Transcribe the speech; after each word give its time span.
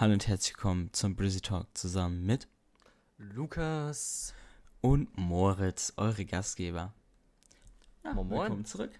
Hallo 0.00 0.14
und 0.14 0.26
herzlich 0.26 0.54
willkommen 0.56 0.90
zum 0.94 1.14
Brizzy 1.14 1.42
Talk 1.42 1.66
zusammen 1.76 2.24
mit 2.24 2.48
Lukas. 3.18 4.32
und 4.80 5.14
Moritz, 5.18 5.92
eure 5.98 6.24
Gastgeber. 6.24 6.94
Ja, 8.02 8.14
Moin, 8.14 8.28
moin. 8.28 8.40
Willkommen 8.40 8.64
zurück. 8.64 8.98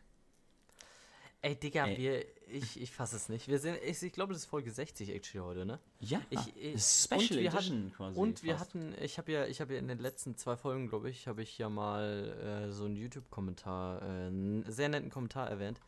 Ey, 1.40 1.56
Digga, 1.56 1.86
Ey. 1.86 1.96
wir. 1.96 2.24
Ich, 2.52 2.78
ich 2.78 2.90
fasse 2.90 3.16
es 3.16 3.30
nicht. 3.30 3.48
Wir 3.48 3.58
sind. 3.58 3.78
Ich, 3.82 4.02
ich 4.02 4.12
glaube, 4.12 4.34
das 4.34 4.42
ist 4.42 4.48
Folge 4.50 4.70
60 4.70 5.08
actually 5.14 5.42
heute, 5.42 5.64
ne? 5.64 5.78
Ja, 6.00 6.20
Ich- 6.28 6.54
ich- 6.56 6.72
das 6.74 7.06
ist 7.06 7.12
und 7.12 7.22
Special 7.22 7.40
wir 7.40 7.48
Edition 7.54 7.92
quasi. 7.96 8.18
Und 8.18 8.42
wir 8.42 8.58
fast. 8.58 8.74
hatten, 8.74 8.94
ich 9.00 9.16
habe 9.16 9.32
ja, 9.32 9.46
ich 9.46 9.62
habe 9.62 9.72
ja 9.72 9.78
in 9.78 9.88
den 9.88 10.00
letzten 10.00 10.36
zwei 10.36 10.56
Folgen, 10.56 10.88
glaube 10.90 11.08
ich, 11.08 11.26
habe 11.28 11.42
ich 11.42 11.56
ja 11.56 11.70
mal 11.70 12.66
äh, 12.68 12.72
so 12.72 12.84
einen 12.84 12.96
YouTube-Kommentar, 12.96 14.02
äh, 14.02 14.04
einen 14.26 14.70
sehr 14.70 14.90
netten 14.90 15.08
Kommentar 15.08 15.48
erwähnt. 15.48 15.80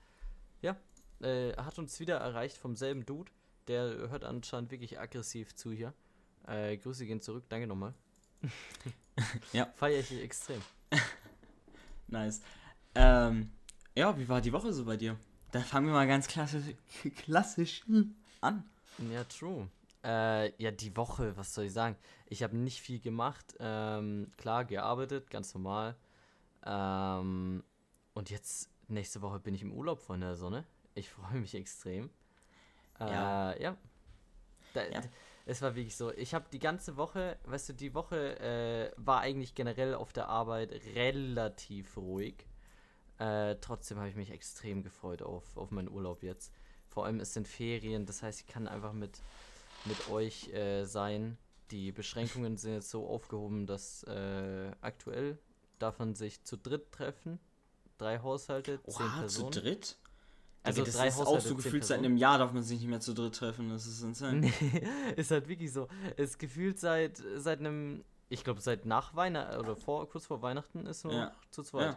Ja, 0.63 0.77
äh, 1.21 1.53
hat 1.57 1.79
uns 1.79 2.01
wieder 2.01 2.17
erreicht 2.17 2.57
vom 2.57 2.77
selben 2.77 3.05
Dude. 3.05 3.31
Der 3.69 4.09
hört 4.11 4.25
anscheinend 4.25 4.71
wirklich 4.71 4.99
aggressiv 4.99 5.55
zu 5.55 5.73
hier. 5.73 5.95
Äh, 6.47 6.77
Grüße 6.77 7.07
gehen 7.07 7.21
zurück, 7.21 7.45
danke 7.49 7.67
nochmal. 7.67 7.95
Ja. 9.53 9.67
Feier 9.77 10.01
ich 10.01 10.11
extrem. 10.23 10.63
Nice. 12.09 12.41
Ähm, 12.95 13.51
ja, 13.95 14.19
wie 14.19 14.29
war 14.29 14.41
die 14.41 14.53
Woche 14.53 14.73
so 14.73 14.87
bei 14.87 14.97
dir? 14.97 15.19
Da 15.51 15.61
fangen 15.61 15.87
wir 15.87 15.93
mal 15.93 16.07
ganz 16.07 16.29
klassisch, 16.29 16.75
klassisch 17.17 17.85
an. 18.41 18.65
Ja, 19.11 19.25
true. 19.25 19.69
Äh, 20.03 20.53
ja, 20.63 20.71
die 20.71 20.97
Woche, 20.97 21.37
was 21.37 21.55
soll 21.55 21.67
ich 21.67 21.73
sagen? 21.73 21.97
Ich 22.27 22.43
habe 22.43 22.57
nicht 22.57 22.81
viel 22.81 23.01
gemacht. 23.01 23.55
Ähm, 23.61 24.33
klar, 24.37 24.65
gearbeitet, 24.65 25.31
ganz 25.31 25.55
normal. 25.55 25.97
Ähm, 26.65 27.63
und 28.15 28.31
jetzt, 28.31 28.71
nächste 28.89 29.23
Woche 29.23 29.39
bin 29.39 29.55
ich 29.55 29.63
im 29.63 29.73
Urlaub 29.73 30.01
von 30.01 30.21
der 30.21 30.37
Sonne. 30.37 30.65
Ich 30.95 31.11
freue 31.11 31.39
mich 31.41 31.55
extrem. 31.55 32.11
Äh, 33.09 33.13
Ja. 33.13 33.57
ja. 33.59 33.77
Da, 34.75 34.89
Ja. 34.89 35.01
Es 35.45 35.61
war 35.61 35.75
wirklich 35.75 35.97
so. 35.97 36.13
Ich 36.13 36.35
habe 36.35 36.45
die 36.53 36.61
ganze 36.61 36.97
Woche, 36.97 37.37
weißt 37.47 37.71
du, 37.71 37.73
die 37.73 37.95
Woche 37.95 38.39
äh, 38.39 38.93
war 38.97 39.21
eigentlich 39.21 39.57
generell 39.57 39.95
auf 39.95 40.13
der 40.13 40.29
Arbeit 40.29 40.71
relativ 40.95 41.97
ruhig. 41.97 42.47
Äh, 43.19 43.57
trotzdem 43.61 43.99
habe 43.99 44.09
ich 44.09 44.15
mich 44.15 44.31
extrem 44.31 44.83
gefreut 44.85 45.21
auf, 45.21 45.57
auf 45.57 45.71
meinen 45.73 45.89
Urlaub 45.89 46.23
jetzt. 46.23 46.53
Vor 46.87 47.07
allem 47.07 47.19
es 47.21 47.35
sind 47.35 47.49
Ferien, 47.49 48.07
das 48.07 48.23
heißt, 48.23 48.41
ich 48.41 48.47
kann 48.47 48.69
einfach 48.69 48.93
mit, 48.93 49.21
mit 49.85 50.09
euch 50.11 50.49
äh, 50.53 50.85
sein. 50.85 51.37
Die 51.73 51.91
Beschränkungen 51.91 52.57
sind 52.57 52.75
jetzt 52.75 52.91
so 52.91 53.07
aufgehoben, 53.09 53.67
dass 53.67 54.05
äh, 54.05 54.71
aktuell 54.81 55.39
darf 55.81 55.99
man 55.99 56.15
sich 56.15 56.45
zu 56.45 56.57
dritt 56.57 56.93
treffen. 56.93 57.41
Drei 57.99 58.21
Haushalte, 58.21 58.81
zehn 58.85 59.07
Oha, 59.07 59.13
zu 59.15 59.21
Personen. 59.21 59.51
dritt? 59.53 59.99
Also 60.65 60.81
Also 60.83 60.85
das 60.93 60.97
drei 61.01 61.09
ist 61.09 61.15
auch 61.17 61.27
Haushalte, 61.27 61.49
so 61.49 61.55
zehn 61.55 61.65
gefühlt 61.65 61.85
seit 61.85 61.99
einem 61.99 62.17
Jahr 62.17 62.39
darf 62.39 62.53
man 62.53 62.63
sich 62.63 62.79
nicht 62.81 62.89
mehr 62.89 63.01
zu 63.01 63.15
dritt 63.15 63.35
treffen. 63.35 63.69
Das 63.71 63.87
ist 63.87 64.03
insane. 64.03 64.41
Nee, 64.41 64.53
ist 65.17 65.31
halt 65.31 65.49
wirklich 65.49 65.73
so. 65.73 65.89
Es 66.17 66.39
gefühlt 66.39 66.79
seit 66.79 67.21
seit 67.37 67.59
einem, 67.61 68.05
ich 68.29 68.45
glaube 68.45 68.61
seit 68.61 68.87
nach 68.87 69.15
Weihnachten 69.17 69.59
oder 69.59 69.75
vor 69.77 70.09
kurz 70.09 70.27
vor 70.27 70.41
Weihnachten 70.43 70.87
ist 70.87 71.05
nur 71.05 71.15
Ja. 71.15 71.25
noch 71.27 71.51
zu 71.51 71.63
zweit. 71.65 71.97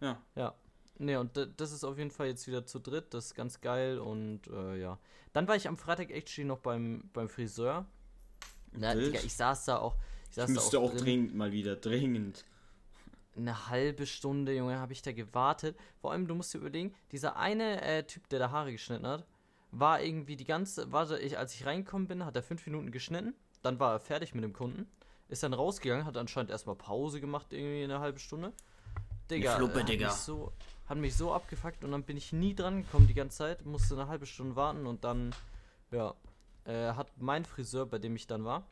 Ja, 0.00 0.06
ja. 0.08 0.22
Ja. 0.34 0.54
Nee, 0.98 1.16
und 1.16 1.32
das 1.58 1.72
ist 1.72 1.84
auf 1.84 1.98
jeden 1.98 2.10
Fall 2.10 2.28
jetzt 2.28 2.46
wieder 2.46 2.64
zu 2.64 2.78
dritt, 2.78 3.12
das 3.12 3.26
ist 3.26 3.34
ganz 3.34 3.60
geil 3.60 3.98
und 3.98 4.46
äh, 4.46 4.76
ja. 4.80 4.98
Dann 5.34 5.46
war 5.46 5.54
ich 5.56 5.68
am 5.68 5.76
Freitag 5.76 6.10
actually 6.10 6.46
noch 6.48 6.60
beim, 6.60 7.10
beim 7.12 7.28
Friseur. 7.28 7.84
Na. 8.72 8.94
Digga, 8.94 9.20
ich 9.22 9.34
saß 9.34 9.66
da 9.66 9.76
auch. 9.76 9.94
Ich 10.30 10.36
saß 10.36 10.48
Ich 10.48 10.54
da 10.56 10.60
müsste 10.62 10.78
auch 10.80 10.90
drin. 10.92 10.98
dringend 11.00 11.34
mal 11.34 11.52
wieder, 11.52 11.76
dringend. 11.76 12.46
Eine 13.36 13.68
halbe 13.68 14.06
Stunde, 14.06 14.54
Junge, 14.54 14.78
habe 14.78 14.92
ich 14.92 15.02
da 15.02 15.12
gewartet. 15.12 15.76
Vor 16.00 16.12
allem, 16.12 16.26
du 16.26 16.34
musst 16.34 16.54
dir 16.54 16.58
überlegen, 16.58 16.94
dieser 17.12 17.36
eine 17.36 17.82
äh, 17.82 18.02
Typ, 18.04 18.28
der 18.28 18.38
da 18.38 18.50
Haare 18.50 18.72
geschnitten 18.72 19.06
hat, 19.06 19.26
war 19.70 20.00
irgendwie 20.00 20.36
die 20.36 20.44
ganze, 20.44 20.90
warte, 20.92 21.18
ich, 21.18 21.38
als 21.38 21.54
ich 21.54 21.66
reingekommen 21.66 22.08
bin, 22.08 22.24
hat 22.24 22.36
er 22.36 22.42
fünf 22.42 22.64
Minuten 22.66 22.90
geschnitten, 22.90 23.34
dann 23.62 23.78
war 23.78 23.92
er 23.92 24.00
fertig 24.00 24.34
mit 24.34 24.44
dem 24.44 24.52
Kunden, 24.52 24.86
ist 25.28 25.42
dann 25.42 25.52
rausgegangen, 25.52 26.06
hat 26.06 26.16
anscheinend 26.16 26.50
erstmal 26.50 26.76
Pause 26.76 27.20
gemacht, 27.20 27.52
irgendwie 27.52 27.84
eine 27.84 28.00
halbe 28.00 28.18
Stunde. 28.18 28.52
Digga, 29.30 29.56
Fluppe, 29.56 29.78
äh, 29.78 29.82
hat, 29.82 29.88
Digga. 29.88 30.06
Mich 30.08 30.16
so, 30.16 30.52
hat 30.86 30.98
mich 30.98 31.16
so 31.16 31.32
abgefuckt 31.32 31.84
und 31.84 31.92
dann 31.92 32.04
bin 32.04 32.16
ich 32.16 32.32
nie 32.32 32.54
dran 32.54 32.82
gekommen 32.82 33.06
die 33.06 33.14
ganze 33.14 33.38
Zeit, 33.38 33.66
musste 33.66 33.94
eine 33.94 34.08
halbe 34.08 34.26
Stunde 34.26 34.56
warten 34.56 34.86
und 34.86 35.04
dann, 35.04 35.34
ja, 35.90 36.14
äh, 36.64 36.92
hat 36.92 37.08
mein 37.18 37.44
Friseur, 37.44 37.86
bei 37.86 37.98
dem 37.98 38.14
ich 38.16 38.26
dann 38.26 38.44
war, 38.44 38.66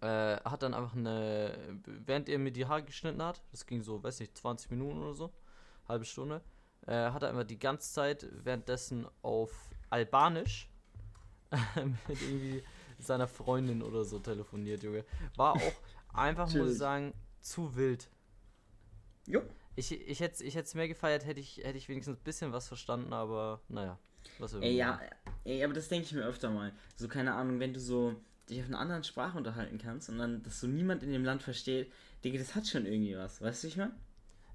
äh, 0.00 0.36
hat 0.36 0.62
dann 0.62 0.74
einfach 0.74 0.94
eine, 0.94 1.80
während 1.84 2.28
er 2.28 2.38
mir 2.38 2.52
die 2.52 2.66
Haare 2.66 2.84
geschnitten 2.84 3.22
hat, 3.22 3.42
das 3.50 3.66
ging 3.66 3.82
so, 3.82 4.02
weiß 4.02 4.20
nicht, 4.20 4.36
20 4.36 4.70
Minuten 4.70 5.02
oder 5.02 5.14
so, 5.14 5.32
halbe 5.88 6.04
Stunde, 6.04 6.40
äh, 6.86 6.92
hat 6.92 7.22
er 7.22 7.30
einfach 7.30 7.44
die 7.44 7.58
ganze 7.58 7.92
Zeit 7.92 8.26
währenddessen 8.44 9.06
auf 9.22 9.52
Albanisch 9.90 10.68
mit 12.08 12.22
irgendwie 12.22 12.62
seiner 12.98 13.28
Freundin 13.28 13.82
oder 13.82 14.04
so 14.04 14.18
telefoniert, 14.18 14.82
Junge. 14.82 15.04
War 15.36 15.54
auch 15.54 15.72
einfach, 16.12 16.52
muss 16.52 16.72
ich 16.72 16.78
sagen, 16.78 17.14
zu 17.40 17.74
wild. 17.76 18.10
Jo. 19.26 19.42
Ich, 19.76 19.92
ich 19.92 20.20
hätte 20.20 20.42
ich 20.42 20.56
es 20.56 20.74
mehr 20.74 20.88
gefeiert, 20.88 21.24
hätte 21.24 21.40
ich, 21.40 21.58
hätte 21.58 21.78
ich 21.78 21.88
wenigstens 21.88 22.18
ein 22.18 22.24
bisschen 22.24 22.52
was 22.52 22.66
verstanden, 22.68 23.12
aber 23.12 23.60
naja. 23.68 23.98
Was 24.38 24.54
Ey, 24.54 24.76
ja, 24.76 25.00
ey, 25.44 25.62
aber 25.64 25.72
das 25.72 25.88
denke 25.88 26.06
ich 26.06 26.12
mir 26.12 26.24
öfter 26.24 26.50
mal. 26.50 26.72
So, 26.96 27.08
keine 27.08 27.34
Ahnung, 27.34 27.60
wenn 27.60 27.72
du 27.72 27.80
so 27.80 28.16
dich 28.50 28.60
auf 28.60 28.66
einer 28.66 28.78
anderen 28.78 29.04
Sprache 29.04 29.36
unterhalten 29.38 29.78
kannst 29.78 30.08
und 30.08 30.18
dann, 30.18 30.42
dass 30.42 30.60
so 30.60 30.66
niemand 30.66 31.02
in 31.02 31.12
dem 31.12 31.24
Land 31.24 31.42
versteht, 31.42 31.92
Digga, 32.24 32.38
das 32.38 32.54
hat 32.54 32.66
schon 32.66 32.86
irgendwie 32.86 33.16
was, 33.16 33.40
weißt 33.40 33.62
du, 33.64 33.66
ich 33.68 33.76
mein? 33.76 33.92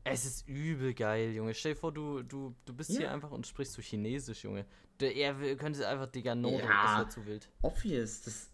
Es 0.05 0.25
ist 0.25 0.47
übel 0.49 0.93
geil, 0.93 1.31
Junge. 1.31 1.53
Stell 1.53 1.73
dir 1.75 1.79
vor, 1.79 1.93
du, 1.93 2.23
du, 2.23 2.53
du 2.65 2.73
bist 2.73 2.89
Ja. 2.91 2.97
hier 2.97 3.11
einfach 3.11 3.31
und 3.31 3.47
sprichst 3.47 3.73
so 3.73 3.81
Chinesisch, 3.81 4.43
Junge. 4.43 4.65
Der, 4.99 5.15
er 5.15 5.55
könnte 5.55 5.87
einfach, 5.87 6.07
Digga, 6.07 6.35
no, 6.35 6.59
Ja. 6.59 6.81
das 6.81 6.97
wäre 6.97 7.09
zu 7.09 7.25
wild. 7.25 7.49
Obvious, 7.61 8.21
das. 8.23 8.49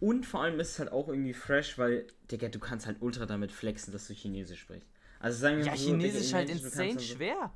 Und 0.00 0.24
vor 0.24 0.42
allem 0.42 0.60
ist 0.60 0.70
es 0.70 0.78
halt 0.78 0.92
auch 0.92 1.08
irgendwie 1.08 1.34
fresh, 1.34 1.76
weil, 1.76 2.06
Digga, 2.30 2.48
du 2.48 2.58
kannst 2.60 2.86
halt 2.86 2.98
ultra 3.02 3.26
damit 3.26 3.50
flexen, 3.52 3.92
dass 3.92 4.06
du 4.06 4.14
Chinesisch 4.14 4.60
sprichst. 4.60 4.88
Also 5.18 5.38
sagen 5.40 5.58
wir 5.58 5.64
Ja, 5.64 5.72
mal 5.72 5.76
so, 5.78 5.90
Chinesisch 5.90 6.26
Digga, 6.26 6.36
halt 6.36 6.50
insane 6.50 6.88
dann 6.94 7.00
schwer. 7.00 7.52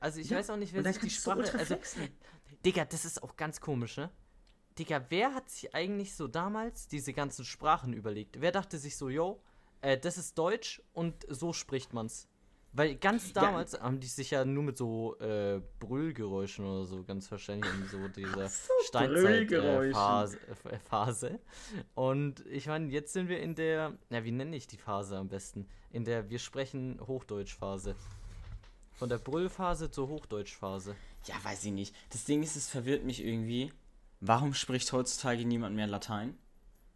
Also 0.00 0.20
ich 0.20 0.30
Ja, 0.30 0.38
weiß 0.38 0.48
auch 0.50 0.56
nicht, 0.56 0.72
wer 0.72 0.82
sich 0.82 0.98
die 0.98 1.10
Sprache. 1.10 1.38
ultra 1.40 1.58
Also. 1.58 1.76
Digga, 2.64 2.86
das 2.86 3.04
ist 3.04 3.22
auch 3.22 3.36
ganz 3.36 3.60
komisch, 3.60 3.98
ne? 3.98 4.10
Digga, 4.78 5.04
wer 5.10 5.34
hat 5.34 5.50
sich 5.50 5.74
eigentlich 5.74 6.14
so 6.14 6.28
damals 6.28 6.88
diese 6.88 7.12
ganzen 7.12 7.44
Sprachen 7.44 7.92
überlegt? 7.92 8.40
Wer 8.40 8.52
dachte 8.52 8.78
sich 8.78 8.96
so, 8.96 9.08
yo, 9.08 9.40
äh, 9.82 9.98
das 9.98 10.16
ist 10.16 10.38
Deutsch 10.38 10.82
und 10.92 11.14
so 11.28 11.52
spricht 11.52 11.92
man's? 11.92 12.28
Weil 12.72 12.94
ganz 12.94 13.28
Ja. 13.28 13.42
damals 13.42 13.78
haben 13.80 13.98
die 13.98 14.06
sich 14.06 14.30
ja 14.30 14.44
nur 14.44 14.62
mit 14.62 14.78
so 14.78 15.18
äh, 15.18 15.60
Brüllgeräuschen 15.80 16.64
oder 16.64 16.84
so 16.84 17.02
ganz 17.02 17.28
wahrscheinlich 17.30 17.68
in 17.74 17.88
so 17.88 18.06
dieser 18.08 18.48
so, 18.48 18.72
Steinzeit-Phase. 18.86 20.38
Äh, 20.64 20.74
äh, 20.74 20.78
Phase. 20.78 21.40
Und 21.96 22.46
ich 22.46 22.66
meine, 22.68 22.86
jetzt 22.92 23.12
sind 23.12 23.28
wir 23.28 23.40
in 23.40 23.56
der, 23.56 23.98
na, 24.08 24.22
wie 24.24 24.30
nenne 24.30 24.54
ich 24.54 24.68
die 24.68 24.76
Phase 24.76 25.16
am 25.16 25.28
besten? 25.28 25.66
In 25.90 26.04
der 26.04 26.30
wir 26.30 26.38
sprechen 26.38 27.00
Hochdeutsch-Phase. 27.04 27.96
Von 28.92 29.08
der 29.08 29.18
Brüllphase 29.18 29.90
zur 29.90 30.08
Hochdeutsch-Phase. 30.08 30.94
Ja, 31.26 31.34
weiß 31.42 31.64
ich 31.64 31.72
nicht. 31.72 31.94
Das 32.10 32.24
Ding 32.24 32.42
ist, 32.42 32.54
es 32.54 32.68
verwirrt 32.68 33.02
mich 33.04 33.24
irgendwie. 33.24 33.72
Warum 34.20 34.54
spricht 34.54 34.92
heutzutage 34.92 35.44
niemand 35.44 35.74
mehr 35.76 35.86
Latein? 35.86 36.36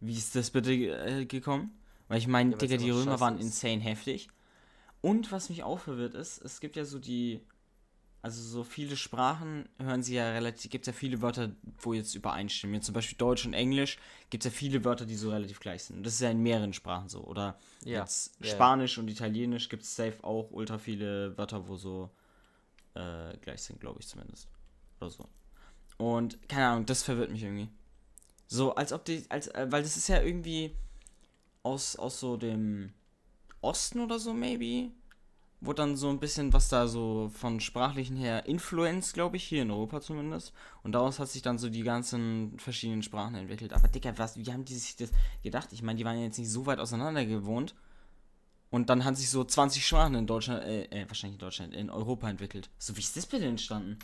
Wie 0.00 0.14
ist 0.16 0.34
das 0.36 0.50
bitte 0.50 0.72
äh, 0.72 1.24
gekommen? 1.24 1.78
Weil 2.08 2.18
ich 2.18 2.26
meine, 2.26 2.52
Ja, 2.52 2.56
Digga, 2.58 2.76
die 2.76 2.90
Römer 2.90 3.18
waren 3.20 3.38
ist. 3.38 3.44
insane 3.44 3.80
heftig. 3.80 4.28
Und 5.00 5.32
was 5.32 5.48
mich 5.48 5.62
auch 5.62 5.78
verwirrt 5.80 6.14
ist, 6.14 6.38
es 6.42 6.60
gibt 6.60 6.76
ja 6.76 6.84
so 6.84 6.98
die. 6.98 7.40
Also 8.20 8.40
so 8.42 8.64
viele 8.64 8.96
Sprachen 8.96 9.68
hören 9.78 10.02
sie 10.02 10.14
ja 10.14 10.30
relativ. 10.30 10.70
Gibt 10.70 10.86
ja 10.86 10.94
viele 10.94 11.20
Wörter, 11.20 11.52
wo 11.80 11.92
jetzt 11.92 12.14
übereinstimmen. 12.14 12.74
Jetzt 12.74 12.86
zum 12.86 12.94
Beispiel 12.94 13.18
Deutsch 13.18 13.44
und 13.44 13.52
Englisch 13.52 13.98
gibt 14.30 14.46
es 14.46 14.50
ja 14.52 14.56
viele 14.56 14.82
Wörter, 14.84 15.04
die 15.04 15.14
so 15.16 15.30
relativ 15.30 15.60
gleich 15.60 15.84
sind. 15.84 15.98
Und 15.98 16.06
das 16.06 16.14
ist 16.14 16.20
ja 16.20 16.30
in 16.30 16.42
mehreren 16.42 16.72
Sprachen 16.72 17.10
so. 17.10 17.22
Oder 17.22 17.58
Ja, 17.84 18.00
jetzt 18.00 18.34
ja. 18.40 18.50
Spanisch 18.50 18.96
und 18.96 19.08
Italienisch 19.08 19.68
gibt 19.68 19.82
es 19.82 19.94
safe 19.94 20.24
auch 20.24 20.50
ultra 20.52 20.78
viele 20.78 21.36
Wörter, 21.36 21.68
wo 21.68 21.76
so 21.76 22.10
äh, 22.94 23.36
gleich 23.42 23.62
sind, 23.62 23.78
glaube 23.80 24.00
ich 24.00 24.08
zumindest. 24.08 24.48
Oder 25.00 25.10
so. 25.10 25.28
Und 25.96 26.48
keine 26.48 26.68
Ahnung, 26.68 26.86
das 26.86 27.02
verwirrt 27.02 27.30
mich 27.30 27.42
irgendwie. 27.42 27.68
So, 28.46 28.74
als 28.74 28.92
ob 28.92 29.04
die, 29.04 29.24
als, 29.28 29.48
äh, 29.48 29.66
weil 29.70 29.82
das 29.82 29.96
ist 29.96 30.08
ja 30.08 30.20
irgendwie 30.20 30.74
aus, 31.62 31.96
aus 31.96 32.20
so 32.20 32.36
dem 32.36 32.92
Osten 33.60 34.00
oder 34.00 34.18
so, 34.18 34.34
maybe. 34.34 34.92
Wo 35.60 35.72
dann 35.72 35.96
so 35.96 36.10
ein 36.10 36.20
bisschen, 36.20 36.52
was 36.52 36.68
da 36.68 36.86
so 36.86 37.30
von 37.34 37.58
sprachlichen 37.58 38.16
her 38.16 38.44
Influence, 38.44 39.14
glaube 39.14 39.38
ich, 39.38 39.44
hier 39.44 39.62
in 39.62 39.70
Europa 39.70 40.02
zumindest. 40.02 40.52
Und 40.82 40.92
daraus 40.92 41.18
hat 41.18 41.30
sich 41.30 41.40
dann 41.40 41.56
so 41.56 41.70
die 41.70 41.82
ganzen 41.82 42.58
verschiedenen 42.58 43.02
Sprachen 43.02 43.34
entwickelt. 43.34 43.72
Aber 43.72 43.88
Dicker, 43.88 44.18
was, 44.18 44.36
wie 44.36 44.52
haben 44.52 44.66
die 44.66 44.74
sich 44.74 44.96
das 44.96 45.10
gedacht? 45.42 45.72
Ich 45.72 45.82
meine, 45.82 45.96
die 45.96 46.04
waren 46.04 46.18
ja 46.18 46.24
jetzt 46.24 46.38
nicht 46.38 46.50
so 46.50 46.66
weit 46.66 46.80
auseinander 46.80 47.24
gewohnt. 47.24 47.74
Und 48.70 48.90
dann 48.90 49.04
haben 49.04 49.14
sich 49.14 49.30
so 49.30 49.42
20 49.42 49.86
Sprachen 49.86 50.16
in 50.16 50.26
Deutschland, 50.26 50.64
äh, 50.64 50.84
äh, 50.86 51.08
wahrscheinlich 51.08 51.36
in 51.36 51.46
Deutschland, 51.46 51.74
in 51.74 51.88
Europa 51.88 52.28
entwickelt. 52.28 52.68
So, 52.78 52.94
wie 52.96 53.00
ist 53.00 53.16
das 53.16 53.24
bitte 53.24 53.46
entstanden? 53.46 53.98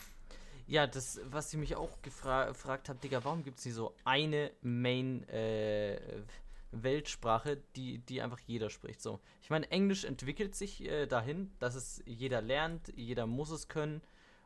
Ja, 0.70 0.86
das, 0.86 1.20
was 1.24 1.52
ich 1.52 1.58
mich 1.58 1.74
auch 1.74 2.00
gefra 2.00 2.44
gefragt 2.46 2.88
habe, 2.88 3.00
Digga, 3.00 3.24
warum 3.24 3.42
gibt 3.42 3.58
es 3.58 3.64
nicht 3.64 3.74
so 3.74 3.92
eine 4.04 4.52
Main 4.62 5.28
äh, 5.28 6.22
Weltsprache, 6.70 7.60
die, 7.74 7.98
die 7.98 8.22
einfach 8.22 8.38
jeder 8.38 8.70
spricht? 8.70 9.02
So, 9.02 9.18
ich 9.42 9.50
meine, 9.50 9.68
Englisch 9.72 10.04
entwickelt 10.04 10.54
sich 10.54 10.84
äh, 10.84 11.06
dahin, 11.06 11.50
dass 11.58 11.74
es 11.74 12.00
jeder 12.06 12.40
lernt, 12.40 12.92
jeder 12.94 13.26
muss 13.26 13.50
es 13.50 13.66
können 13.66 14.00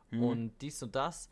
Mhm. 0.09 0.23
und 0.23 0.61
dies 0.61 0.81
und 0.81 0.95
das. 0.95 1.29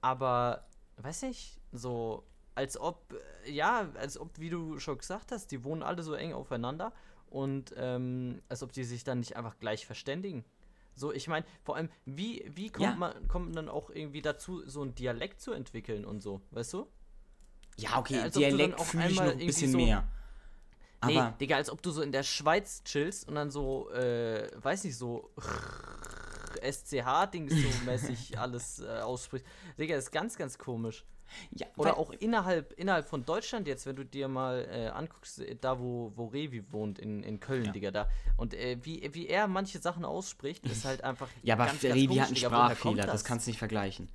Aber, 0.00 0.66
weiß 0.98 1.22
nicht, 1.22 1.60
so 1.72 2.24
als 2.54 2.78
ob, 2.78 3.14
äh, 3.44 3.50
ja, 3.50 3.90
als 3.94 4.16
ob, 4.16 4.38
wie 4.38 4.50
du 4.50 4.78
schon 4.78 4.98
gesagt 4.98 5.32
hast, 5.32 5.50
die 5.50 5.64
wohnen 5.64 5.82
alle 5.82 6.02
so 6.04 6.14
eng 6.14 6.32
aufeinander 6.32 6.92
und 7.30 7.74
ähm, 7.76 8.40
als 8.48 8.62
ob 8.62 8.70
die 8.72 8.84
sich 8.84 9.02
dann 9.02 9.18
nicht 9.18 9.36
einfach 9.36 9.58
gleich 9.58 9.86
verständigen. 9.86 10.44
So, 10.96 11.12
ich 11.12 11.28
meine, 11.28 11.44
vor 11.62 11.76
allem, 11.76 11.90
wie, 12.06 12.50
wie 12.54 12.70
kommt, 12.70 12.82
Ja. 12.88 12.94
man, 12.96 13.28
kommt 13.28 13.46
man 13.46 13.54
dann 13.54 13.68
auch 13.68 13.90
irgendwie 13.90 14.22
dazu, 14.22 14.66
so 14.66 14.80
einen 14.82 14.94
Dialekt 14.94 15.40
zu 15.42 15.52
entwickeln 15.52 16.04
und 16.06 16.22
so, 16.22 16.40
weißt 16.52 16.72
du? 16.72 16.86
Ja, 17.76 17.98
okay, 17.98 18.18
als 18.20 18.34
du 18.34 18.40
dann 18.40 18.50
Dialekt 18.56 18.80
auch 18.80 18.84
fühle 18.86 19.06
ich 19.08 19.20
noch 19.20 19.32
ein 19.32 19.38
bisschen 19.38 19.72
so- 19.72 19.78
mehr. 19.78 20.08
Nee, 21.04 21.18
Aber 21.18 21.36
Digga, 21.38 21.56
als 21.56 21.68
ob 21.68 21.82
du 21.82 21.90
so 21.90 22.00
in 22.00 22.10
der 22.10 22.22
Schweiz 22.22 22.82
chillst 22.82 23.28
und 23.28 23.34
dann 23.34 23.50
so, 23.50 23.90
äh, 23.90 24.50
weiß 24.56 24.84
nicht, 24.84 24.96
so 24.96 25.30
SCH-Dings 26.62 27.52
so 27.52 27.84
mäßig 27.84 28.38
alles 28.38 28.80
äh, 28.80 29.00
aussprichst. 29.00 29.46
Digga, 29.78 29.96
ist 29.96 30.10
ganz, 30.10 30.36
ganz 30.36 30.56
komisch. 30.58 31.04
Ja, 31.50 31.66
Oder 31.76 31.90
weil- 31.90 31.96
auch 31.96 32.10
innerhalb, 32.12 32.72
innerhalb 32.74 33.06
von 33.08 33.24
Deutschland 33.24 33.66
jetzt, 33.66 33.86
wenn 33.86 33.96
du 33.96 34.04
dir 34.04 34.28
mal 34.28 34.66
äh, 34.70 34.86
anguckst, 34.88 35.40
äh, 35.40 35.56
da 35.60 35.78
wo, 35.80 36.12
wo 36.16 36.26
Revi 36.26 36.64
wohnt, 36.72 36.98
in, 36.98 37.22
in 37.22 37.40
Köln, 37.40 37.66
Ja. 37.66 37.72
Digga, 37.72 37.90
da. 37.90 38.08
Und 38.36 38.54
äh, 38.54 38.78
wie, 38.82 39.08
wie 39.12 39.26
er 39.28 39.46
manche 39.48 39.78
Sachen 39.80 40.04
ausspricht, 40.04 40.64
ist 40.66 40.84
halt 40.84 41.02
einfach. 41.04 41.28
Ja, 41.42 41.54
aber 41.54 41.66
ganz, 41.66 41.80
ganz 41.80 41.94
Revi 41.94 42.14
hat 42.16 42.26
einen 42.28 42.36
Sprachfehler, 42.36 43.06
das 43.06 43.24
kannst 43.24 43.46
du 43.46 43.50
nicht 43.50 43.58
vergleichen. 43.58 44.08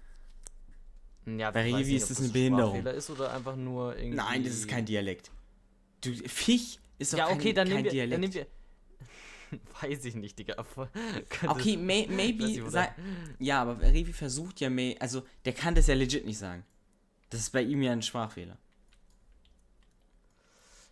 Ja, 1.26 1.52
bei 1.52 1.62
Revi 1.64 1.94
nicht, 1.94 1.96
ist 1.98 2.04
ob 2.04 2.10
das 2.10 2.18
ein 2.20 2.24
eine 2.26 2.34
Behinderung. 2.34 2.72
Sprachfehler 2.78 2.94
ist 2.98 3.10
oder 3.12 3.34
einfach 3.34 3.56
nur 3.56 3.96
irgendwie. 3.96 4.16
Nein, 4.18 4.44
das 4.44 4.54
ist 4.54 4.68
kein 4.68 4.86
Dialekt. 4.86 5.30
Du, 6.04 6.12
Fisch 6.14 6.80
ist 6.98 7.14
doch 7.14 7.20
Ja, 7.20 7.28
kein, 7.28 7.36
okay, 7.38 7.54
dann 7.54 7.70
kein 7.70 7.84
wir. 7.84 7.92
Dialekt. 7.92 8.14
Dann 8.14 8.22
nehmen 8.22 8.34
wir 8.34 8.48
weiß 9.82 10.06
ich 10.06 10.16
nicht, 10.16 10.40
Digga. 10.40 10.56
Okay, 11.48 11.78
may, 11.78 12.08
maybe. 12.10 12.70
Sei, 12.70 12.90
ja, 13.38 13.62
aber 13.62 13.82
Revi 13.82 14.14
versucht 14.14 14.60
ja, 14.62 14.70
may, 14.70 14.96
also 15.00 15.24
der 15.46 15.54
kann 15.54 15.76
das 15.76 15.88
ja 15.88 15.94
legit 15.94 16.26
nicht 16.26 16.38
sagen. 16.38 16.64
Das 17.32 17.40
ist 17.40 17.50
bei 17.52 17.62
ihm 17.64 17.82
ja 17.82 17.92
ein 17.94 18.02
Sprachfehler. 18.04 18.58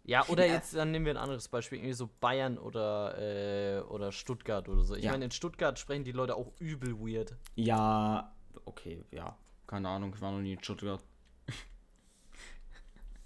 Ja, 0.05 0.25
oder 0.29 0.47
Ja. 0.47 0.55
jetzt, 0.55 0.73
dann 0.73 0.89
nehmen 0.91 1.05
wir 1.05 1.13
ein 1.13 1.17
anderes 1.17 1.47
Beispiel, 1.49 1.77
irgendwie 1.77 1.93
so 1.93 2.09
Bayern 2.19 2.57
oder, 2.57 3.15
äh, 3.19 3.81
oder 3.81 4.11
Stuttgart 4.11 4.67
oder 4.67 4.83
so. 4.83 4.95
Ich 4.95 5.03
Ja. 5.03 5.11
meine, 5.11 5.25
in 5.25 5.31
Stuttgart 5.31 5.77
sprechen 5.77 6.03
die 6.03 6.13
Leute 6.13 6.35
auch 6.35 6.51
übel 6.59 6.97
weird. 6.99 7.35
Ja, 7.55 8.33
okay, 8.65 9.03
ja. 9.11 9.37
Keine 9.67 9.87
Ahnung, 9.89 10.13
ich 10.15 10.21
war 10.21 10.31
noch 10.31 10.39
nie 10.39 10.53
in 10.53 10.63
Stuttgart. 10.63 11.03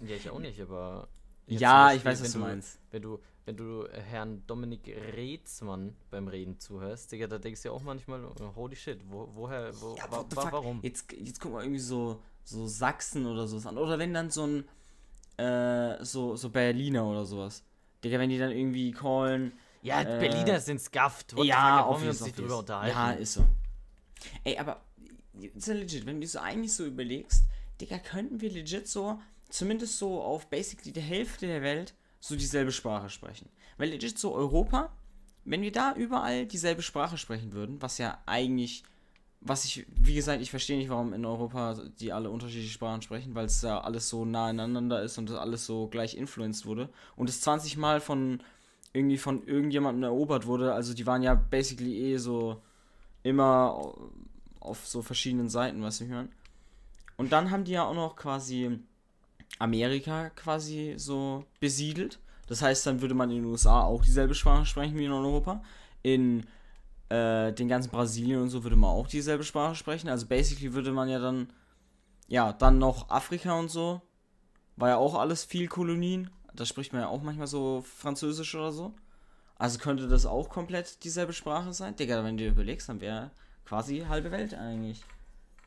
Ja, 0.00 0.16
ich 0.16 0.28
auch 0.28 0.38
nicht, 0.40 0.60
aber. 0.60 1.08
Ja, 1.46 1.88
zum 1.90 1.98
ich 1.98 2.04
weiß, 2.04 2.20
Beispiel, 2.20 2.24
was 2.24 2.32
du 2.32 2.38
meinst. 2.38 2.78
Wenn 2.90 3.02
du, 3.02 3.20
wenn 3.46 3.56
du 3.56 3.84
äh, 3.84 4.00
Herrn 4.00 4.46
Dominik 4.46 4.88
Reetzmann 4.88 5.96
beim 6.10 6.28
Reden 6.28 6.58
zuhörst, 6.58 7.12
Digga, 7.12 7.26
da 7.26 7.38
denkst 7.38 7.62
du 7.62 7.68
ja 7.68 7.72
auch 7.74 7.82
manchmal, 7.82 8.24
äh, 8.24 8.54
holy 8.54 8.76
shit, 8.76 9.00
wo, 9.08 9.28
woher, 9.34 9.72
wo, 9.80 9.94
Ja, 9.96 10.10
wa, 10.10 10.26
wa, 10.30 10.52
warum? 10.52 10.80
Jetzt, 10.82 11.10
jetzt 11.12 11.40
guck 11.40 11.52
mal 11.52 11.62
irgendwie 11.62 11.80
so, 11.80 12.20
so 12.44 12.66
Sachsen 12.66 13.26
oder 13.26 13.46
sowas 13.46 13.66
an. 13.66 13.78
Oder 13.78 13.98
wenn 13.98 14.14
dann 14.14 14.30
so 14.30 14.46
ein, 14.46 14.64
äh, 15.38 16.04
so, 16.04 16.36
so 16.36 16.50
Berliner 16.50 17.06
oder 17.06 17.24
sowas. 17.24 17.64
Digga, 18.02 18.18
wenn 18.18 18.30
die 18.30 18.38
dann 18.38 18.52
irgendwie 18.52 18.92
callen. 18.92 19.52
Ja, 19.82 20.02
äh, 20.02 20.18
Berliner 20.18 20.60
sind 20.60 20.80
scuffed. 20.80 21.36
What 21.36 21.46
ja, 21.46 21.82
brauchen 21.82 22.02
wir 22.02 22.10
uns 22.10 22.20
nicht 22.20 22.38
drüber 22.38 22.58
unterhalten. 22.58 22.96
Ja, 22.96 23.10
ist 23.12 23.34
so. 23.34 23.46
Ey, 24.44 24.58
aber, 24.58 24.82
ist 25.34 25.68
ja 25.68 25.74
legit, 25.74 26.06
wenn 26.06 26.20
du 26.20 26.26
so 26.26 26.38
eigentlich 26.38 26.74
so 26.74 26.84
überlegst, 26.84 27.44
Digga, 27.80 27.98
könnten 27.98 28.40
wir 28.40 28.50
legit 28.50 28.88
so, 28.88 29.20
zumindest 29.48 29.98
so 29.98 30.22
auf 30.22 30.48
basically 30.48 30.92
der 30.92 31.02
Hälfte 31.02 31.46
der 31.46 31.62
Welt, 31.62 31.94
so 32.20 32.36
dieselbe 32.36 32.72
Sprache 32.72 33.10
sprechen. 33.10 33.48
Weil 33.76 33.90
legit 33.90 34.18
so 34.18 34.34
Europa, 34.34 34.92
wenn 35.44 35.62
wir 35.62 35.72
da 35.72 35.94
überall 35.94 36.46
dieselbe 36.46 36.82
Sprache 36.82 37.18
sprechen 37.18 37.52
würden, 37.52 37.82
was 37.82 37.98
ja 37.98 38.22
eigentlich, 38.26 38.84
was 39.44 39.66
ich, 39.66 39.86
wie 39.94 40.14
gesagt, 40.14 40.40
ich 40.40 40.50
verstehe 40.50 40.78
nicht, 40.78 40.88
warum 40.88 41.12
in 41.12 41.24
Europa 41.24 41.76
die 42.00 42.12
alle 42.12 42.30
unterschiedliche 42.30 42.72
Sprachen 42.72 43.02
sprechen, 43.02 43.34
weil 43.34 43.44
es 43.44 43.60
da 43.60 43.78
alles 43.78 44.08
so 44.08 44.24
nah 44.24 44.46
aneinander 44.46 45.02
ist 45.02 45.18
und 45.18 45.28
das 45.28 45.36
alles 45.36 45.66
so 45.66 45.86
gleich 45.88 46.16
influenced 46.16 46.64
wurde 46.64 46.88
und 47.14 47.28
es 47.28 47.42
20 47.42 47.76
Mal 47.76 48.00
von 48.00 48.42
irgendwie 48.94 49.18
von 49.18 49.46
irgendjemandem 49.46 50.04
erobert 50.04 50.46
wurde. 50.46 50.72
Also 50.72 50.94
die 50.94 51.06
waren 51.06 51.22
ja 51.22 51.34
basically 51.34 52.12
eh 52.12 52.16
so 52.16 52.62
immer 53.22 53.92
auf 54.60 54.86
so 54.86 55.02
verschiedenen 55.02 55.50
Seiten, 55.50 55.82
was 55.82 56.00
wir 56.00 56.08
hören. 56.08 56.32
Und 57.16 57.32
dann 57.32 57.50
haben 57.50 57.64
die 57.64 57.72
ja 57.72 57.84
auch 57.84 57.94
noch 57.94 58.16
quasi 58.16 58.78
Amerika 59.58 60.30
quasi 60.30 60.94
so 60.96 61.44
besiedelt. 61.60 62.18
Das 62.46 62.62
heißt, 62.62 62.86
dann 62.86 63.02
würde 63.02 63.14
man 63.14 63.30
in 63.30 63.36
den 63.36 63.44
USA 63.46 63.82
auch 63.82 64.04
dieselbe 64.04 64.34
Sprache 64.34 64.64
sprechen 64.64 64.96
wie 64.96 65.04
in 65.04 65.12
Europa. 65.12 65.62
In 66.02 66.46
äh, 67.08 67.52
den 67.52 67.68
ganzen 67.68 67.90
Brasilien 67.90 68.42
und 68.42 68.50
so 68.50 68.62
würde 68.64 68.76
man 68.76 68.90
auch 68.90 69.06
dieselbe 69.06 69.44
Sprache 69.44 69.74
sprechen. 69.74 70.08
Also 70.08 70.26
basically 70.26 70.72
würde 70.74 70.92
man 70.92 71.08
ja 71.08 71.18
dann, 71.18 71.52
ja, 72.28 72.52
dann 72.52 72.78
noch 72.78 73.10
Afrika 73.10 73.58
und 73.58 73.70
so. 73.70 74.00
War 74.76 74.88
ja 74.90 74.96
auch 74.96 75.14
alles 75.14 75.44
viel 75.44 75.68
Kolonien. 75.68 76.30
Da 76.54 76.64
spricht 76.64 76.92
man 76.92 77.02
ja 77.02 77.08
auch 77.08 77.22
manchmal 77.22 77.46
so 77.46 77.82
Französisch 77.82 78.54
oder 78.54 78.72
so. 78.72 78.94
Also 79.56 79.78
könnte 79.78 80.08
das 80.08 80.26
auch 80.26 80.48
komplett 80.48 81.04
dieselbe 81.04 81.32
Sprache 81.32 81.72
sein? 81.72 81.94
Digga, 81.96 82.24
wenn 82.24 82.36
du 82.36 82.44
dir 82.44 82.50
überlegst, 82.50 82.88
dann 82.88 83.00
wäre 83.00 83.30
quasi 83.64 84.00
halbe 84.08 84.30
Welt 84.30 84.54
eigentlich. 84.54 85.04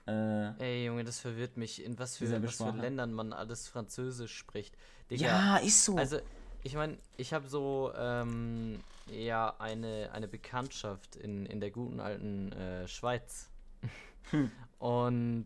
Äh, 0.07 0.51
Ey, 0.59 0.85
Junge, 0.85 1.03
das 1.03 1.19
verwirrt 1.19 1.57
mich, 1.57 1.83
in 1.83 1.97
was 1.99 2.17
für, 2.17 2.43
was 2.43 2.57
für. 2.57 2.71
Ländern 2.71 3.13
man 3.13 3.33
alles 3.33 3.67
Französisch 3.67 4.35
spricht. 4.35 4.77
Digga, 5.09 5.25
ja, 5.25 5.57
ist 5.57 5.83
so. 5.83 5.97
Also, 5.97 6.19
ich 6.63 6.75
meine, 6.75 6.97
ich 7.17 7.33
habe 7.33 7.47
so, 7.47 7.91
ähm, 7.97 8.79
ja, 9.11 9.55
eine, 9.59 10.09
eine 10.13 10.27
Bekanntschaft 10.27 11.15
in, 11.15 11.45
in 11.45 11.59
der 11.59 11.71
guten 11.71 11.99
alten 11.99 12.51
äh, 12.53 12.87
Schweiz. 12.87 13.49
Hm. 14.31 14.51
Und, 14.79 15.45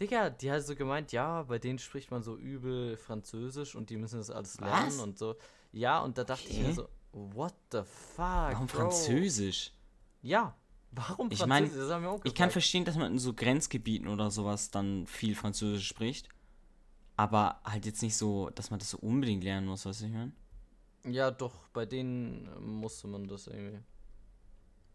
Digga, 0.00 0.30
die 0.30 0.50
hat 0.50 0.64
so 0.64 0.74
gemeint, 0.74 1.12
ja, 1.12 1.42
bei 1.44 1.58
denen 1.58 1.78
spricht 1.78 2.10
man 2.10 2.22
so 2.22 2.36
übel 2.36 2.96
Französisch 2.96 3.74
und 3.74 3.90
die 3.90 3.96
müssen 3.96 4.18
das 4.18 4.30
alles 4.30 4.60
lernen 4.60 4.86
Was? 4.88 4.98
und 4.98 5.18
so. 5.18 5.36
Ja, 5.72 6.00
und 6.00 6.18
da 6.18 6.24
dachte 6.24 6.48
ich 6.48 6.58
mir 6.58 6.64
Okay. 6.66 6.74
so, 6.74 6.88
what 7.12 7.54
the 7.72 7.82
fuck, 7.84 8.18
Warum 8.18 8.66
Bro? 8.66 8.78
Französisch? 8.80 9.72
Ja, 10.22 10.54
warum 10.92 11.30
Ich 11.30 11.38
Französisch? 11.38 11.70
mein, 11.72 11.78
das 11.80 11.90
haben 11.90 12.02
wir 12.02 12.10
auch 12.10 12.20
Ich 12.24 12.34
kann 12.34 12.50
verstehen, 12.50 12.84
dass 12.84 12.96
man 12.96 13.12
in 13.12 13.18
so 13.18 13.32
Grenzgebieten 13.34 14.08
oder 14.08 14.30
sowas 14.30 14.70
dann 14.70 15.06
viel 15.06 15.34
Französisch 15.34 15.86
spricht. 15.88 16.28
Aber 17.16 17.60
halt 17.64 17.84
jetzt 17.86 18.02
nicht 18.02 18.16
so, 18.16 18.50
dass 18.50 18.70
man 18.70 18.78
das 18.78 18.90
so 18.90 18.98
unbedingt 18.98 19.42
lernen 19.42 19.66
muss, 19.66 19.84
was 19.86 20.00
ich 20.02 20.10
meine. 20.10 20.32
Ja, 21.12 21.30
doch, 21.30 21.68
bei 21.72 21.86
denen 21.86 22.46
äh, 22.46 22.60
musste 22.60 23.06
man 23.08 23.26
das 23.28 23.46
irgendwie. 23.46 23.80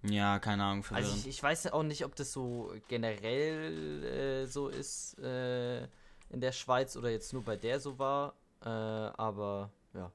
Ja, 0.03 0.39
keine 0.39 0.63
Ahnung, 0.63 0.83
Also 0.89 0.95
verwirrend. 0.95 1.19
ich, 1.21 1.27
ich 1.27 1.43
weiß 1.43 1.67
auch 1.71 1.83
nicht, 1.83 2.03
ob 2.03 2.15
das 2.15 2.33
so 2.33 2.73
generell 2.89 4.03
äh, 4.03 4.47
so 4.47 4.67
ist 4.67 5.17
äh, 5.19 5.83
in 6.29 6.41
der 6.41 6.51
Schweiz 6.51 6.97
oder 6.97 7.09
jetzt 7.09 7.31
nur 7.31 7.43
bei 7.43 7.55
der 7.55 7.79
so 7.79 7.97
war. 7.99 8.33
Äh, 8.61 8.67
aber 8.69 9.71
ja. 9.93 10.11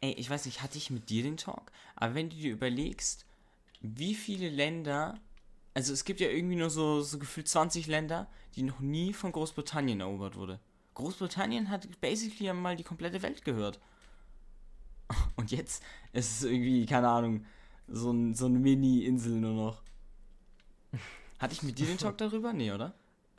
Ey, 0.00 0.12
ich 0.12 0.30
weiß 0.30 0.46
nicht, 0.46 0.62
hatte 0.62 0.78
ich 0.78 0.90
mit 0.90 1.10
dir 1.10 1.22
den 1.22 1.36
Talk? 1.36 1.70
Aber 1.96 2.14
wenn 2.14 2.30
du 2.30 2.36
dir 2.36 2.52
überlegst, 2.52 3.26
wie 3.80 4.14
viele 4.14 4.48
Länder, 4.48 5.18
also 5.74 5.92
es 5.92 6.04
gibt 6.04 6.20
ja 6.20 6.28
irgendwie 6.28 6.56
nur 6.56 6.70
so, 6.70 7.02
so 7.02 7.18
gefühlt 7.18 7.48
20 7.48 7.86
Länder, 7.86 8.28
die 8.56 8.62
noch 8.62 8.80
nie 8.80 9.12
von 9.12 9.32
Großbritannien 9.32 10.00
erobert 10.00 10.36
wurde. 10.36 10.58
Großbritannien 10.94 11.68
hat 11.68 12.00
basically 12.00 12.46
ja 12.46 12.54
mal 12.54 12.76
die 12.76 12.82
komplette 12.84 13.22
Welt 13.22 13.44
gehört. 13.44 13.78
Und 15.36 15.50
jetzt 15.50 15.82
ist 16.12 16.38
es 16.38 16.42
irgendwie, 16.44 16.84
keine 16.86 17.08
Ahnung, 17.08 17.44
so, 17.86 18.10
ein, 18.10 18.34
so 18.34 18.46
eine 18.46 18.58
Mini-Insel 18.58 19.32
nur 19.32 19.54
noch. 19.54 19.82
Hatte 21.38 21.54
ich 21.54 21.62
mit 21.62 21.78
dir 21.78 21.86
den 21.86 21.98
Talk 21.98 22.18
darüber? 22.18 22.52
Nee, 22.52 22.72
oder? 22.72 22.94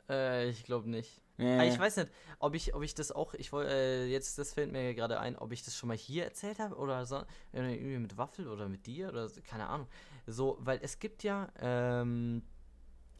Äh, 0.08 0.48
ich 0.48 0.64
glaube 0.64 0.88
nicht. 0.90 1.20
Aber 1.38 1.64
ich 1.64 1.78
weiß 1.78 1.96
nicht, 1.96 2.10
ob 2.38 2.54
ich, 2.54 2.74
ob 2.74 2.82
ich 2.82 2.94
das 2.94 3.12
auch, 3.12 3.32
ich 3.32 3.50
wollte, 3.52 3.72
äh, 3.72 4.06
jetzt, 4.06 4.36
das 4.38 4.52
fällt 4.52 4.72
mir 4.72 4.94
gerade 4.94 5.20
ein, 5.20 5.38
ob 5.38 5.52
ich 5.52 5.64
das 5.64 5.74
schon 5.74 5.88
mal 5.88 5.96
hier 5.96 6.24
erzählt 6.24 6.58
habe 6.58 6.76
oder 6.76 7.06
so, 7.06 7.16
äh, 7.52 7.74
irgendwie 7.74 7.96
mit 7.96 8.18
Waffel 8.18 8.46
oder 8.46 8.68
mit 8.68 8.86
dir 8.86 9.08
oder 9.08 9.26
so, 9.26 9.40
keine 9.40 9.66
Ahnung. 9.68 9.86
So, 10.26 10.58
weil 10.60 10.80
es 10.82 10.98
gibt 10.98 11.22
ja, 11.22 11.48
ähm, 11.58 12.42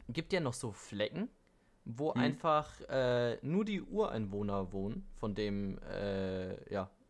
gibt 0.07 0.33
ja 0.33 0.39
noch 0.39 0.53
so 0.53 0.71
Flecken, 0.71 1.29
wo 1.83 2.13
Hm. 2.13 2.21
einfach 2.21 2.79
äh, 2.89 3.37
nur 3.41 3.65
die 3.65 3.81
Ureinwohner 3.81 4.71
wohnen 4.71 5.07
von 5.15 5.33
dem, 5.33 5.79
äh, 5.79 6.71
ja, 6.71 6.83
äh, 6.83 7.00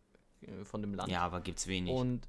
von 0.63 0.81
dem 0.81 0.93
Land. 0.93 1.11
Ja, 1.11 1.21
aber 1.21 1.41
gibt's 1.41 1.67
wenig. 1.67 1.93
Und 1.93 2.27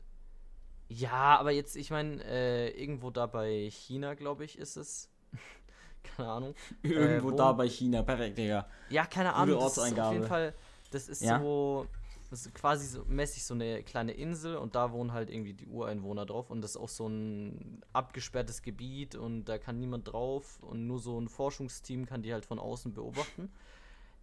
ja, 0.89 1.39
aber 1.39 1.51
jetzt, 1.53 1.77
ich 1.77 1.91
meine, 1.91 2.23
äh, 2.25 2.71
irgendwo 2.71 3.11
da 3.11 3.27
bei 3.27 3.69
China, 3.71 4.15
glaube 4.15 4.45
ich, 4.45 4.59
ist 4.59 4.77
es. 4.77 5.09
keine 6.03 6.29
Ahnung. 6.29 6.55
Irgendwo 6.83 7.31
wo- 7.33 7.37
da 7.37 7.53
bei 7.53 7.69
China, 7.69 8.03
perfekt, 8.03 8.37
Digga. 8.39 8.67
Ja, 8.91 9.07
keine 9.07 9.31
Gute 9.31 9.37
Ahnung. 9.39 9.59
Das 9.61 9.73
ist 9.73 9.79
auf 9.79 9.85
Ortseingabe. 9.85 10.15
jeden 10.15 10.27
Fall, 10.27 10.55
das 10.91 11.09
ist 11.09 11.23
Ja? 11.23 11.39
so, 11.41 11.87
das 12.29 12.45
ist 12.47 12.55
quasi 12.55 12.87
so 12.87 13.05
mäßig 13.07 13.45
so 13.45 13.55
eine 13.55 13.83
kleine 13.83 14.13
Insel 14.13 14.57
und 14.57 14.75
da 14.75 14.93
wohnen 14.93 15.13
halt 15.13 15.31
irgendwie 15.31 15.55
die 15.55 15.67
Ureinwohner 15.67 16.27
drauf 16.27 16.51
und 16.51 16.61
das 16.63 16.73
ist 16.73 16.77
auch 16.77 16.89
so 16.89 17.07
ein 17.07 17.83
abgesperrtes 17.93 18.63
Gebiet 18.63 19.15
und 19.15 19.45
da 19.45 19.57
kann 19.59 19.79
niemand 19.79 20.13
drauf 20.13 20.59
und 20.63 20.87
nur 20.87 20.99
so 20.99 21.19
ein 21.21 21.29
Forschungsteam 21.29 22.05
kann 22.07 22.23
die 22.23 22.33
halt 22.35 22.45
von 22.45 22.59
außen 22.59 22.93
beobachten. 22.93 23.51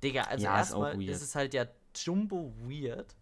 Digga, 0.03 0.23
also 0.23 0.43
Ja, 0.45 0.55
ist 0.61 0.69
erstmal 0.69 0.97
weird. 0.99 1.09
ist 1.09 1.21
es 1.21 1.33
halt 1.35 1.53
ja 1.53 1.65
jumbo 1.95 2.53
weird, 2.67 3.15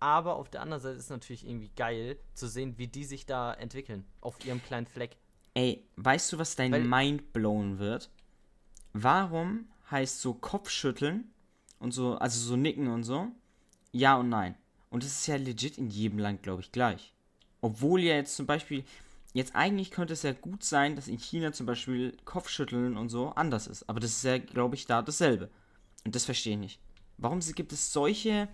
aber 0.00 0.36
auf 0.36 0.48
der 0.50 0.62
anderen 0.62 0.82
Seite 0.82 0.96
ist 0.96 1.04
es 1.04 1.10
natürlich 1.10 1.46
irgendwie 1.46 1.70
geil 1.76 2.18
zu 2.34 2.48
sehen, 2.48 2.78
wie 2.78 2.88
die 2.88 3.04
sich 3.04 3.26
da 3.26 3.52
entwickeln 3.54 4.04
auf 4.20 4.44
ihrem 4.44 4.62
kleinen 4.62 4.86
Fleck. 4.86 5.16
Ey, 5.54 5.84
weißt 5.96 6.32
du, 6.32 6.38
was 6.38 6.56
dein 6.56 6.72
Weil- 6.72 6.84
Mind 6.84 7.32
blown 7.32 7.78
wird? 7.78 8.10
Warum 8.92 9.68
heißt 9.90 10.20
so 10.20 10.34
Kopfschütteln 10.34 11.30
und 11.78 11.92
so, 11.92 12.14
also 12.16 12.40
so 12.40 12.56
nicken 12.56 12.88
und 12.88 13.04
so, 13.04 13.28
ja 13.92 14.16
und 14.16 14.28
nein. 14.28 14.56
Und 14.90 15.04
das 15.04 15.12
ist 15.12 15.26
ja 15.26 15.36
legit 15.36 15.78
in 15.78 15.90
jedem 15.90 16.18
Land, 16.18 16.42
glaube 16.42 16.62
ich, 16.62 16.72
gleich. 16.72 17.12
Obwohl 17.60 18.00
ja 18.00 18.14
jetzt 18.14 18.34
zum 18.36 18.46
Beispiel, 18.46 18.84
jetzt 19.32 19.54
eigentlich 19.54 19.90
könnte 19.90 20.14
es 20.14 20.22
ja 20.22 20.32
gut 20.32 20.64
sein, 20.64 20.96
dass 20.96 21.08
in 21.08 21.18
China 21.18 21.52
zum 21.52 21.66
Beispiel 21.66 22.16
Kopfschütteln 22.24 22.96
und 22.96 23.08
so 23.08 23.28
anders 23.30 23.66
ist. 23.66 23.88
Aber 23.88 24.00
das 24.00 24.12
ist 24.12 24.24
ja, 24.24 24.38
glaube 24.38 24.74
ich, 24.74 24.86
da 24.86 25.02
dasselbe. 25.02 25.50
Und 26.04 26.14
das 26.14 26.24
verstehe 26.24 26.54
ich 26.54 26.58
nicht. 26.58 26.80
Warum 27.18 27.40
gibt 27.40 27.72
es 27.72 27.92
solche, 27.92 28.48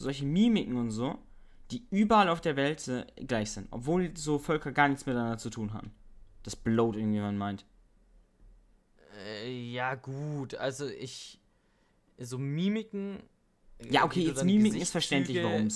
solche 0.00 0.24
Mimiken 0.24 0.76
und 0.76 0.90
so, 0.90 1.18
die 1.70 1.84
überall 1.90 2.28
auf 2.28 2.40
der 2.40 2.56
Welt 2.56 2.86
äh, 2.88 3.04
gleich 3.26 3.52
sind, 3.52 3.68
obwohl 3.70 4.10
so 4.16 4.38
Völker 4.38 4.72
gar 4.72 4.88
nichts 4.88 5.06
miteinander 5.06 5.38
zu 5.38 5.50
tun 5.50 5.72
haben? 5.72 5.92
Das 6.42 6.56
blowt 6.56 6.96
irgendwie, 6.96 7.20
man 7.20 7.36
meint. 7.38 7.64
Äh, 9.24 9.50
ja, 9.72 9.94
gut. 9.94 10.54
Also 10.54 10.86
ich. 10.88 11.38
So 12.18 12.38
Mimiken. 12.38 13.18
Ja, 13.90 14.04
okay, 14.04 14.20
jetzt 14.26 14.44
Mimiken 14.44 14.78
ist 14.78 14.90
verständlich, 14.90 15.42
warum 15.42 15.66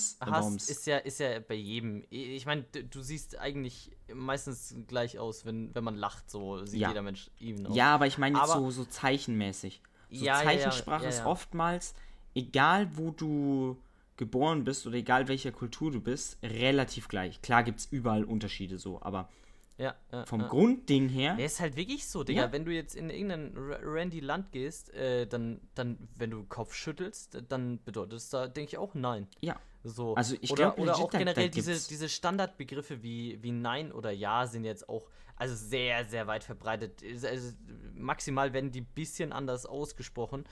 es. 0.56 0.68
Ist 0.68 0.86
ja, 0.86 0.98
ist 0.98 1.20
ja 1.20 1.40
bei 1.40 1.54
jedem. 1.54 2.04
Ich 2.10 2.44
meine, 2.44 2.62
du 2.62 3.00
siehst 3.00 3.38
eigentlich 3.38 3.92
meistens 4.12 4.74
gleich 4.86 5.18
aus, 5.18 5.46
wenn, 5.46 5.74
wenn 5.74 5.84
man 5.84 5.94
lacht, 5.96 6.30
so 6.30 6.66
sieht 6.66 6.80
Ja. 6.80 6.88
jeder 6.88 7.00
Mensch 7.00 7.30
even 7.40 7.66
aus. 7.66 7.74
Ja, 7.74 7.94
aber 7.94 8.06
ich 8.06 8.18
meine 8.18 8.36
jetzt 8.38 8.50
Aber- 8.50 8.60
so, 8.60 8.70
so 8.70 8.84
zeichenmäßig. 8.84 9.80
So 10.10 10.22
Ja, 10.22 10.34
Zeichensprache 10.42 11.04
ja, 11.04 11.08
ist 11.08 11.24
oftmals, 11.24 11.94
egal 12.34 12.94
wo 12.94 13.10
du 13.10 13.78
geboren 14.16 14.64
bist 14.64 14.86
oder 14.86 14.96
egal 14.96 15.28
welcher 15.28 15.52
Kultur 15.52 15.90
du 15.90 16.00
bist, 16.00 16.38
relativ 16.42 17.08
gleich. 17.08 17.42
Klar 17.42 17.62
gibt 17.62 17.80
es 17.80 17.86
überall 17.86 18.24
Unterschiede 18.24 18.78
so, 18.78 19.00
aber 19.02 19.28
ja, 19.76 19.94
ja, 20.12 20.24
vom 20.26 20.42
ja. 20.42 20.48
Grundding 20.48 21.08
her, 21.08 21.34
Der 21.34 21.46
ist 21.46 21.58
halt 21.58 21.74
wirklich 21.74 22.06
so, 22.06 22.22
Digga. 22.22 22.42
Ja. 22.42 22.52
Wenn 22.52 22.64
du 22.64 22.72
jetzt 22.72 22.94
in 22.94 23.10
irgendein 23.10 23.52
ra- 23.56 23.80
randy 23.82 24.20
Land 24.20 24.52
gehst, 24.52 24.94
äh, 24.94 25.26
dann, 25.26 25.60
dann, 25.74 25.98
wenn 26.16 26.30
du 26.30 26.44
Kopf 26.44 26.74
schüttelst, 26.74 27.42
dann 27.48 27.82
bedeutet 27.82 28.12
es 28.18 28.28
da, 28.30 28.46
denke 28.46 28.68
ich, 28.70 28.78
auch 28.78 28.94
Nein. 28.94 29.26
ja. 29.40 29.58
So. 29.86 30.14
Also 30.14 30.36
ich 30.40 30.50
oder, 30.50 30.70
glaub, 30.70 30.78
oder 30.78 30.96
auch 30.96 31.10
generell 31.10 31.50
diese, 31.50 31.72
gibt's- 31.72 31.88
diese 31.88 32.08
Standardbegriffe 32.08 33.02
wie, 33.02 33.42
wie 33.42 33.50
Nein 33.52 33.92
oder 33.92 34.12
Ja 34.12 34.46
sind 34.46 34.64
jetzt 34.64 34.88
auch 34.88 35.10
also 35.36 35.54
sehr, 35.56 36.04
sehr 36.04 36.26
weit 36.26 36.44
verbreitet. 36.44 37.02
Also, 37.22 37.52
maximal 37.94 38.52
werden 38.52 38.70
die 38.70 38.80
bisschen 38.80 39.32
anders 39.32 39.66
ausgesprochen, 39.66 40.44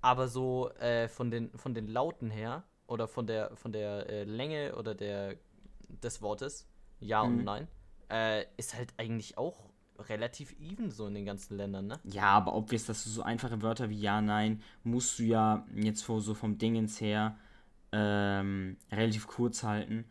aber 0.00 0.28
so 0.28 0.70
äh, 0.78 1.08
von, 1.08 1.30
den, 1.30 1.50
von 1.58 1.74
den 1.74 1.88
Lauten 1.88 2.30
her 2.30 2.62
oder 2.88 3.06
von 3.06 3.26
der, 3.26 3.54
von 3.54 3.72
der 3.72 4.08
äh, 4.08 4.24
Länge 4.24 4.74
oder 4.74 4.94
der, 4.94 5.36
des 6.02 6.20
Wortes, 6.20 6.68
Ja 7.00 7.22
und 7.22 7.38
Mhm. 7.38 7.44
Nein, 7.44 7.68
äh, 8.10 8.44
ist 8.56 8.74
halt 8.74 8.92
eigentlich 8.96 9.38
auch 9.38 9.70
relativ 9.98 10.52
even 10.60 10.90
so 10.90 11.06
in 11.06 11.14
den 11.14 11.24
ganzen 11.24 11.56
Ländern, 11.56 11.86
ne? 11.86 12.00
Ja, 12.04 12.30
aber 12.30 12.54
obvious, 12.54 12.86
dass 12.86 13.04
du 13.04 13.10
so 13.10 13.22
einfache 13.22 13.62
Wörter 13.62 13.90
wie 13.90 14.00
ja, 14.00 14.20
nein, 14.20 14.62
musst 14.84 15.18
du 15.18 15.24
ja 15.24 15.66
jetzt 15.74 16.04
so 16.04 16.34
vom 16.34 16.58
Dingens 16.58 17.00
her 17.00 17.36
ähm, 17.92 18.76
relativ 18.90 19.26
kurz 19.26 19.62
halten. 19.62 20.04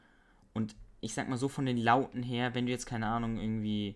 Und 0.53 0.75
ich 1.01 1.13
sag 1.13 1.29
mal 1.29 1.37
so 1.37 1.47
von 1.47 1.65
den 1.65 1.77
Lauten 1.77 2.23
her, 2.23 2.53
wenn 2.53 2.65
du 2.65 2.71
jetzt 2.71 2.85
keine 2.85 3.07
Ahnung 3.07 3.37
irgendwie 3.37 3.95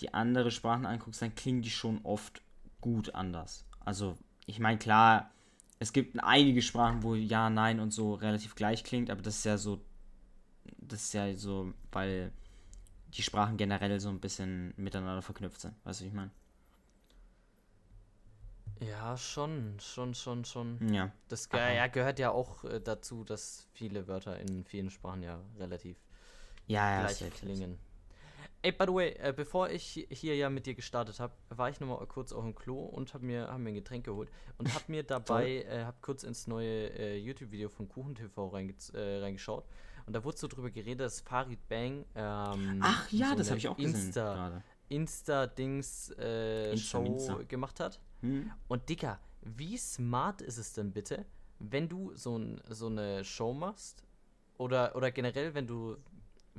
die 0.00 0.14
andere 0.14 0.50
Sprachen 0.50 0.86
anguckst, 0.86 1.22
dann 1.22 1.34
klingen 1.34 1.62
die 1.62 1.70
schon 1.70 2.00
oft 2.04 2.42
gut 2.80 3.14
anders. 3.14 3.66
Also 3.80 4.16
ich 4.46 4.60
meine 4.60 4.78
klar, 4.78 5.30
es 5.78 5.92
gibt 5.92 6.18
einige 6.22 6.62
Sprachen, 6.62 7.02
wo 7.02 7.14
ja, 7.14 7.50
nein 7.50 7.80
und 7.80 7.92
so 7.92 8.14
relativ 8.14 8.54
gleich 8.54 8.84
klingt, 8.84 9.10
aber 9.10 9.22
das 9.22 9.38
ist 9.38 9.44
ja 9.44 9.56
so, 9.58 9.80
das 10.78 11.04
ist 11.04 11.12
ja 11.14 11.34
so, 11.36 11.72
weil 11.92 12.32
die 13.14 13.22
Sprachen 13.22 13.56
generell 13.56 14.00
so 14.00 14.08
ein 14.08 14.20
bisschen 14.20 14.74
miteinander 14.76 15.22
verknüpft 15.22 15.60
sind. 15.60 15.74
Weißt 15.84 16.00
du, 16.00 16.04
wie 16.04 16.08
ich 16.08 16.14
meine? 16.14 16.30
Ja, 18.80 19.16
schon, 19.16 19.76
schon, 19.80 20.14
schon, 20.14 20.44
schon. 20.44 20.78
Ja. 20.92 21.10
Das 21.28 21.48
ge 21.48 21.58
ja, 21.58 21.86
gehört 21.88 22.18
ja 22.18 22.30
auch 22.30 22.64
äh, 22.64 22.80
dazu, 22.80 23.24
dass 23.24 23.66
viele 23.72 24.06
Wörter 24.06 24.38
in 24.38 24.64
vielen 24.64 24.90
Sprachen 24.90 25.22
ja 25.22 25.40
relativ 25.58 25.96
Ja, 26.66 27.02
ja, 27.02 27.12
gleich 27.12 27.30
klingen. 27.34 27.78
Ey, 28.62 28.72
by 28.72 28.84
the 28.86 28.92
way, 28.92 29.10
äh, 29.20 29.32
bevor 29.34 29.70
ich 29.70 29.94
hi- 29.96 30.08
hier 30.10 30.34
ja 30.36 30.50
mit 30.50 30.66
dir 30.66 30.74
gestartet 30.74 31.20
habe, 31.20 31.32
war 31.50 31.70
ich 31.70 31.78
nochmal 31.78 32.04
kurz 32.06 32.32
auf 32.32 32.42
dem 32.42 32.54
Klo 32.56 32.80
und 32.80 33.14
habe 33.14 33.24
mir, 33.24 33.46
hab 33.48 33.58
mir 33.58 33.68
ein 33.70 33.74
Getränk 33.76 34.04
geholt 34.04 34.30
und 34.58 34.72
habe 34.74 34.84
mir 34.88 35.02
dabei, 35.04 35.62
äh, 35.62 35.84
habe 35.84 35.96
kurz 36.00 36.24
ins 36.24 36.46
neue 36.48 36.88
äh, 36.98 37.18
YouTube-Video 37.18 37.68
von 37.68 37.88
KuchenTV 37.88 38.48
reinge 38.52 38.74
äh, 38.94 39.20
reingeschaut 39.20 39.64
und 40.06 40.12
da 40.12 40.24
wurde 40.24 40.38
so 40.38 40.48
drüber 40.48 40.70
geredet, 40.70 41.00
dass 41.06 41.20
Farid 41.20 41.68
Bang 41.68 42.04
ähm, 42.16 42.80
Ach 42.82 43.08
ja, 43.12 43.28
so 43.30 43.34
das 43.36 43.48
habe 43.50 43.58
ich 43.58 43.68
auch 43.68 43.76
gesehen. 43.76 43.94
Insta, 44.06 44.34
gerade. 44.34 44.62
Insta-Dings 44.88 46.14
äh, 46.18 46.72
Insta, 46.72 46.86
Show 46.98 47.02
Minsta. 47.02 47.34
gemacht 47.46 47.80
hat. 47.80 48.00
Hm? 48.22 48.50
Und 48.68 48.88
Dicker, 48.88 49.20
wie 49.42 49.76
smart 49.76 50.40
ist 50.42 50.58
es 50.58 50.72
denn 50.72 50.92
bitte, 50.92 51.24
wenn 51.58 51.88
du 51.88 52.12
so, 52.14 52.36
ein, 52.38 52.60
so 52.68 52.86
eine 52.86 53.24
Show 53.24 53.52
machst 53.52 54.02
oder, 54.56 54.96
oder 54.96 55.10
generell, 55.10 55.54
wenn 55.54 55.66
du, 55.66 55.96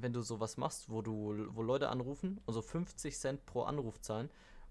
wenn 0.01 0.13
du 0.13 0.21
sowas 0.21 0.57
machst, 0.57 0.89
wo 0.89 1.01
du, 1.01 1.47
wo 1.49 1.61
Leute 1.61 1.89
anrufen 1.89 2.39
und 2.45 2.53
so 2.53 2.61
50 2.61 3.17
Cent 3.17 3.45
pro 3.45 3.63
Anruf 3.63 3.99
zahlen 4.01 4.29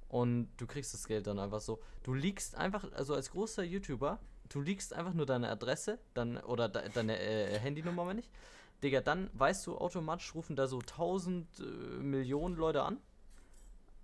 und 0.09 0.49
du 0.57 0.67
kriegst 0.67 0.95
das 0.95 1.07
Geld 1.07 1.27
dann 1.27 1.39
einfach 1.39 1.61
so. 1.61 1.81
Du 2.03 2.15
liegst 2.15 2.57
einfach, 2.57 2.91
also 2.93 3.15
als 3.15 3.31
großer 3.31 3.63
YouTuber, 3.63 4.19
du 4.49 4.61
liegst 4.61 4.93
einfach 4.95 5.13
nur 5.13 5.27
deine 5.27 5.49
Adresse 5.51 5.99
dann 6.15 6.39
oder 6.39 6.69
de, 6.69 6.89
deine 6.91 7.19
äh, 7.19 7.59
Handynummer, 7.59 8.05
meine 8.05 8.21
ich. 8.21 8.31
Digga, 8.83 9.01
dann 9.01 9.29
weißt 9.35 9.67
du, 9.67 9.77
automatisch 9.77 10.35
rufen 10.35 10.57
da 10.57 10.67
so 10.67 10.79
1000 10.79 11.47
äh, 11.59 11.63
Millionen 12.03 12.57
Leute 12.57 12.83
an 12.83 12.99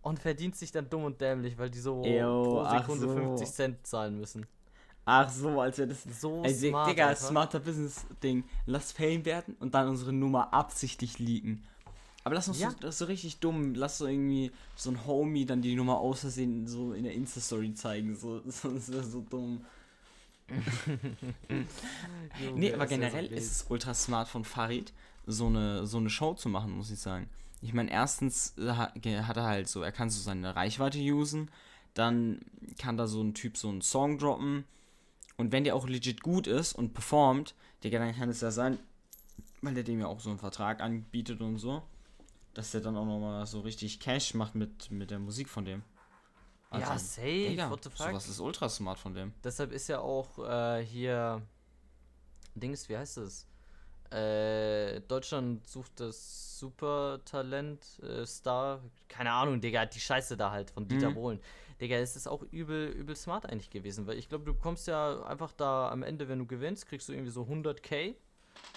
und 0.03 0.19
verdient 0.19 0.57
sich 0.57 0.73
dann 0.73 0.91
dumm 0.91 1.05
und 1.05 1.21
dämlich, 1.21 1.57
weil 1.59 1.71
die 1.71 1.79
so 1.79 2.03
Eyo, 2.05 2.43
pro 2.43 2.65
Sekunde 2.79 3.09
so. 3.09 3.15
50 3.15 3.49
Cent 3.51 3.87
zahlen 3.87 4.19
müssen. 4.19 4.47
Ach 5.07 5.29
so, 5.31 5.61
als 5.61 5.77
wäre 5.79 5.89
das. 5.89 6.05
So 6.21 6.43
Dig- 6.43 6.57
smart. 6.71 6.91
Digga, 6.91 7.07
Alter. 7.09 7.21
smarter 7.21 7.61
Business-Ding. 7.61 8.45
Lass 8.67 8.93
Fame 8.93 9.25
werden 9.25 9.55
und 9.61 9.75
dann 9.75 9.89
unsere 9.89 10.13
Nummer 10.13 10.53
absichtlich 10.55 11.19
leaken. 11.19 11.63
Aber 12.25 12.35
lass 12.37 12.49
uns 12.49 12.59
Ja. 12.59 12.71
so, 12.71 12.77
das 12.81 12.95
ist 12.95 12.99
so 13.01 13.05
richtig 13.05 13.39
dumm. 13.41 13.75
Lass 13.75 13.99
so 13.99 14.07
irgendwie 14.07 14.51
so 14.77 14.91
ein 14.91 15.05
Homie 15.07 15.45
dann 15.45 15.61
die 15.61 15.75
Nummer 15.77 15.99
aus 15.99 16.21
Versehen 16.21 16.67
so 16.67 16.95
in 16.95 17.05
der 17.05 17.13
Insta-Story 17.13 17.75
zeigen. 17.75 18.17
So, 18.17 18.41
so, 18.49 18.71
das 18.75 18.91
wäre 18.91 19.05
so 19.05 19.21
dumm. 19.29 19.65
Junge, 22.43 22.59
Nee, 22.59 22.73
aber 22.75 22.87
generell 22.87 23.27
ist 23.27 23.51
es 23.51 23.67
ultra 23.69 23.95
smart 23.95 24.29
von 24.29 24.45
Farid, 24.45 24.93
so 25.27 25.47
eine, 25.47 25.87
so 25.87 25.99
eine 25.99 26.11
Show 26.11 26.35
zu 26.35 26.49
machen, 26.49 26.73
muss 26.77 26.91
ich 26.91 26.99
sagen. 26.99 27.29
Ich 27.63 27.73
meine, 27.73 27.91
erstens 27.91 28.55
äh, 28.59 28.71
hat 28.73 29.37
er 29.37 29.45
halt 29.45 29.69
so, 29.69 29.83
er 29.83 29.93
kann 29.93 30.11
so 30.11 30.21
seine 30.21 30.55
Reichweite 30.55 30.99
usen, 30.99 31.51
dann 31.95 32.41
kann 32.79 32.97
da 32.97 33.07
so 33.07 33.23
ein 33.23 33.35
Typ 33.35 33.57
so 33.57 33.69
einen 33.69 33.81
Song 33.81 34.19
droppen 34.19 34.65
und 35.37 35.53
wenn 35.53 35.65
der 35.65 35.75
auch 35.75 35.87
legit 35.89 36.23
gut 36.23 36.47
ist 36.47 36.75
und 36.75 36.95
performt, 36.95 37.55
Digga, 37.83 37.99
dann 37.99 38.15
kann 38.15 38.29
es 38.29 38.41
ja 38.41 38.51
sein, 38.51 38.79
weil 39.63 39.75
der 39.75 39.83
dem 39.85 40.01
ja 40.01 40.07
auch 40.07 40.21
so 40.21 40.31
einen 40.31 40.39
Vertrag 40.39 40.81
anbietet 40.81 41.41
und 41.41 41.59
so, 41.59 41.83
dass 42.55 42.71
der 42.71 42.81
dann 42.81 42.97
auch 42.97 43.05
nochmal 43.07 43.45
so 43.47 43.61
richtig 43.61 43.99
Cash 44.01 44.35
macht 44.35 44.55
mit, 44.55 44.91
mit 44.91 45.11
der 45.11 45.19
Musik 45.19 45.49
von 45.49 45.65
dem. 45.65 45.83
ja, 46.73 46.91
Also, 46.91 47.05
safe, 47.07 47.23
Digga, 47.49 47.71
what 47.71 47.83
the 47.85 47.91
fuck. 47.91 48.09
sowas 48.09 48.29
ist 48.29 48.41
ultra 48.41 48.69
smart 48.69 48.99
von 48.99 49.15
dem. 49.15 49.33
Deshalb 49.43 49.73
ist 49.73 49.89
ja 49.89 49.99
auch 50.01 50.39
äh, 50.39 50.85
hier 50.85 51.43
Dings, 52.55 52.89
wie 52.89 52.97
heißt 52.97 53.19
es? 53.19 53.47
Äh, 54.11 55.01
Deutschland 55.01 55.67
sucht 55.67 55.99
das 55.99 56.59
Supertalent 56.61 57.99
äh, 58.03 58.25
Star, 58.25 58.81
keine 59.09 59.33
Ahnung, 59.33 59.61
Digga, 59.61 59.87
die 59.87 59.99
Scheiße 59.99 60.37
da 60.37 60.51
halt 60.53 60.71
von 60.71 60.87
Dieter 60.87 61.11
Mhm. 61.11 61.15
Bohlen. 61.15 61.41
Digga, 61.81 61.97
es 61.97 62.17
ist 62.17 62.27
auch 62.29 62.43
übel, 62.51 62.89
übel 62.89 63.17
smart 63.17 63.47
eigentlich 63.47 63.71
gewesen, 63.71 64.07
weil 64.07 64.17
ich 64.19 64.29
glaube, 64.29 64.45
du 64.45 64.55
bekommst 64.55 64.87
ja 64.87 65.23
einfach 65.25 65.53
da 65.53 65.89
am 65.91 66.03
Ende, 66.03 66.29
wenn 66.29 66.39
du 66.39 66.47
gewinnst, 66.47 66.87
kriegst 66.87 67.09
du 67.09 67.13
irgendwie 67.13 67.31
so 67.33 67.43
100k 67.43 68.15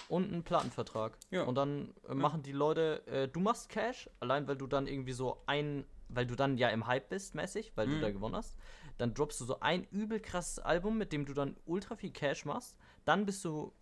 und 0.10 0.32
einen 0.32 0.44
Plattenvertrag. 0.44 1.18
Ja. 1.32 1.44
Und 1.44 1.56
dann 1.56 1.94
äh, 2.10 2.14
machen 2.16 2.42
die 2.44 2.52
Leute, 2.54 3.06
äh, 3.08 3.28
du 3.28 3.40
machst 3.40 3.70
Cash, 3.70 4.10
allein 4.20 4.48
weil 4.48 4.56
du 4.58 4.66
dann 4.68 4.88
irgendwie 4.88 5.14
so 5.14 5.44
ein, 5.46 5.86
weil 6.10 6.26
du 6.26 6.36
dann 6.36 6.58
ja 6.58 6.70
im 6.70 6.88
Hype 6.88 7.10
bist, 7.10 7.36
mäßig, 7.36 7.74
weil 7.76 7.88
du 7.88 7.96
Mhm. 7.96 8.02
da 8.02 8.12
gewonnen 8.12 8.36
hast. 8.36 8.58
Dann 8.98 9.14
droppst 9.14 9.40
du 9.42 9.46
so 9.46 9.60
ein 9.60 9.84
übel 9.92 10.20
krasses 10.20 10.58
Album, 10.60 10.98
mit 10.98 11.12
dem 11.14 11.26
du 11.26 11.34
dann 11.34 11.56
ultra 11.66 11.96
viel 11.96 12.12
Cash 12.12 12.46
machst. 12.46 12.78
Dann 13.06 13.26
bist 13.26 13.46
du, 13.46 13.74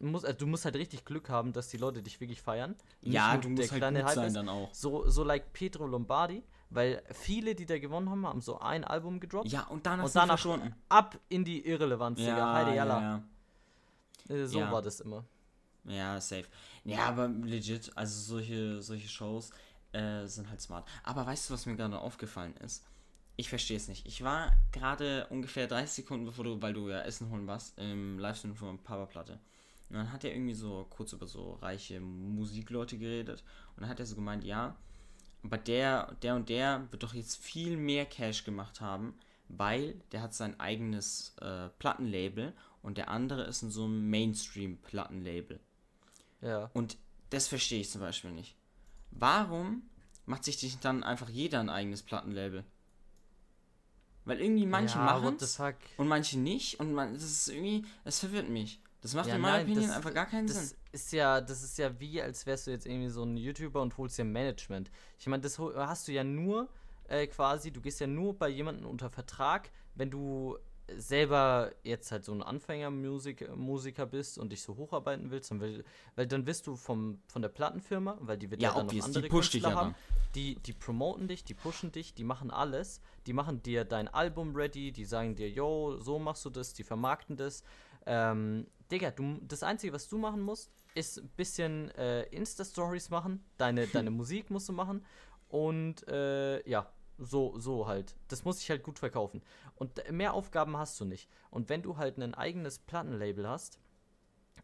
musst, 0.00 0.26
also 0.26 0.36
du 0.36 0.46
musst 0.46 0.64
halt 0.66 0.76
richtig 0.76 1.04
Glück 1.06 1.30
haben, 1.30 1.52
dass 1.52 1.68
die 1.68 1.78
Leute 1.78 2.02
dich 2.02 2.20
wirklich 2.20 2.42
feiern. 2.42 2.74
Ja, 3.02 3.36
du 3.38 3.48
musst 3.48 3.72
halt 3.72 3.82
gut 3.82 4.04
Hype 4.04 4.14
sein 4.14 4.26
ist. 4.26 4.34
dann 4.36 4.48
auch. 4.48 4.74
So, 4.74 5.08
so 5.08 5.22
like 5.24 5.52
Pedro 5.54 5.86
Lombardi, 5.86 6.42
weil 6.70 7.02
viele, 7.12 7.54
die 7.54 7.66
da 7.66 7.78
gewonnen 7.78 8.10
haben, 8.10 8.26
haben 8.26 8.40
so 8.40 8.58
ein 8.60 8.84
Album 8.84 9.20
gedroppt. 9.20 9.48
Ja, 9.50 9.64
und 9.68 9.86
danach 9.86 10.04
und 10.04 10.14
danach 10.14 10.38
verschwunden. 10.38 10.74
ab 10.88 11.18
in 11.28 11.44
die 11.44 11.66
Irrelevanz, 11.66 12.18
Digga. 12.18 12.52
Heide 12.52 12.74
Jalla. 12.74 13.00
ja. 13.00 14.34
Äh, 14.34 14.46
So 14.46 14.60
Ja. 14.60 14.70
war 14.72 14.82
das 14.82 15.00
immer. 15.00 15.24
Ja, 15.84 16.20
safe. 16.20 16.44
Ja, 16.84 17.06
aber 17.06 17.28
legit, 17.28 17.90
also 17.96 18.20
solche, 18.20 18.82
solche 18.82 19.08
Shows 19.08 19.50
äh, 19.92 20.26
sind 20.26 20.50
halt 20.50 20.60
smart. 20.60 20.86
Aber 21.02 21.24
weißt 21.26 21.48
du, 21.48 21.54
was 21.54 21.64
mir 21.66 21.76
gerade 21.76 21.98
aufgefallen 21.98 22.54
ist? 22.58 22.84
Ich 23.36 23.48
verstehe 23.48 23.76
es 23.76 23.88
nicht. 23.88 24.04
Ich 24.04 24.22
war 24.24 24.52
gerade 24.72 25.26
ungefähr 25.30 25.66
30 25.68 25.90
Sekunden, 26.04 26.26
bevor 26.26 26.44
du, 26.44 26.60
weil 26.60 26.72
du 26.74 26.88
ja 26.90 27.00
Essen 27.02 27.30
holen 27.30 27.46
warst, 27.46 27.78
im 27.78 28.18
Livestream 28.18 28.54
von 28.54 28.78
Papa 28.82 29.06
Platte. 29.06 29.38
Und 29.88 29.96
dann 29.96 30.12
hat 30.12 30.24
er 30.24 30.32
irgendwie 30.34 30.54
so 30.54 30.86
kurz 30.90 31.12
über 31.12 31.26
so 31.26 31.52
reiche 31.62 32.00
Musikleute 32.00 32.98
geredet. 32.98 33.42
Und 33.76 33.82
dann 33.82 33.88
hat 33.90 34.00
er 34.00 34.06
so 34.06 34.16
gemeint, 34.16 34.44
ja, 34.44 34.76
aber 35.42 35.58
der, 35.58 36.14
der 36.22 36.34
und 36.34 36.48
der 36.48 36.86
wird 36.90 37.02
doch 37.02 37.14
jetzt 37.14 37.36
viel 37.38 37.76
mehr 37.76 38.06
Cash 38.06 38.44
gemacht 38.44 38.80
haben, 38.80 39.14
weil 39.48 39.94
der 40.12 40.22
hat 40.22 40.34
sein 40.34 40.58
eigenes 40.60 41.34
äh, 41.40 41.68
Plattenlabel 41.78 42.52
und 42.82 42.98
der 42.98 43.08
andere 43.08 43.44
ist 43.44 43.62
in 43.62 43.70
so 43.70 43.84
einem 43.84 44.08
Mainstream-Plattenlabel. 44.10 45.60
Ja. 46.40 46.70
Und 46.74 46.96
das 47.30 47.48
verstehe 47.48 47.80
ich 47.80 47.90
zum 47.90 48.00
Beispiel 48.00 48.30
nicht. 48.30 48.56
Warum 49.10 49.82
macht 50.26 50.44
sich 50.44 50.78
dann 50.80 51.02
einfach 51.02 51.28
jeder 51.28 51.60
ein 51.60 51.70
eigenes 51.70 52.02
Plattenlabel? 52.02 52.64
Weil 54.24 54.40
irgendwie 54.40 54.66
manche 54.66 54.98
ja, 54.98 55.04
machen 55.04 55.38
und 55.96 56.08
manche 56.08 56.38
nicht 56.38 56.78
und 56.80 56.92
man, 56.92 57.14
das 57.14 57.22
ist 57.22 57.48
irgendwie, 57.48 57.86
das 58.04 58.20
verwirrt 58.20 58.50
mich. 58.50 58.80
Das 59.00 59.14
macht 59.14 59.28
Ja, 59.28 59.36
in 59.36 59.40
meiner 59.40 59.58
nein, 59.58 59.66
Opinion 59.66 59.86
das- 59.86 59.96
einfach 59.96 60.12
gar 60.12 60.26
keinen 60.26 60.46
Das 60.48 60.68
Sinn. 60.70 60.78
Ist 60.98 61.12
ja, 61.12 61.40
das 61.40 61.62
ist 61.62 61.78
ja 61.78 61.98
wie, 62.00 62.20
als 62.20 62.44
wärst 62.46 62.66
du 62.66 62.70
jetzt 62.70 62.86
irgendwie 62.86 63.08
so 63.08 63.22
ein 63.22 63.36
YouTuber 63.36 63.80
und 63.80 63.96
holst 63.96 64.18
dir 64.18 64.24
Management. 64.24 64.90
Ich 65.18 65.26
meine, 65.26 65.42
das 65.42 65.58
hast 65.58 66.08
du 66.08 66.12
ja 66.12 66.24
nur 66.24 66.68
äh, 67.08 67.26
quasi, 67.26 67.70
du 67.70 67.80
gehst 67.80 68.00
ja 68.00 68.06
nur 68.06 68.36
bei 68.38 68.48
jemandem 68.48 68.86
unter 68.86 69.10
Vertrag, 69.10 69.70
wenn 69.94 70.10
du 70.10 70.58
selber 70.96 71.72
jetzt 71.82 72.10
halt 72.12 72.24
so 72.24 72.32
ein 72.32 72.42
Anfänger-Musiker 72.42 73.54
Musiker 73.56 74.06
bist 74.06 74.38
und 74.38 74.50
dich 74.50 74.62
so 74.62 74.76
hocharbeiten 74.76 75.30
willst, 75.30 75.50
dann 75.50 75.60
will, 75.60 75.84
weil 76.16 76.26
dann 76.26 76.46
wirst 76.46 76.66
du 76.66 76.76
vom, 76.76 77.20
von 77.26 77.42
der 77.42 77.50
Plattenfirma, 77.50 78.16
weil 78.20 78.38
die 78.38 78.50
wird 78.50 78.62
Ja, 78.62 78.70
ja, 78.70 78.74
dann 78.76 78.86
noch 78.86 78.92
die 78.92 79.02
andere 79.02 79.22
dich 79.22 79.30
Künstler 79.30 79.70
ja 79.70 79.74
haben, 79.74 79.94
die, 80.34 80.56
die 80.56 80.72
promoten 80.72 81.28
dich, 81.28 81.44
die 81.44 81.54
pushen 81.54 81.92
dich, 81.92 82.14
die 82.14 82.24
machen 82.24 82.50
alles, 82.50 83.00
die 83.26 83.32
machen 83.32 83.62
dir 83.62 83.84
dein 83.84 84.08
Album 84.08 84.56
ready, 84.56 84.92
die 84.92 85.04
sagen 85.04 85.36
dir, 85.36 85.50
yo, 85.50 85.98
so 85.98 86.18
machst 86.18 86.44
du 86.44 86.50
das, 86.50 86.72
die 86.72 86.84
vermarkten 86.84 87.36
das. 87.36 87.62
Ähm, 88.06 88.66
Digga, 88.90 89.10
du, 89.10 89.38
das 89.42 89.62
Einzige, 89.62 89.92
was 89.92 90.08
du 90.08 90.16
machen 90.16 90.40
musst, 90.40 90.70
ist 90.98 91.18
ein 91.18 91.28
bisschen 91.36 91.90
äh, 91.92 92.24
Insta-Stories 92.24 93.10
machen, 93.10 93.44
deine, 93.56 93.86
deine 93.86 94.10
Musik 94.20 94.50
musst 94.50 94.68
du 94.68 94.72
machen 94.72 95.04
und 95.48 96.06
äh, 96.08 96.68
ja, 96.68 96.90
so, 97.18 97.58
so 97.58 97.86
halt. 97.86 98.16
Das 98.28 98.44
muss 98.44 98.60
ich 98.60 98.70
halt 98.70 98.82
gut 98.82 98.98
verkaufen. 98.98 99.42
Und 99.74 100.10
mehr 100.10 100.34
Aufgaben 100.34 100.76
hast 100.76 101.00
du 101.00 101.04
nicht. 101.04 101.28
Und 101.50 101.68
wenn 101.68 101.82
du 101.82 101.96
halt 101.96 102.18
ein 102.18 102.34
eigenes 102.34 102.78
Plattenlabel 102.78 103.48
hast, 103.48 103.78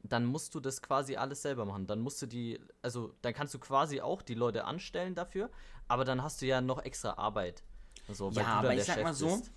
dann 0.02 0.24
musst 0.24 0.54
du 0.54 0.60
das 0.60 0.82
quasi 0.82 1.16
alles 1.16 1.42
selber 1.42 1.64
machen. 1.64 1.86
Dann 1.86 2.00
musst 2.00 2.20
du 2.22 2.26
die, 2.26 2.60
also 2.82 3.14
dann 3.22 3.32
kannst 3.32 3.54
du 3.54 3.58
quasi 3.58 4.00
auch 4.00 4.22
die 4.22 4.34
Leute 4.34 4.64
anstellen 4.64 5.14
dafür, 5.14 5.50
aber 5.88 6.04
dann 6.04 6.22
hast 6.22 6.42
du 6.42 6.46
ja 6.46 6.60
noch 6.60 6.84
extra 6.84 7.14
Arbeit. 7.14 7.62
So, 8.08 8.34
weil 8.34 8.42
Ja, 8.42 8.48
aber 8.54 8.74
ich 8.74 8.84
sag 8.84 8.96
Chef 8.96 9.04
mal 9.04 9.14
so, 9.14 9.36
bist. 9.36 9.50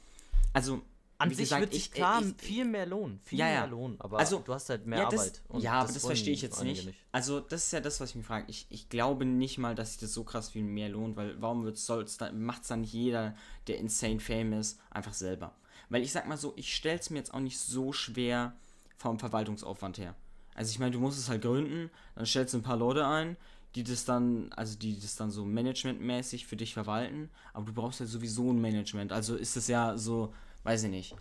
Also, 0.53 0.81
An 1.19 1.29
sich 1.29 1.39
gesagt, 1.39 1.61
wird 1.61 1.73
sich 1.73 1.85
ich- 1.87 1.91
klar 1.91 2.21
ich- 2.21 2.35
viel 2.37 2.63
mehr 2.65 2.85
Lohn, 2.85 3.19
viel 3.23 3.39
Ja, 3.39 3.47
ja. 3.47 3.59
mehr 3.61 3.69
Lohn, 3.69 3.95
aber 3.99 4.19
Also, 4.19 4.39
du 4.39 4.53
hast 4.53 4.69
halt 4.69 4.85
mehr 4.85 4.99
ja, 4.99 5.09
das, 5.09 5.19
Arbeit. 5.19 5.41
und 5.47 5.61
ja, 5.61 5.73
aber 5.81 5.91
das 5.91 6.05
verstehe 6.05 6.33
ich 6.33 6.43
jetzt 6.43 6.59
einige 6.59 6.83
nicht. 6.85 6.99
Also, 7.11 7.39
das 7.39 7.65
ist 7.65 7.71
ja 7.73 7.79
das, 7.79 7.99
was 7.99 8.11
ich 8.11 8.15
mich 8.17 8.25
frage. 8.25 8.45
Ich, 8.49 8.67
ich 8.69 8.87
glaube 8.89 9.25
nicht 9.25 9.57
mal, 9.57 9.73
dass 9.73 9.93
sich 9.93 9.99
das 9.99 10.13
so 10.13 10.23
krass 10.23 10.49
viel 10.51 10.63
mehr 10.63 10.89
lohnt, 10.89 11.15
weil 11.15 11.41
warum 11.41 11.63
macht 11.63 12.61
es 12.61 12.67
dann 12.67 12.81
nicht 12.81 12.93
jeder, 12.93 13.35
der 13.65 13.77
insane 13.79 14.19
fame 14.19 14.53
ist, 14.53 14.79
einfach 14.91 15.13
selber? 15.13 15.55
Weil 15.89 16.03
ich 16.03 16.11
sag 16.11 16.27
mal 16.27 16.37
so, 16.37 16.53
ich 16.55 16.75
stelle 16.75 16.99
es 16.99 17.09
mir 17.09 17.17
jetzt 17.17 17.33
auch 17.33 17.39
nicht 17.39 17.57
so 17.57 17.93
schwer 17.93 18.55
vom 18.97 19.17
Verwaltungsaufwand 19.17 19.97
her. 19.97 20.15
Also 20.53 20.69
ich 20.71 20.79
meine, 20.79 20.91
du 20.91 20.99
musst 20.99 21.17
es 21.17 21.29
halt 21.29 21.41
gründen, 21.41 21.89
dann 22.15 22.25
stellst 22.25 22.53
du 22.53 22.57
ein 22.59 22.63
paar 22.63 22.77
Leute 22.77 23.07
ein, 23.07 23.37
die 23.75 23.83
das 23.83 24.05
dann, 24.05 24.51
also 24.53 24.77
die 24.77 24.99
das 24.99 25.15
dann 25.15 25.29
so 25.31 25.45
managementmäßig 25.45 26.47
für 26.47 26.55
dich 26.55 26.73
verwalten, 26.73 27.29
aber 27.53 27.65
du 27.65 27.73
brauchst 27.73 27.99
ja 27.99 28.05
sowieso 28.05 28.51
ein 28.51 28.59
Management. 28.59 29.11
Also 29.11 29.35
ist 29.35 29.55
es 29.55 29.67
ja 29.67 29.97
so, 29.97 30.33
weiß 30.67 30.83
ich 30.83 30.89
nicht. 30.89 31.15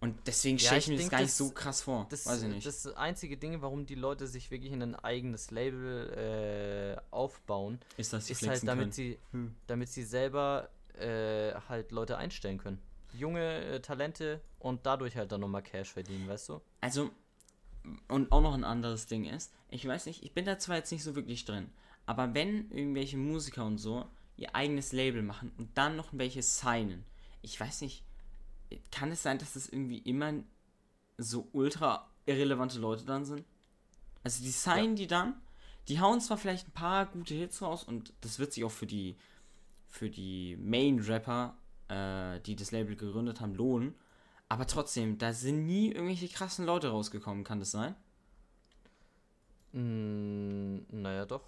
Und 0.00 0.16
deswegen 0.26 0.58
Ja, 0.58 0.66
stelle 0.66 0.78
ich 0.78 0.84
ich 0.84 0.90
mir 0.92 0.98
das 0.98 1.08
gar 1.10 1.18
nicht 1.18 1.30
das- 1.30 1.38
so 1.38 1.50
krass 1.50 1.82
vor. 1.82 2.06
Das, 2.10 2.24
weiß 2.26 2.42
ich 2.42 2.48
nicht. 2.48 2.66
das 2.66 2.86
einzige 2.94 3.36
Ding, 3.36 3.60
warum 3.62 3.84
die 3.84 3.96
Leute 3.96 4.28
sich 4.28 4.50
wirklich 4.50 4.72
in 4.72 4.80
ein 4.82 4.94
eigenes 4.94 5.50
Label 5.50 6.96
äh, 7.00 7.00
aufbauen, 7.10 7.80
ist, 7.96 8.12
dass 8.12 8.26
sie 8.26 8.32
ist 8.34 8.46
halt, 8.46 8.62
damit 8.66 8.82
können. 8.84 8.92
sie, 8.92 9.18
Hm. 9.32 9.56
damit 9.66 9.88
sie 9.88 10.04
selber 10.04 10.68
äh, 11.00 11.52
halt 11.68 11.90
Leute 11.90 12.16
einstellen 12.16 12.58
können. 12.58 12.80
Junge 13.12 13.42
äh, 13.64 13.80
Talente 13.80 14.40
und 14.60 14.86
dadurch 14.86 15.16
halt 15.16 15.32
dann 15.32 15.40
nochmal 15.40 15.62
Cash 15.62 15.90
verdienen, 15.92 16.28
weißt 16.28 16.50
du? 16.50 16.60
Also, 16.80 17.10
und 18.08 18.30
auch 18.30 18.40
noch 18.42 18.54
ein 18.54 18.64
anderes 18.64 19.06
Ding 19.06 19.24
ist, 19.24 19.52
ich 19.70 19.86
weiß 19.86 20.06
nicht, 20.06 20.22
ich 20.22 20.32
bin 20.32 20.44
da 20.44 20.58
zwar 20.58 20.76
jetzt 20.76 20.92
nicht 20.92 21.02
so 21.02 21.16
wirklich 21.16 21.44
drin, 21.44 21.70
aber 22.06 22.34
wenn 22.34 22.70
irgendwelche 22.70 23.16
Musiker 23.16 23.64
und 23.64 23.78
so 23.78 24.04
ihr 24.36 24.54
eigenes 24.54 24.92
Label 24.92 25.22
machen 25.22 25.50
und 25.58 25.76
dann 25.76 25.96
noch 25.96 26.08
welche 26.12 26.42
signen, 26.42 27.04
ich 27.42 27.58
weiß 27.58 27.80
nicht, 27.80 28.04
kann 28.92 29.10
es 29.12 29.22
sein, 29.22 29.38
dass 29.38 29.54
das 29.54 29.68
irgendwie 29.68 29.98
immer 29.98 30.32
so 31.16 31.48
ultra 31.52 32.08
irrelevante 32.26 32.78
Leute 32.78 33.04
dann 33.04 33.24
sind? 33.24 33.44
Also 34.22 34.42
die 34.42 34.50
signen 34.50 34.96
die 34.96 35.06
dann, 35.06 35.34
die 35.88 36.00
hauen 36.00 36.20
zwar 36.20 36.36
vielleicht 36.36 36.68
ein 36.68 36.72
paar 36.72 37.06
gute 37.06 37.34
Hits 37.34 37.62
raus 37.62 37.84
und 37.84 38.12
das 38.20 38.38
wird 38.38 38.52
sich 38.52 38.64
auch 38.64 38.70
für 38.70 38.86
die 38.86 39.16
für 39.88 40.10
die 40.10 40.56
Main-Rapper, 40.56 41.56
äh, 41.88 42.40
die 42.40 42.56
das 42.56 42.70
Label 42.70 42.94
gegründet 42.94 43.40
haben, 43.40 43.54
lohnen. 43.54 43.94
Aber 44.48 44.66
trotzdem, 44.66 45.18
da 45.18 45.32
sind 45.32 45.66
nie 45.66 45.92
irgendwelche 45.92 46.28
krassen 46.28 46.64
Leute 46.64 46.88
rausgekommen, 46.88 47.44
kann 47.44 47.58
das 47.58 47.70
sein? 47.70 47.94
Mm, 49.72 50.80
naja, 50.90 51.26
doch. 51.26 51.42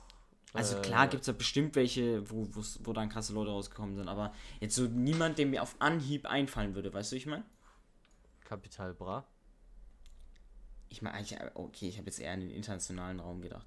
Also 0.52 0.76
Äh, 0.78 0.82
klar 0.82 1.06
gibt 1.06 1.20
es 1.22 1.26
ja 1.28 1.32
bestimmt 1.32 1.76
welche, 1.76 2.28
wo, 2.30 2.48
wo 2.80 2.92
dann 2.92 3.08
krasse 3.08 3.32
Leute 3.32 3.50
rausgekommen 3.50 3.94
sind, 3.96 4.08
aber 4.08 4.32
jetzt 4.60 4.74
so 4.74 4.82
niemand, 4.84 5.38
der 5.38 5.46
mir 5.46 5.62
auf 5.62 5.76
Anhieb 5.78 6.26
einfallen 6.26 6.74
würde, 6.74 6.92
weißt 6.92 7.12
du, 7.12 7.16
ich 7.16 7.26
meine? 7.26 7.44
Capital 8.44 8.92
Bra. 8.94 9.24
Ich 10.88 11.02
meine 11.02 11.14
eigentlich, 11.16 11.38
okay, 11.54 11.88
ich 11.88 11.98
habe 11.98 12.06
jetzt 12.06 12.18
eher 12.18 12.32
an 12.32 12.40
den 12.40 12.50
internationalen 12.50 13.20
Raum 13.20 13.40
gedacht. 13.42 13.66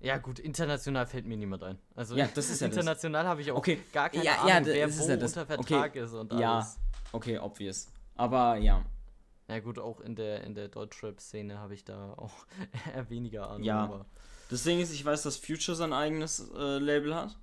Ja 0.00 0.16
gut, 0.18 0.38
international 0.38 1.06
fällt 1.06 1.26
mir 1.26 1.36
niemand 1.36 1.62
ein. 1.62 1.78
Also 1.94 2.16
Ja, 2.16 2.26
das 2.34 2.48
ist 2.50 2.60
ja 2.60 2.66
international 2.68 3.26
habe 3.26 3.40
ich 3.42 3.50
auch 3.50 3.56
Okay, 3.56 3.80
gar 3.92 4.08
keine 4.10 4.24
ja, 4.24 4.36
Ahnung, 4.40 4.68
ja, 4.68 4.74
wer 4.74 4.86
das 4.86 4.96
ist 4.96 5.02
wo 5.04 5.10
ja 5.10 5.16
das. 5.16 5.36
unter 5.36 5.58
Okay, 5.58 5.64
Vertrag 5.74 5.96
ist 5.96 6.12
und 6.14 6.32
ja. 6.32 6.54
alles. 6.56 6.78
Okay, 7.12 7.38
obvious. 7.38 7.88
Aber 8.16 8.56
ja, 8.56 8.84
Ja 9.48 9.60
gut, 9.60 9.78
auch 9.78 10.00
in 10.00 10.14
der 10.16 10.44
in 10.44 10.54
der 10.54 10.68
Deutschrap-Szene 10.68 11.58
habe 11.58 11.74
ich 11.74 11.84
da 11.84 12.12
auch 12.14 12.32
eher 12.94 13.08
weniger 13.10 13.48
Ahnung. 13.50 13.62
Ja. 13.64 13.84
Aber 13.84 14.06
das 14.50 14.64
Ding 14.64 14.80
ist, 14.80 14.92
ich 14.92 15.04
weiß, 15.04 15.22
dass 15.22 15.36
Future 15.36 15.76
sein 15.76 15.92
eigenes 15.92 16.50
äh, 16.56 16.78
Label 16.78 17.14
hat, 17.14 17.38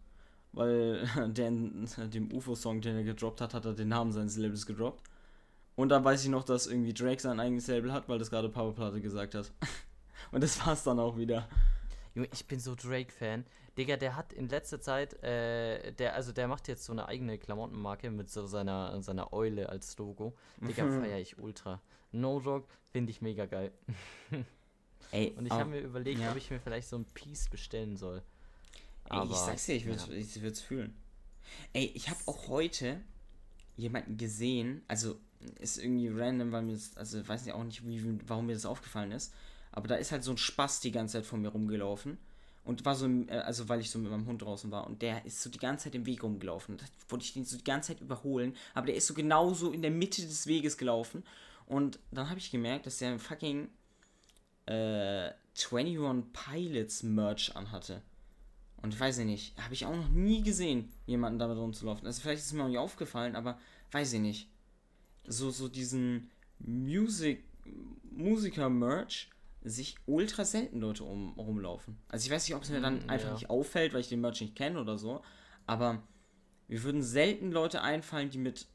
weil 0.52 1.08
der 1.30 1.48
in 1.48 1.88
dem 1.98 2.32
UFO-Song, 2.34 2.82
den 2.82 2.98
er 2.98 3.04
gedroppt 3.04 3.42
hat, 3.42 3.54
hat 3.54 3.66
er 3.66 3.74
den 3.74 3.88
Namen 3.88 4.12
seines 4.12 4.38
Labels 4.38 4.66
gedroppt. 4.66 5.02
Und 5.76 5.90
dann 5.90 6.04
weiß 6.04 6.24
ich 6.24 6.30
noch, 6.30 6.44
dass 6.44 6.68
irgendwie 6.68 6.94
Drake 6.94 7.22
sein 7.22 7.40
eigenes 7.40 7.68
Label 7.68 7.94
hat, 7.94 8.10
weil 8.10 8.20
das 8.20 8.30
gerade 8.30 8.50
Powerplatte 8.50 9.00
gesagt 9.00 9.36
hat. 9.36 9.52
Und 10.32 10.44
das 10.44 10.66
war's 10.66 10.84
dann 10.84 11.00
auch 11.00 11.18
wieder. 11.18 11.48
Junge, 12.14 12.28
ich 12.34 12.46
bin 12.46 12.60
so 12.60 12.76
Drake-Fan. 12.76 13.46
Digga, 13.78 13.96
der 13.96 14.16
hat 14.16 14.34
in 14.34 14.50
letzter 14.50 14.82
Zeit, 14.82 15.22
äh, 15.24 15.94
der, 15.94 16.16
also 16.16 16.32
der 16.32 16.48
macht 16.48 16.68
jetzt 16.68 16.84
so 16.84 16.92
eine 16.92 17.08
eigene 17.08 17.38
Klamottenmarke 17.38 18.10
mit 18.10 18.30
so 18.30 18.48
seiner, 18.48 19.02
seiner 19.02 19.32
Eule 19.32 19.70
als 19.70 19.98
Logo. 19.98 20.36
Digga, 20.60 20.88
feier 21.02 21.20
ich 21.20 21.38
ultra. 21.38 21.80
No 22.12 22.42
Joke, 22.42 22.68
finde 22.92 23.12
ich 23.12 23.22
mega 23.22 23.46
geil. 23.46 23.72
Ey, 25.12 25.34
Und 25.38 25.46
ich 25.46 25.52
habe 25.52 25.70
mir 25.70 25.80
überlegt, 25.80 26.20
ja. 26.20 26.32
ob 26.32 26.38
ich 26.38 26.50
mir 26.52 26.60
vielleicht 26.60 26.88
so 26.88 26.98
ein 26.98 27.06
Piece 27.14 27.50
bestellen 27.50 27.98
soll. 27.98 28.22
Ey, 29.10 29.26
ich 29.26 29.38
sag's 29.38 29.66
dir, 29.66 29.76
ich 29.76 29.86
ja. 29.86 29.90
würde 29.90 30.16
ich 30.16 30.42
würd's 30.42 30.62
fühlen. 30.62 30.96
Ey, 31.74 31.92
ich 31.94 32.10
habe 32.10 32.20
auch 32.26 32.48
heute 32.50 33.00
jemanden 33.78 34.18
gesehen, 34.18 34.82
also 34.88 35.18
ist 35.60 35.78
irgendwie 35.78 36.10
random, 36.10 36.52
weil 36.52 36.64
mir 36.64 36.74
das, 36.74 36.98
also 36.98 37.26
weiß 37.26 37.46
nicht 37.46 37.54
auch 37.54 37.64
nicht, 37.64 37.86
wie, 37.86 38.20
warum 38.28 38.48
mir 38.48 38.54
das 38.54 38.66
aufgefallen 38.66 39.12
ist, 39.12 39.34
aber 39.72 39.88
da 39.88 39.96
ist 39.96 40.12
halt 40.12 40.24
so 40.24 40.32
ein 40.32 40.38
Spaß 40.38 40.80
die 40.80 40.92
ganze 40.92 41.20
Zeit 41.20 41.26
vor 41.26 41.38
mir 41.38 41.50
rumgelaufen 41.50 42.18
und 42.64 42.84
war 42.86 42.96
so, 42.96 43.08
äh, 43.08 43.38
also 43.46 43.70
weil 43.70 43.80
ich 43.80 43.92
so 43.92 44.00
mit 44.00 44.12
meinem 44.12 44.26
Hund 44.26 44.42
draußen 44.42 44.72
war 44.72 44.88
und 44.88 45.02
der 45.02 45.26
ist 45.26 45.42
so 45.42 45.50
die 45.50 45.60
ganze 45.60 45.86
Zeit 45.86 45.96
im 45.96 46.06
Weg 46.06 46.24
rumgelaufen. 46.24 46.78
Da 46.78 46.86
wollte 47.10 47.24
ich 47.24 47.34
den 47.34 47.46
so 47.46 47.58
die 47.58 47.64
ganze 47.64 47.94
Zeit 47.94 48.02
überholen, 48.02 48.56
aber 48.74 48.88
der 48.88 48.96
ist 48.96 49.08
so 49.08 49.14
genauso 49.14 49.72
in 49.72 49.82
der 49.82 49.92
Mitte 49.92 50.22
des 50.24 50.48
Weges 50.48 50.78
gelaufen 50.78 51.24
und 51.66 52.00
dann 52.12 52.30
habe 52.30 52.40
ich 52.40 52.52
gemerkt, 52.52 52.88
dass 52.88 52.98
der 52.98 53.20
fucking 53.20 53.70
äh, 54.68 55.32
21 55.56 56.32
Pilots 56.34 57.04
Merch 57.04 57.56
anhatte. 57.56 58.02
Und 58.82 58.94
ich 58.94 59.00
weiß 59.00 59.18
ich 59.18 59.26
nicht, 59.26 59.58
habe 59.62 59.74
ich 59.74 59.86
auch 59.86 59.96
noch 59.96 60.10
nie 60.10 60.44
gesehen, 60.44 60.92
jemanden 61.08 61.40
damit 61.40 61.58
rumzulaufen. 61.58 62.06
Also 62.06 62.22
vielleicht 62.22 62.40
ist 62.40 62.48
es 62.48 62.54
mir 62.54 62.64
auch 62.64 62.68
nicht 62.68 62.78
aufgefallen, 62.78 63.36
aber 63.36 63.58
weiß 63.92 64.14
ich 64.14 64.20
nicht. 64.20 64.50
So, 65.26 65.50
so 65.50 65.68
diesen 65.68 66.30
Music, 66.60 67.44
Musiker-Merch 68.12 69.30
sich 69.64 69.96
ultra 70.06 70.46
selten 70.46 70.80
Leute 70.80 71.04
um, 71.04 71.34
rumlaufen. 71.34 71.98
Also 72.08 72.26
ich 72.28 72.32
weiß 72.32 72.48
nicht, 72.48 72.56
ob 72.56 72.64
es 72.64 72.70
mir 72.70 72.80
dann 72.80 73.06
Mm, 73.06 73.10
einfach 73.10 73.28
ja. 73.30 73.34
nicht 73.34 73.50
auffällt, 73.50 73.94
weil 73.94 74.02
ich 74.02 74.10
den 74.10 74.22
Merch 74.22 74.40
nicht 74.42 74.56
kenne 74.56 74.80
oder 74.80 74.98
so, 74.98 75.22
aber 75.66 76.04
mir 76.68 76.84
würden 76.84 77.02
selten 77.02 77.52
Leute 77.52 77.82
einfallen, 77.82 78.30
die 78.30 78.38
mit 78.38 78.68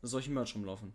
solchen 0.00 0.34
Merch 0.34 0.54
rumlaufen. 0.54 0.92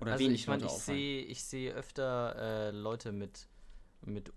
Oder 0.00 0.12
also 0.12 0.24
wenig 0.24 0.42
ich 0.42 0.48
meine, 0.48 0.64
ich 0.64 0.72
sehe 0.72 1.22
ich 1.22 1.44
sehe 1.44 1.72
öfter 1.72 2.36
äh, 2.36 2.70
Leute 2.70 3.12
mit, 3.12 3.46
mit 4.02 4.32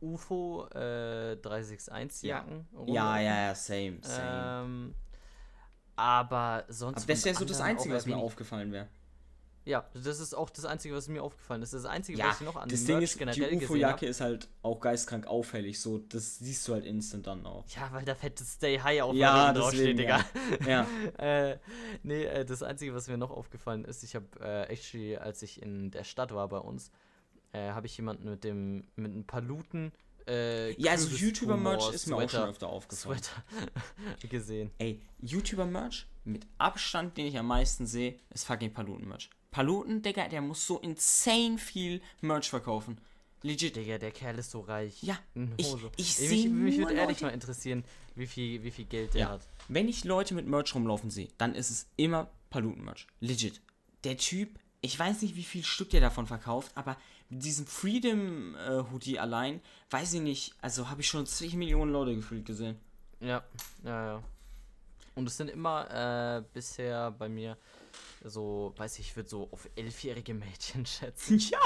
UFO 0.00 0.66
äh, 0.68 1.36
361 1.36 2.28
Ja. 2.28 2.38
Jacken. 2.38 2.66
Ja, 2.86 3.18
ja, 3.20 3.46
ja, 3.46 3.54
same, 3.54 3.98
same. 4.02 4.64
Ähm, 4.64 4.94
aber 5.96 6.64
sonst. 6.68 6.98
aber 6.98 7.06
das 7.06 7.24
wäre 7.24 7.36
so 7.36 7.44
das 7.44 7.60
Einzige, 7.60 7.94
was 7.94 8.06
mir 8.06 8.16
aufgefallen 8.16 8.72
wäre. 8.72 8.88
Ja, 9.66 9.88
das 9.94 10.20
ist 10.20 10.34
auch 10.34 10.50
das 10.50 10.66
Einzige, 10.66 10.94
was 10.94 11.08
mir 11.08 11.22
aufgefallen 11.22 11.62
ist. 11.62 11.72
Das 11.72 11.78
ist 11.80 11.84
das 11.84 11.90
Einzige, 11.92 12.18
Ja, 12.18 12.28
was 12.28 12.40
ich 12.40 12.46
noch 12.46 12.56
an 12.56 12.68
das 12.68 12.84
Ding 12.84 12.96
Merch 12.96 13.04
ist, 13.12 13.18
generell 13.18 13.50
die. 13.56 13.64
UFO-Jacke 13.64 14.04
ist 14.06 14.20
halt 14.20 14.48
auch 14.62 14.78
geistkrank 14.78 15.26
auffällig. 15.26 15.80
So, 15.80 15.98
das 15.98 16.38
siehst 16.38 16.68
du 16.68 16.74
halt 16.74 16.84
instant 16.84 17.26
dann 17.26 17.46
auch. 17.46 17.64
Ja, 17.74 17.88
weil 17.92 18.04
da 18.04 18.14
fette 18.14 18.44
Stay 18.44 18.78
High 18.78 19.00
auf 19.02 19.14
Ja, 19.14 19.52
dem 19.54 19.62
deswegen, 19.62 19.96
Digga. 19.96 20.24
Ja. 20.66 20.86
äh, 21.18 21.58
nee, 22.02 22.24
äh, 22.24 22.44
das 22.44 22.62
Einzige, 22.62 22.94
was 22.94 23.08
mir 23.08 23.16
noch 23.16 23.30
aufgefallen 23.30 23.84
ist, 23.86 24.02
ich 24.02 24.14
habe 24.14 24.26
äh, 24.40 24.64
actually, 24.70 25.16
als 25.16 25.40
ich 25.42 25.62
in 25.62 25.90
der 25.90 26.04
Stadt 26.04 26.34
war 26.34 26.46
bei 26.48 26.58
uns, 26.58 26.90
äh, 27.52 27.70
habe 27.70 27.86
ich 27.86 27.96
jemanden 27.96 28.28
mit 28.28 28.44
dem, 28.44 28.84
mit 28.96 29.12
einem 29.12 29.24
Paluten, 29.24 29.92
äh, 30.26 30.72
Ja, 30.80 30.92
also 30.92 31.08
YouTuber-Merch 31.08 31.90
ist 31.92 32.06
mir 32.06 32.16
auch 32.16 32.20
schon 32.20 32.28
Sweater- 32.28 32.48
öfter 32.50 32.68
aufgefallen. 32.68 33.18
Sweater 33.22 34.28
gesehen. 34.28 34.70
Ey, 34.78 35.00
YouTuber-Merch 35.20 36.06
mit 36.24 36.46
Abstand, 36.58 37.16
den 37.16 37.26
ich 37.26 37.38
am 37.38 37.46
meisten 37.46 37.86
sehe, 37.86 38.18
ist 38.30 38.44
fucking 38.44 38.72
Paluten-Merch. 38.72 39.30
Paluten, 39.58 40.02
Digga, 40.02 40.26
der 40.26 40.40
muss 40.40 40.66
so 40.66 40.80
insane 40.80 41.58
viel 41.58 42.00
Merch 42.22 42.50
verkaufen. 42.50 42.98
Legit. 43.42 43.76
Digga, 43.76 43.98
der 43.98 44.10
Kerl 44.10 44.36
ist 44.40 44.50
so 44.50 44.62
reich. 44.62 45.00
Ja, 45.00 45.16
ich- 45.56 45.72
ich 45.96 46.18
Ey, 46.18 46.28
seh 46.28 46.48
Mich, 46.48 46.48
mich 46.48 46.78
würde 46.78 46.94
ehrlich 46.94 47.18
Leute- 47.20 47.26
mal 47.26 47.34
interessieren, 47.34 47.84
wie 48.16 48.26
viel, 48.26 48.64
wie 48.64 48.72
viel 48.72 48.86
Geld 48.86 49.14
der 49.14 49.20
Ja. 49.20 49.28
hat. 49.28 49.42
Wenn 49.68 49.86
ich 49.88 50.02
Leute 50.02 50.34
mit 50.34 50.48
Merch 50.48 50.74
rumlaufen 50.74 51.08
sehe, 51.10 51.28
dann 51.38 51.54
ist 51.54 51.70
es 51.70 51.86
immer 51.96 52.30
Paluten-Merch. 52.50 53.06
Legit. 53.20 53.60
Der 54.02 54.16
Typ, 54.16 54.58
ich 54.80 54.98
weiß 54.98 55.22
nicht, 55.22 55.36
wie 55.36 55.44
viel 55.44 55.62
Stück 55.62 55.90
der 55.90 56.00
davon 56.00 56.26
verkauft, 56.26 56.72
aber 56.74 56.96
mit 57.30 57.44
diesem 57.44 57.64
Freedom-Hoodie 57.68 59.20
allein, 59.20 59.60
weiß 59.90 60.14
ich 60.14 60.20
nicht, 60.20 60.54
also 60.62 60.90
habe 60.90 61.00
ich 61.02 61.06
schon 61.06 61.26
zig 61.26 61.54
Millionen 61.54 61.92
Leute 61.92 62.16
gefühlt 62.16 62.44
gesehen. 62.44 62.76
Ja, 63.20 63.44
ja, 63.84 64.06
ja. 64.16 64.22
Und 65.14 65.28
es 65.28 65.36
sind 65.36 65.48
immer 65.48 65.88
äh, 66.38 66.42
bisher 66.52 67.12
bei 67.12 67.28
mir 67.28 67.56
so, 68.24 68.72
weiß 68.76 68.98
ich, 68.98 69.08
ich 69.10 69.16
würde 69.16 69.28
so 69.28 69.48
auf 69.50 69.68
elfjährige 69.76 70.34
Mädchen 70.34 70.86
schätzen. 70.86 71.38
Ja, 71.38 71.58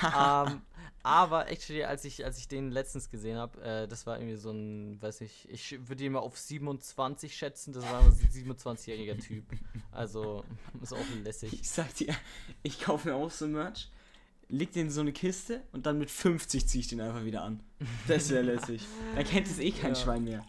ja. 0.00 0.46
ähm, 0.46 0.62
aber 1.02 1.48
actually, 1.48 1.82
als 1.84 2.04
ich, 2.04 2.24
als 2.24 2.38
ich 2.38 2.46
den 2.46 2.70
letztens 2.70 3.10
gesehen 3.10 3.36
habe, 3.36 3.60
äh, 3.62 3.88
das 3.88 4.06
war 4.06 4.18
irgendwie 4.18 4.36
so 4.36 4.50
ein, 4.50 5.00
weiß 5.02 5.22
ich, 5.22 5.48
ich 5.50 5.88
würde 5.88 6.04
ihn 6.04 6.12
mal 6.12 6.20
auf 6.20 6.38
27 6.38 7.36
schätzen, 7.36 7.72
das 7.72 7.84
war 7.84 8.00
ein 8.02 8.12
27-jähriger 8.12 9.18
Typ. 9.18 9.44
Also, 9.92 10.44
ist 10.82 10.92
auch 10.92 10.98
lässig. 11.24 11.52
Ich 11.54 11.68
sag 11.68 11.92
dir, 11.94 12.14
ich 12.62 12.80
kaufe 12.80 13.08
mir 13.08 13.14
auch 13.14 13.30
so 13.30 13.48
Merch, 13.48 13.90
leg 14.48 14.72
den 14.72 14.86
in 14.86 14.92
so 14.92 15.00
eine 15.00 15.12
Kiste 15.12 15.62
und 15.72 15.86
dann 15.86 15.98
mit 15.98 16.10
50 16.10 16.66
ziehe 16.68 16.80
ich 16.80 16.88
den 16.88 17.00
einfach 17.00 17.24
wieder 17.24 17.42
an. 17.42 17.60
Das 18.06 18.30
wäre 18.30 18.42
lässig. 18.54 18.86
Da 19.16 19.22
kennt 19.22 19.46
es 19.46 19.58
eh 19.58 19.70
kein 19.72 19.94
Ja. 19.94 20.00
Schwein 20.00 20.24
mehr. 20.24 20.44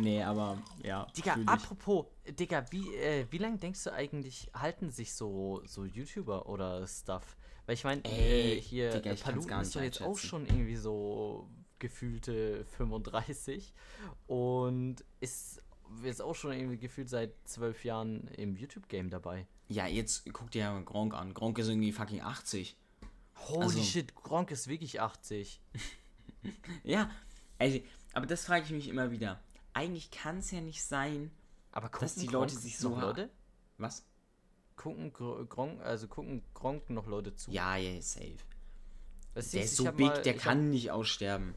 Nee, 0.00 0.22
aber 0.22 0.58
ja. 0.82 1.06
Digga, 1.16 1.36
apropos, 1.46 2.06
Digga, 2.26 2.64
wie, 2.70 2.94
äh, 2.96 3.26
wie 3.30 3.38
lange 3.38 3.58
denkst 3.58 3.84
du 3.84 3.92
eigentlich, 3.92 4.50
halten 4.54 4.90
sich 4.90 5.12
so, 5.14 5.62
so 5.66 5.84
YouTuber 5.84 6.48
oder 6.48 6.86
Stuff? 6.86 7.36
Weil 7.66 7.74
ich 7.74 7.84
meine, 7.84 8.02
Ey, 8.04 8.58
äh, 8.58 8.60
hier, 8.60 8.90
Digga, 8.90 9.10
äh, 9.12 9.16
Paluten 9.16 9.60
ist 9.60 9.76
doch 9.76 9.82
jetzt 9.82 10.02
auch 10.02 10.16
schon 10.18 10.46
irgendwie 10.46 10.76
so 10.76 11.48
gefühlte 11.78 12.64
35 12.76 13.72
und 14.26 15.04
ist 15.20 15.62
jetzt 16.02 16.20
auch 16.22 16.34
schon 16.34 16.52
irgendwie 16.52 16.78
gefühlt 16.78 17.08
seit 17.08 17.32
zwölf 17.44 17.84
Jahren 17.84 18.28
im 18.36 18.56
YouTube-Game 18.56 19.10
dabei. 19.10 19.46
Ja, 19.68 19.86
jetzt 19.86 20.24
guck 20.32 20.50
dir 20.50 20.60
ja 20.60 20.80
Gronk 20.80 21.14
an. 21.14 21.34
Gronk 21.34 21.58
ist 21.58 21.68
irgendwie 21.68 21.92
fucking 21.92 22.20
80. 22.22 22.76
Holy 23.36 23.62
Also- 23.62 23.82
shit, 23.82 24.14
Gronk 24.14 24.50
ist 24.50 24.68
wirklich 24.68 25.00
80. 25.00 25.60
Ja, 26.84 27.10
also, 27.58 27.80
aber 28.14 28.26
das 28.26 28.44
frage 28.44 28.64
ich 28.64 28.70
mich 28.70 28.88
immer 28.88 29.10
wieder. 29.10 29.40
Eigentlich 29.74 30.10
kann 30.10 30.38
es 30.38 30.50
ja 30.50 30.60
nicht 30.60 30.82
sein, 30.84 31.30
Aber 31.72 31.88
Dass 31.88 32.14
die 32.16 32.26
Leute 32.26 32.52
Gronk 32.54 32.62
sich 32.62 32.78
so 32.78 32.98
Leute? 32.98 33.30
was? 33.76 34.04
Gucken 34.76 35.12
Gr- 35.12 35.44
Gronk, 35.44 35.80
also 35.82 36.08
gucken 36.08 36.42
Gronk 36.54 36.88
noch 36.90 37.06
Leute 37.06 37.34
zu? 37.34 37.50
Ja, 37.50 37.76
ja, 37.76 38.00
safe. 38.00 38.36
Das 39.34 39.50
Der 39.50 39.64
ist 39.64 39.76
so 39.76 39.84
big, 39.92 40.06
mal- 40.06 40.22
der 40.22 40.34
ich 40.36 40.40
hab- 40.44 40.52
kann 40.52 40.70
nicht 40.70 40.90
aussterben. 40.90 41.54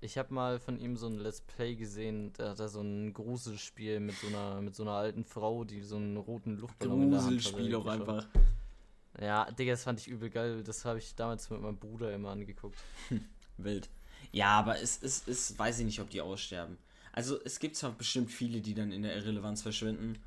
Ich 0.00 0.18
habe 0.18 0.34
mal 0.34 0.58
von 0.58 0.78
ihm 0.80 0.96
so 0.96 1.06
ein 1.06 1.18
Let's 1.18 1.40
Play 1.40 1.76
gesehen, 1.76 2.32
da 2.34 2.50
hat 2.50 2.60
er 2.60 2.68
so 2.68 2.80
ein 2.80 3.12
Gruselspiel 3.12 4.00
mit 4.00 4.16
so 4.16 4.26
einer 4.26 4.60
mit 4.60 4.74
so 4.74 4.82
einer 4.82 4.92
alten 4.92 5.24
Frau, 5.24 5.62
die 5.64 5.80
so 5.82 5.94
einen 5.96 6.16
roten 6.16 6.56
Luftballon 6.58 7.02
in 7.04 7.10
der 7.12 7.22
Hand 7.22 7.30
Gruselspiel 7.40 7.74
auch 7.76 7.86
einfach. 7.86 8.26
Ja, 9.20 9.48
Digga, 9.52 9.72
das 9.72 9.84
fand 9.84 10.00
ich 10.00 10.08
übel 10.08 10.28
geil. 10.30 10.64
Das 10.64 10.84
habe 10.84 10.98
ich 10.98 11.14
damals 11.14 11.50
mit 11.50 11.60
meinem 11.60 11.78
Bruder 11.78 12.12
immer 12.12 12.30
angeguckt. 12.30 12.78
Wild. 13.58 13.88
Ja, 14.32 14.58
aber 14.58 14.80
es 14.80 14.96
ist, 14.96 15.28
es, 15.28 15.58
weiß 15.58 15.78
ich 15.80 15.84
nicht, 15.84 16.00
ob 16.00 16.10
die 16.10 16.20
aussterben. 16.20 16.78
Also 17.12 17.38
es 17.44 17.58
gibt 17.58 17.76
zwar 17.76 17.92
bestimmt 17.92 18.30
viele, 18.30 18.60
die 18.62 18.74
dann 18.74 18.90
in 18.90 19.02
der 19.02 19.14
Irrelevanz 19.16 19.62
verschwinden 19.62 20.18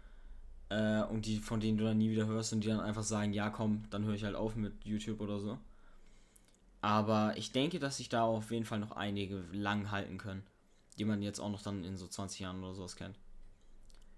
äh, 0.69 1.01
und 1.03 1.25
die, 1.25 1.39
von 1.39 1.59
denen 1.59 1.77
du 1.77 1.83
dann 1.83 1.97
nie 1.97 2.11
wieder 2.11 2.27
hörst 2.27 2.53
und 2.53 2.61
die 2.63 2.67
dann 2.67 2.79
einfach 2.79 3.03
sagen, 3.03 3.33
ja 3.33 3.49
komm, 3.49 3.83
dann 3.89 4.05
höre 4.05 4.13
ich 4.13 4.23
halt 4.23 4.35
auf 4.35 4.55
mit 4.55 4.73
YouTube 4.85 5.19
oder 5.21 5.39
so. 5.39 5.57
Aber 6.81 7.35
ich 7.35 7.51
denke, 7.51 7.79
dass 7.79 7.97
sich 7.97 8.09
da 8.09 8.23
auf 8.23 8.51
jeden 8.51 8.65
Fall 8.65 8.79
noch 8.79 8.91
einige 8.91 9.43
lang 9.51 9.89
halten 9.89 10.19
können, 10.19 10.43
die 10.99 11.05
man 11.05 11.23
jetzt 11.23 11.39
auch 11.39 11.49
noch 11.49 11.63
dann 11.63 11.83
in 11.83 11.97
so 11.97 12.07
20 12.07 12.41
Jahren 12.41 12.63
oder 12.63 12.75
sowas 12.75 12.95
kennt. 12.95 13.17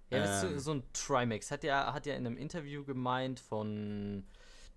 Ja, 0.10 0.20
das 0.20 0.44
ist 0.44 0.50
Ähm. 0.50 0.54
so, 0.56 0.60
so 0.60 0.72
ein 0.74 0.84
Trimax. 0.94 1.52
Hat 1.52 1.64
ja, 1.64 1.94
hat 1.94 2.06
ja 2.06 2.16
in 2.16 2.26
einem 2.26 2.38
Interview 2.38 2.84
gemeint 2.84 3.40
von 3.40 4.26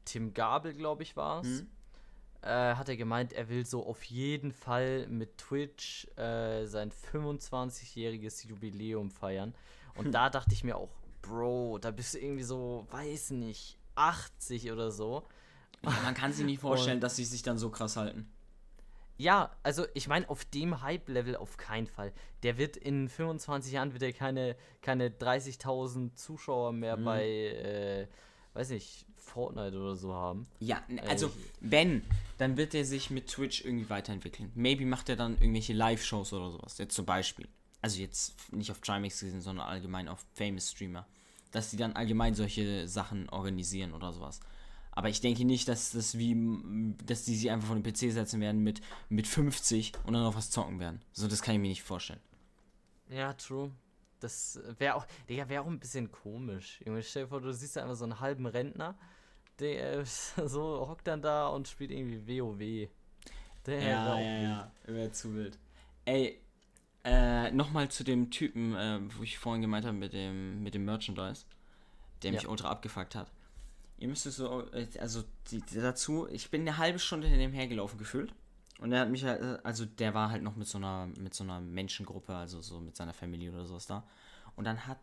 Tim 0.05 0.35
Gabel, 0.35 0.75
glaube 0.75 1.03
ich, 1.03 1.17
war 1.17 1.41
es. 1.41 1.61
Hm? 1.61 1.67
Äh, 2.43 2.75
hat 2.75 2.89
er 2.89 2.97
gemeint, 2.97 3.33
er 3.35 3.49
will 3.49 3.67
so 3.67 3.87
auf 3.87 4.03
jeden 4.05 4.53
Fall 4.53 5.07
mit 5.09 5.37
Twitch 5.39 6.07
äh, 6.17 6.65
sein 6.67 6.91
25-jähriges 6.91 8.47
Jubiläum 8.47 9.11
feiern. 9.11 9.55
Und 9.95 10.07
Hm. 10.07 10.13
da 10.13 10.31
dachte 10.31 10.55
ich 10.55 10.65
mir 10.65 10.77
auch, 10.77 10.91
Bro, 11.23 11.79
da 11.79 11.91
bist 11.91 12.15
du 12.15 12.19
irgendwie 12.19 12.43
so, 12.45 12.87
weiß 12.91 13.31
nicht, 13.33 13.77
80 13.95 14.73
oder 14.73 14.91
so. 14.91 15.29
Ja, 15.83 15.91
man 16.03 16.15
kann 16.15 16.33
sich 16.33 16.47
nicht 16.47 16.61
vorstellen, 16.61 17.01
dass 17.01 17.17
sie 17.17 17.25
sich 17.25 17.43
dann 17.43 17.59
so 17.59 17.69
krass 17.71 17.97
halten. 17.97 18.31
Ja, 19.19 19.51
also 19.63 19.85
ich 19.93 20.09
meine, 20.09 20.29
auf 20.31 20.47
dem 20.47 20.81
Hype-Level 20.81 21.37
auf 21.37 21.59
keinen 21.59 21.87
Fall. 21.87 22.13
Der 22.43 22.57
wird 22.57 22.79
in 22.79 23.11
25 23.11 23.73
Jahren 23.73 23.93
wird 23.93 24.03
er 24.03 24.15
keine, 24.15 24.57
keine 24.81 25.11
30.000 25.11 26.15
Zuschauer 26.15 26.73
mehr 26.73 26.97
Mhm. 26.97 27.05
bei, 27.05 27.27
äh, 27.29 28.09
weiß 28.55 28.71
nicht, 28.71 29.05
Fortnite 29.31 29.77
oder 29.79 29.97
so 29.97 30.13
haben. 30.15 30.47
Ja, 30.61 30.83
n- 30.89 31.01
also 31.01 31.27
Ey. 31.27 31.33
wenn, 31.61 32.03
dann 32.39 32.57
wird 32.57 32.75
er 32.75 32.85
sich 32.85 33.11
mit 33.11 33.29
Twitch 33.29 33.65
irgendwie 33.65 33.89
weiterentwickeln. 33.89 34.51
Maybe 34.55 34.85
macht 34.87 35.09
er 35.09 35.17
dann 35.17 35.35
irgendwelche 35.39 35.73
Live-Shows 35.73 36.33
oder 36.33 36.51
sowas. 36.51 36.79
Jetzt 36.79 36.95
zum 36.95 37.07
Beispiel. 37.07 37.49
Also 37.83 38.01
jetzt 38.01 38.53
nicht 38.53 38.71
auf 38.71 38.81
Trimax 38.81 39.21
gesehen, 39.21 39.41
sondern 39.41 39.67
allgemein 39.67 40.09
auf 40.09 40.25
Famous 40.35 40.71
Streamer. 40.73 41.07
Dass 41.51 41.71
die 41.71 41.77
dann 41.77 41.95
allgemein 41.95 42.35
solche 42.35 42.87
Sachen 42.89 43.29
organisieren 43.31 43.93
oder 43.95 44.13
sowas. 44.13 44.41
Aber 44.93 45.09
ich 45.09 45.21
denke 45.21 45.45
nicht, 45.45 45.69
dass 45.69 45.93
das 45.93 46.19
wie, 46.19 46.37
dass 47.07 47.25
die 47.25 47.37
sich 47.37 47.51
einfach 47.51 47.69
vor 47.69 47.77
den 47.77 47.83
PC 47.85 48.13
setzen 48.13 48.41
werden 48.41 48.63
mit, 48.63 48.81
mit 49.09 49.27
50 49.27 49.93
und 50.05 50.13
dann 50.15 50.23
noch 50.25 50.35
was 50.37 50.51
zocken 50.51 50.79
werden. 50.81 51.01
So, 51.13 51.27
das 51.29 51.43
kann 51.43 51.55
ich 51.55 51.61
mir 51.61 51.69
nicht 51.69 51.83
vorstellen. 51.83 52.21
Ja, 53.09 53.33
true. 53.35 53.71
Das 54.21 54.61
wäre 54.79 54.97
auch, 54.97 55.07
Digga, 55.29 55.49
wäre 55.49 55.63
auch 55.63 55.67
ein 55.67 55.81
bisschen 55.81 56.13
komisch. 56.13 56.81
Junge, 56.85 57.03
stell 57.03 57.23
dir 57.25 57.29
vor, 57.29 57.41
du 57.41 57.53
siehst 57.55 57.77
da 57.77 57.83
einfach 57.83 57.97
so 57.97 58.05
einen 58.05 58.21
halben 58.21 58.47
Rentner, 58.47 58.95
der 59.61 60.05
so 60.07 60.87
hockt 60.89 61.07
dann 61.07 61.23
da 61.23 61.49
und 61.49 61.69
spielt 61.69 61.91
irgendwie 61.91 62.41
WoW. 62.41 62.89
Der 63.67 64.13
auch 64.13 64.19
wild. 64.19 64.43
ja. 64.43 64.71
Wäre 64.87 65.13
zu 65.13 65.35
wild. 65.35 65.59
Ey, 66.07 66.41
äh, 67.05 67.51
nochmal 67.51 67.91
zu 67.91 68.05
dem 68.05 68.31
Typen, 68.31 68.75
äh, 68.75 69.01
wo 69.17 69.23
ich 69.23 69.39
vorhin 69.39 69.63
gemeint 69.63 69.85
habe 69.85 69.97
mit 69.97 70.13
dem, 70.13 70.63
mit 70.63 70.75
dem 70.75 70.85
Merchandise, 70.85 71.45
der 72.23 72.33
mich 72.33 72.43
Ja. 72.43 72.49
ultra 72.49 72.69
abgefuckt 72.71 73.15
hat. 73.15 73.31
Ihr 73.99 74.09
müsst 74.09 74.25
es 74.27 74.37
so, 74.37 74.67
äh, 74.73 74.87
also 74.99 75.23
die, 75.51 75.61
dazu, 75.75 76.27
ich 76.31 76.51
bin 76.51 76.63
eine 76.63 76.79
halbe 76.79 76.99
Stunde 76.99 77.27
hinter 77.27 77.43
dem 77.43 77.53
hergelaufen 77.53 77.99
gefühlt. 77.99 78.33
Und 78.79 78.93
er 78.93 79.01
hat 79.01 79.11
mich 79.11 79.25
halt, 79.25 79.65
also 79.65 79.85
der 79.85 80.15
war 80.15 80.31
halt 80.31 80.43
noch 80.43 80.57
mit 80.57 80.67
so 80.67 80.79
einer, 80.79 81.07
mit 81.19 81.35
so 81.35 81.45
einer 81.45 81.61
Menschengruppe, 81.61 82.35
also 82.35 82.63
so 82.63 82.81
mit 82.81 82.97
seiner 82.97 83.13
Familie 83.13 83.53
oder 83.53 83.67
sowas 83.67 83.87
da. 83.87 84.07
Und 84.57 84.65
dann 84.65 84.87
hat, 84.87 84.99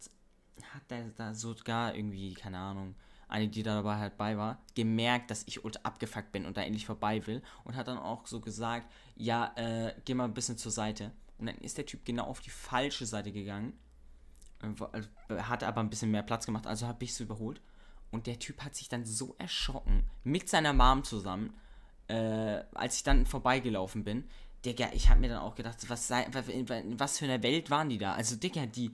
hat 0.74 0.90
der 0.90 1.04
da 1.16 1.36
sogar 1.36 1.94
irgendwie, 1.94 2.34
keine 2.34 2.58
Ahnung, 2.58 2.96
eine, 3.28 3.48
die 3.50 3.64
da 3.64 3.76
dabei 3.76 3.98
halt 3.98 4.18
bei 4.18 4.38
war, 4.38 4.60
gemerkt, 4.76 5.32
dass 5.32 5.44
ich 5.48 5.64
ultra 5.66 5.82
abgefuckt 5.84 6.32
bin 6.32 6.46
und 6.46 6.58
da 6.58 6.62
endlich 6.62 6.86
vorbei 6.86 7.26
will. 7.28 7.42
Und 7.64 7.76
hat 7.76 7.88
dann 7.88 7.98
auch 7.98 8.26
so 8.28 8.40
gesagt, 8.40 8.92
ja, 9.16 9.52
äh, 9.56 9.94
geh 10.06 10.14
mal 10.14 10.26
ein 10.26 10.34
bisschen 10.34 10.58
zur 10.58 10.72
Seite. 10.72 11.12
Und 11.38 11.48
dann 11.48 11.58
ist 11.58 11.78
der 11.78 11.86
Typ 11.86 12.06
genau 12.06 12.26
auf 12.26 12.40
die 12.42 12.50
falsche 12.50 13.06
Seite 13.06 13.32
gegangen. 13.32 13.74
Äh, 14.62 14.68
also, 14.92 15.10
Hat 15.50 15.64
aber 15.64 15.82
ein 15.82 15.90
bisschen 15.90 16.12
mehr 16.12 16.24
Platz 16.24 16.46
gemacht, 16.46 16.68
also 16.68 16.88
habe 16.88 17.04
ich 17.04 17.12
es 17.12 17.20
überholt. 17.20 17.62
Und 18.12 18.26
der 18.28 18.40
Typ 18.40 18.64
hat 18.64 18.76
sich 18.76 18.88
dann 18.88 19.06
so 19.06 19.36
erschrocken, 19.38 20.04
mit 20.24 20.48
seiner 20.50 20.72
Mom 20.74 21.04
zusammen, 21.04 21.54
äh, 22.08 22.64
als 22.74 22.96
ich 22.98 23.04
dann 23.04 23.26
vorbeigelaufen 23.26 24.04
bin. 24.04 24.24
Digga, 24.66 24.88
ich 24.94 25.10
habe 25.10 25.20
mir 25.20 25.30
dann 25.30 25.40
auch 25.40 25.56
gedacht, 25.56 25.78
was, 25.90 26.08
sei, 26.08 26.26
was- 26.32 27.18
für 27.20 27.26
einer 27.26 27.44
Welt 27.44 27.70
waren 27.70 27.90
die 27.90 27.98
da? 27.98 28.14
Also, 28.14 28.38
Digga, 28.38 28.66
die, 28.66 28.92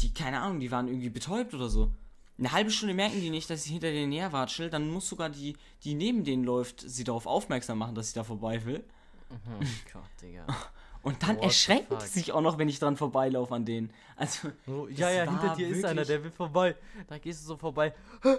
die, 0.00 0.12
keine 0.12 0.40
Ahnung, 0.40 0.60
die 0.60 0.70
waren 0.70 0.88
irgendwie 0.88 1.08
betäubt 1.10 1.54
oder 1.54 1.68
so. 1.68 1.92
Eine 2.38 2.52
halbe 2.52 2.70
Stunde 2.70 2.94
merken 2.94 3.20
die 3.20 3.30
nicht, 3.30 3.50
dass 3.50 3.64
ich 3.66 3.72
hinter 3.72 3.90
denen 3.90 4.12
herwatschel, 4.12 4.70
dann 4.70 4.88
muss 4.90 5.08
sogar 5.08 5.28
die, 5.28 5.56
die 5.82 5.94
neben 5.94 6.22
denen 6.24 6.44
läuft, 6.44 6.80
sie 6.80 7.02
darauf 7.04 7.26
aufmerksam 7.26 7.78
machen, 7.78 7.94
dass 7.96 8.08
ich 8.08 8.14
da 8.14 8.22
vorbei 8.24 8.64
will. 8.64 8.84
Mhm, 9.30 9.66
Gott, 9.92 10.02
Digga. 10.22 10.46
Und 11.02 11.22
dann 11.22 11.30
What 11.36 11.38
the 11.38 11.44
erschreckt 11.44 11.88
fuck? 11.88 12.02
sich 12.02 12.32
auch 12.32 12.40
noch, 12.40 12.58
wenn 12.58 12.68
ich 12.68 12.80
dran 12.80 12.96
vorbeilaufe 12.96 13.54
an 13.54 13.64
denen. 13.64 13.90
Also, 14.16 14.48
So, 14.66 14.86
Das 14.88 14.98
ja, 14.98 15.10
ja, 15.10 15.22
hinter 15.30 15.54
dir 15.54 15.68
ist 15.68 15.84
einer, 15.84 16.04
der 16.04 16.22
will 16.24 16.30
vorbei. 16.32 16.74
Da 17.06 17.18
gehst 17.18 17.42
du 17.42 17.46
so 17.46 17.56
vorbei. 17.56 17.94
ja, 18.24 18.32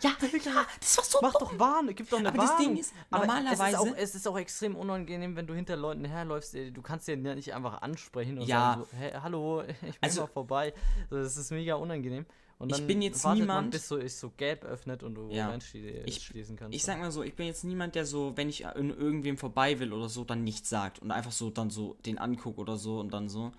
ja, 0.00 0.66
das 0.80 0.96
war 0.96 1.04
so 1.04 1.18
Mach 1.20 1.32
doch 1.34 1.58
Warn, 1.58 1.92
gib 1.94 2.08
doch 2.08 2.18
eine 2.20 2.28
Aber 2.28 2.38
das 2.38 2.50
Warnung. 2.50 2.66
Ding 2.68 2.76
ist, 2.78 2.94
Aber 3.10 3.26
normalerweise- 3.26 3.62
Es 3.64 3.72
ist, 3.72 3.78
auch, 3.78 3.96
es 3.96 4.14
ist 4.14 4.28
auch 4.28 4.38
extrem 4.38 4.76
unangenehm, 4.76 5.34
wenn 5.34 5.46
du 5.48 5.54
hinter 5.54 5.76
Leuten 5.76 6.04
herläufst. 6.04 6.54
äh, 6.54 6.70
Du 6.70 6.82
kannst 6.82 7.08
ja 7.08 7.16
nicht 7.16 7.52
einfach 7.52 7.82
ansprechen 7.82 8.38
und 8.38 8.46
Ja. 8.46 8.74
sagen 8.74 8.84
so, 8.90 8.96
hey, 8.96 9.12
hallo, 9.20 9.62
ich 9.68 9.78
bin 9.80 9.92
Also- 10.00 10.20
mal 10.22 10.26
vorbei. 10.28 10.72
Das 11.10 11.36
ist 11.36 11.50
mega 11.50 11.74
unangenehm. 11.74 12.26
Und 12.58 12.72
Ich 12.72 12.84
bin 12.88 13.00
jetzt 13.02 13.22
wartet 13.22 13.46
man, 13.46 13.56
niemand- 13.56 13.70
bis 13.70 13.86
so, 13.86 13.96
ist 13.96 14.18
so 14.18 14.30
gelb 14.36 14.64
öffnet 14.64 15.04
und 15.04 15.14
du 15.14 15.28
Ja. 15.30 15.48
reinschließen 15.48 16.02
Ich- 16.06 16.22
schließen 16.24 16.56
kannst. 16.56 16.74
Ich 16.74 16.82
sag 16.84 16.98
mal 16.98 17.12
so, 17.12 17.22
ich 17.22 17.34
bin 17.36 17.46
jetzt 17.46 17.62
niemand, 17.62 17.94
der 17.94 18.04
so, 18.04 18.36
wenn 18.36 18.48
ich 18.48 18.62
in 18.74 18.90
irgendwem 18.90 19.36
vorbei 19.38 19.78
will 19.78 19.92
oder 19.92 20.08
so, 20.08 20.24
dann 20.24 20.42
nichts 20.42 20.68
sagt 20.68 20.98
und 20.98 21.12
einfach 21.12 21.30
so 21.30 21.50
dann 21.50 21.70
so 21.70 21.96
den 22.04 22.18
anguckt 22.18 22.58
oder 22.58 22.76
so 22.76 22.98
und 22.98 23.10
dann 23.12 23.28
so 23.28 23.52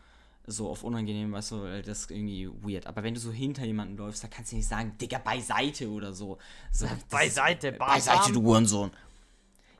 so 0.47 0.67
auf 0.67 0.83
unangenehm, 0.83 1.31
weißt 1.31 1.51
du, 1.51 1.61
weil 1.61 1.83
das 1.83 1.99
ist 2.01 2.11
irgendwie 2.11 2.49
weird. 2.63 2.87
Aber 2.87 3.03
wenn 3.03 3.13
du 3.13 3.19
so 3.19 3.31
hinter 3.31 3.63
jemanden 3.65 3.97
läufst, 3.97 4.23
dann 4.23 4.31
kannst 4.31 4.51
du 4.51 4.55
nicht 4.55 4.67
sagen, 4.67 4.97
Digga, 4.99 5.19
beiseite 5.19 5.87
oder 5.89 6.11
so. 6.11 6.39
so 6.71 6.87
Beiseite, 7.11 7.71
bam, 7.71 7.87
beiseite, 7.89 8.23
bam. 8.23 8.33
du 8.33 8.41
Hurensohn. 8.41 8.89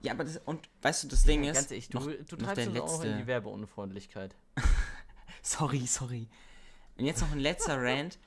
Ja, 0.04 0.12
aber 0.14 0.26
das, 0.26 0.38
und 0.46 0.70
weißt 0.84 1.04
du, 1.06 1.08
das 1.08 1.24
Ding 1.24 1.44
ist, 1.44 1.56
Ganz 1.56 1.72
ehrlich, 1.72 1.90
du, 1.90 1.98
noch, 1.98 2.06
du 2.06 2.12
noch 2.36 2.44
treibst 2.54 2.58
der 2.76 2.84
uns 2.84 2.92
auch 2.94 3.02
in 3.02 3.08
letzte, 3.10 3.22
die 3.24 3.28
Werbeunfreundlichkeit. 3.28 4.36
sorry, 5.42 5.86
sorry. 5.88 6.28
Und 6.98 7.06
jetzt 7.06 7.22
noch 7.22 7.32
ein 7.32 7.40
letzter 7.40 7.78
Rant. 7.82 8.20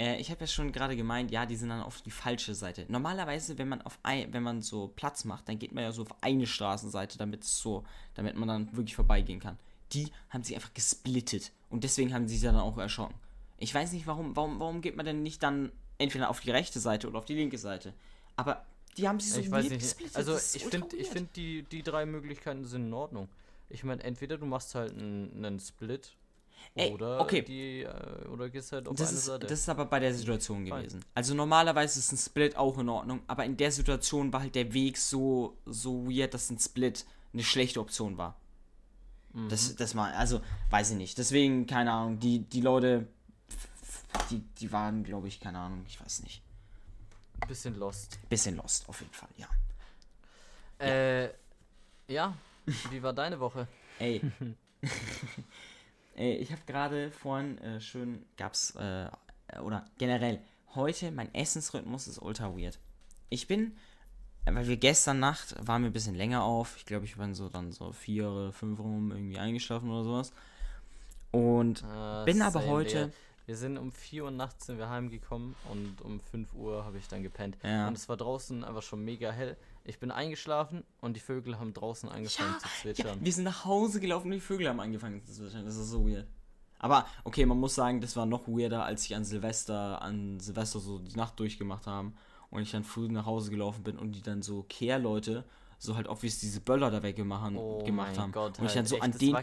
Äh, 0.00 0.18
ich 0.18 0.30
habe 0.30 0.40
ja 0.40 0.46
schon 0.46 0.72
gerade 0.72 0.96
gemeint, 0.96 1.30
ja, 1.30 1.44
die 1.44 1.56
sind 1.56 1.68
dann 1.68 1.82
auf 1.82 2.00
die 2.00 2.10
falsche 2.10 2.54
Seite. 2.54 2.86
Normalerweise, 2.88 3.58
wenn 3.58 3.68
man 3.68 3.82
auf 3.82 3.98
ein, 4.02 4.32
wenn 4.32 4.42
man 4.42 4.62
so 4.62 4.90
Platz 4.96 5.26
macht, 5.26 5.46
dann 5.48 5.58
geht 5.58 5.72
man 5.72 5.84
ja 5.84 5.92
so 5.92 6.02
auf 6.02 6.22
eine 6.22 6.46
Straßenseite, 6.46 7.18
damit 7.18 7.44
so, 7.44 7.84
damit 8.14 8.34
man 8.34 8.48
dann 8.48 8.72
wirklich 8.74 8.96
vorbeigehen 8.96 9.40
kann. 9.40 9.58
Die 9.92 10.08
haben 10.30 10.42
sich 10.42 10.54
einfach 10.54 10.72
gesplittet 10.72 11.52
und 11.68 11.84
deswegen 11.84 12.14
haben 12.14 12.26
sie 12.26 12.36
sich 12.36 12.44
dann 12.44 12.56
auch 12.56 12.78
erschrocken. 12.78 13.14
Ich 13.58 13.74
weiß 13.74 13.92
nicht, 13.92 14.06
warum, 14.06 14.34
warum, 14.36 14.58
warum 14.58 14.80
geht 14.80 14.96
man 14.96 15.04
denn 15.04 15.22
nicht 15.22 15.42
dann 15.42 15.70
entweder 15.98 16.30
auf 16.30 16.40
die 16.40 16.50
rechte 16.50 16.80
Seite 16.80 17.06
oder 17.06 17.18
auf 17.18 17.26
die 17.26 17.34
linke 17.34 17.58
Seite? 17.58 17.92
Aber 18.36 18.64
die 18.96 19.06
haben 19.06 19.20
sich 19.20 19.34
so 19.34 19.40
ich 19.40 19.50
weiß 19.50 19.68
nicht. 19.68 19.80
gesplittet. 19.80 20.16
Also 20.16 20.34
ich 20.36 20.64
finde, 20.64 20.96
ich 20.96 21.08
finde 21.08 21.28
die, 21.36 21.62
die 21.64 21.82
drei 21.82 22.06
Möglichkeiten 22.06 22.64
sind 22.64 22.86
in 22.86 22.94
Ordnung. 22.94 23.28
Ich 23.68 23.84
meine, 23.84 24.02
entweder 24.02 24.38
du 24.38 24.46
machst 24.46 24.74
halt 24.74 24.92
einen, 24.92 25.44
einen 25.44 25.60
Split 25.60 26.16
Ey, 26.74 26.92
oder 26.92 27.20
okay. 27.20 27.42
die 27.42 27.82
äh, 27.82 28.26
oder 28.28 28.48
gehst 28.48 28.72
halt 28.72 28.86
auf 28.86 28.96
Das 28.96 29.08
eine 29.08 29.18
ist, 29.18 29.24
Seite. 29.24 29.46
das 29.46 29.60
ist 29.60 29.68
aber 29.68 29.86
bei 29.86 29.98
der 29.98 30.14
Situation 30.14 30.64
gewesen. 30.64 31.04
Also 31.14 31.34
normalerweise 31.34 31.98
ist 31.98 32.12
ein 32.12 32.18
Split 32.18 32.56
auch 32.56 32.78
in 32.78 32.88
Ordnung, 32.88 33.22
aber 33.26 33.44
in 33.44 33.56
der 33.56 33.72
Situation 33.72 34.32
war 34.32 34.40
halt 34.40 34.54
der 34.54 34.72
Weg 34.72 34.96
so, 34.98 35.56
so 35.66 36.06
weird, 36.06 36.34
dass 36.34 36.50
ein 36.50 36.58
Split 36.58 37.04
eine 37.32 37.42
schlechte 37.42 37.80
Option 37.80 38.18
war. 38.18 38.36
Mhm. 39.32 39.48
Das, 39.48 39.74
das 39.76 39.94
war, 39.94 40.12
also, 40.14 40.40
weiß 40.70 40.92
ich 40.92 40.96
nicht. 40.96 41.18
Deswegen, 41.18 41.66
keine 41.66 41.92
Ahnung, 41.92 42.18
die, 42.18 42.40
die 42.40 42.60
Leute, 42.60 43.06
die, 44.30 44.40
die 44.58 44.72
waren, 44.72 45.04
glaube 45.04 45.28
ich, 45.28 45.40
keine 45.40 45.58
Ahnung, 45.58 45.84
ich 45.86 46.00
weiß 46.00 46.22
nicht. 46.22 46.42
Bisschen 47.48 47.78
lost. 47.78 48.18
Bisschen 48.28 48.56
lost, 48.56 48.88
auf 48.88 49.00
jeden 49.00 49.12
Fall, 49.12 49.30
ja. 49.36 49.48
Äh, 50.78 51.30
ja. 52.08 52.34
Wie 52.90 53.02
war 53.02 53.12
deine 53.12 53.40
Woche? 53.40 53.66
Ey. 53.98 54.20
Ich 56.14 56.50
habe 56.52 56.60
gerade 56.66 57.10
vorhin 57.10 57.58
äh, 57.58 57.80
schön, 57.80 58.24
gab's, 58.36 58.74
äh, 58.76 59.08
oder 59.62 59.84
generell, 59.98 60.40
heute 60.74 61.10
mein 61.10 61.32
Essensrhythmus 61.34 62.08
ist 62.08 62.20
ultra 62.20 62.54
weird. 62.56 62.78
Ich 63.28 63.46
bin, 63.46 63.76
weil 64.44 64.66
wir 64.66 64.76
gestern 64.76 65.20
Nacht 65.20 65.54
waren 65.66 65.82
wir 65.82 65.90
ein 65.90 65.92
bisschen 65.92 66.14
länger 66.14 66.42
auf. 66.42 66.76
Ich 66.76 66.84
glaube, 66.84 67.04
ich 67.04 67.16
bin 67.16 67.34
so 67.34 67.48
dann 67.48 67.72
so 67.72 67.92
vier 67.92 68.28
oder 68.28 68.52
fünf 68.52 68.78
rum 68.80 69.12
irgendwie 69.12 69.38
eingeschlafen 69.38 69.90
oder 69.90 70.04
sowas. 70.04 70.32
Und 71.30 71.82
Äh, 71.82 72.24
bin 72.24 72.42
aber 72.42 72.66
heute, 72.66 73.06
Digga. 73.06 73.16
Wir 73.46 73.56
sind 73.56 73.78
um 73.78 73.90
4 73.90 74.24
Uhr 74.24 74.30
nachts 74.30 74.66
sind 74.66 74.78
wir 74.78 74.88
heimgekommen 74.90 75.56
und 75.72 76.00
um 76.02 76.20
5 76.20 76.54
Uhr 76.54 76.84
habe 76.84 76.98
ich 76.98 77.08
dann 77.08 77.24
gepennt. 77.24 77.56
Ja. 77.64 77.88
Und 77.88 77.96
es 77.96 78.08
war 78.08 78.16
draußen 78.16 78.62
einfach 78.62 78.82
schon 78.82 79.04
mega 79.04 79.32
hell. 79.32 79.56
Ich 79.90 79.98
bin 79.98 80.10
eingeschlafen 80.12 80.84
und 81.00 81.16
die 81.16 81.20
Vögel 81.20 81.58
haben 81.58 81.74
draußen 81.74 82.08
angefangen 82.08 82.54
zu 82.60 82.66
ja, 82.66 82.72
zwitschern. 82.80 83.18
wir 83.20 83.32
sind 83.32 83.44
nach 83.44 83.64
Hause 83.64 83.98
gelaufen 83.98 84.26
und 84.28 84.34
die 84.34 84.40
Vögel 84.40 84.68
haben 84.68 84.78
angefangen 84.78 85.24
zu 85.24 85.32
zwitschern. 85.32 85.64
Das 85.64 85.76
ist 85.76 85.90
so 85.90 86.08
weird. 86.08 86.26
Aber 86.78 87.06
okay, 87.24 87.44
man 87.44 87.58
muss 87.58 87.74
sagen, 87.74 88.00
das 88.00 88.14
war 88.14 88.24
noch 88.24 88.46
weirder, 88.46 88.84
als 88.84 89.04
ich 89.04 89.16
an 89.16 89.24
Silvester, 89.24 90.00
an 90.00 90.38
Silvester 90.38 90.78
so 90.78 91.00
die 91.00 91.16
Nacht 91.16 91.38
durchgemacht 91.40 91.88
haben 91.88 92.14
und 92.50 92.62
ich 92.62 92.70
dann 92.70 92.84
früh 92.84 93.08
nach 93.08 93.26
Hause 93.26 93.50
gelaufen 93.50 93.82
bin 93.82 93.98
und 93.98 94.12
die 94.12 94.22
dann 94.22 94.42
so 94.42 94.62
Kehrleute 94.62 95.44
so 95.78 95.96
halt 95.96 96.08
obvious 96.08 96.38
diese 96.38 96.60
Böller 96.60 96.90
da 96.90 97.02
weggemacht 97.02 97.52
Oh 97.56 97.82
gemacht 97.84 98.12
mein 98.12 98.18
haben. 98.18 98.32
Gott, 98.32 98.58
und 98.58 98.66
ich 98.66 98.76
halt, 98.76 98.76
dann 98.76 98.86
so 98.86 98.96
echt, 98.96 99.04
an 99.04 99.12
den, 99.18 99.36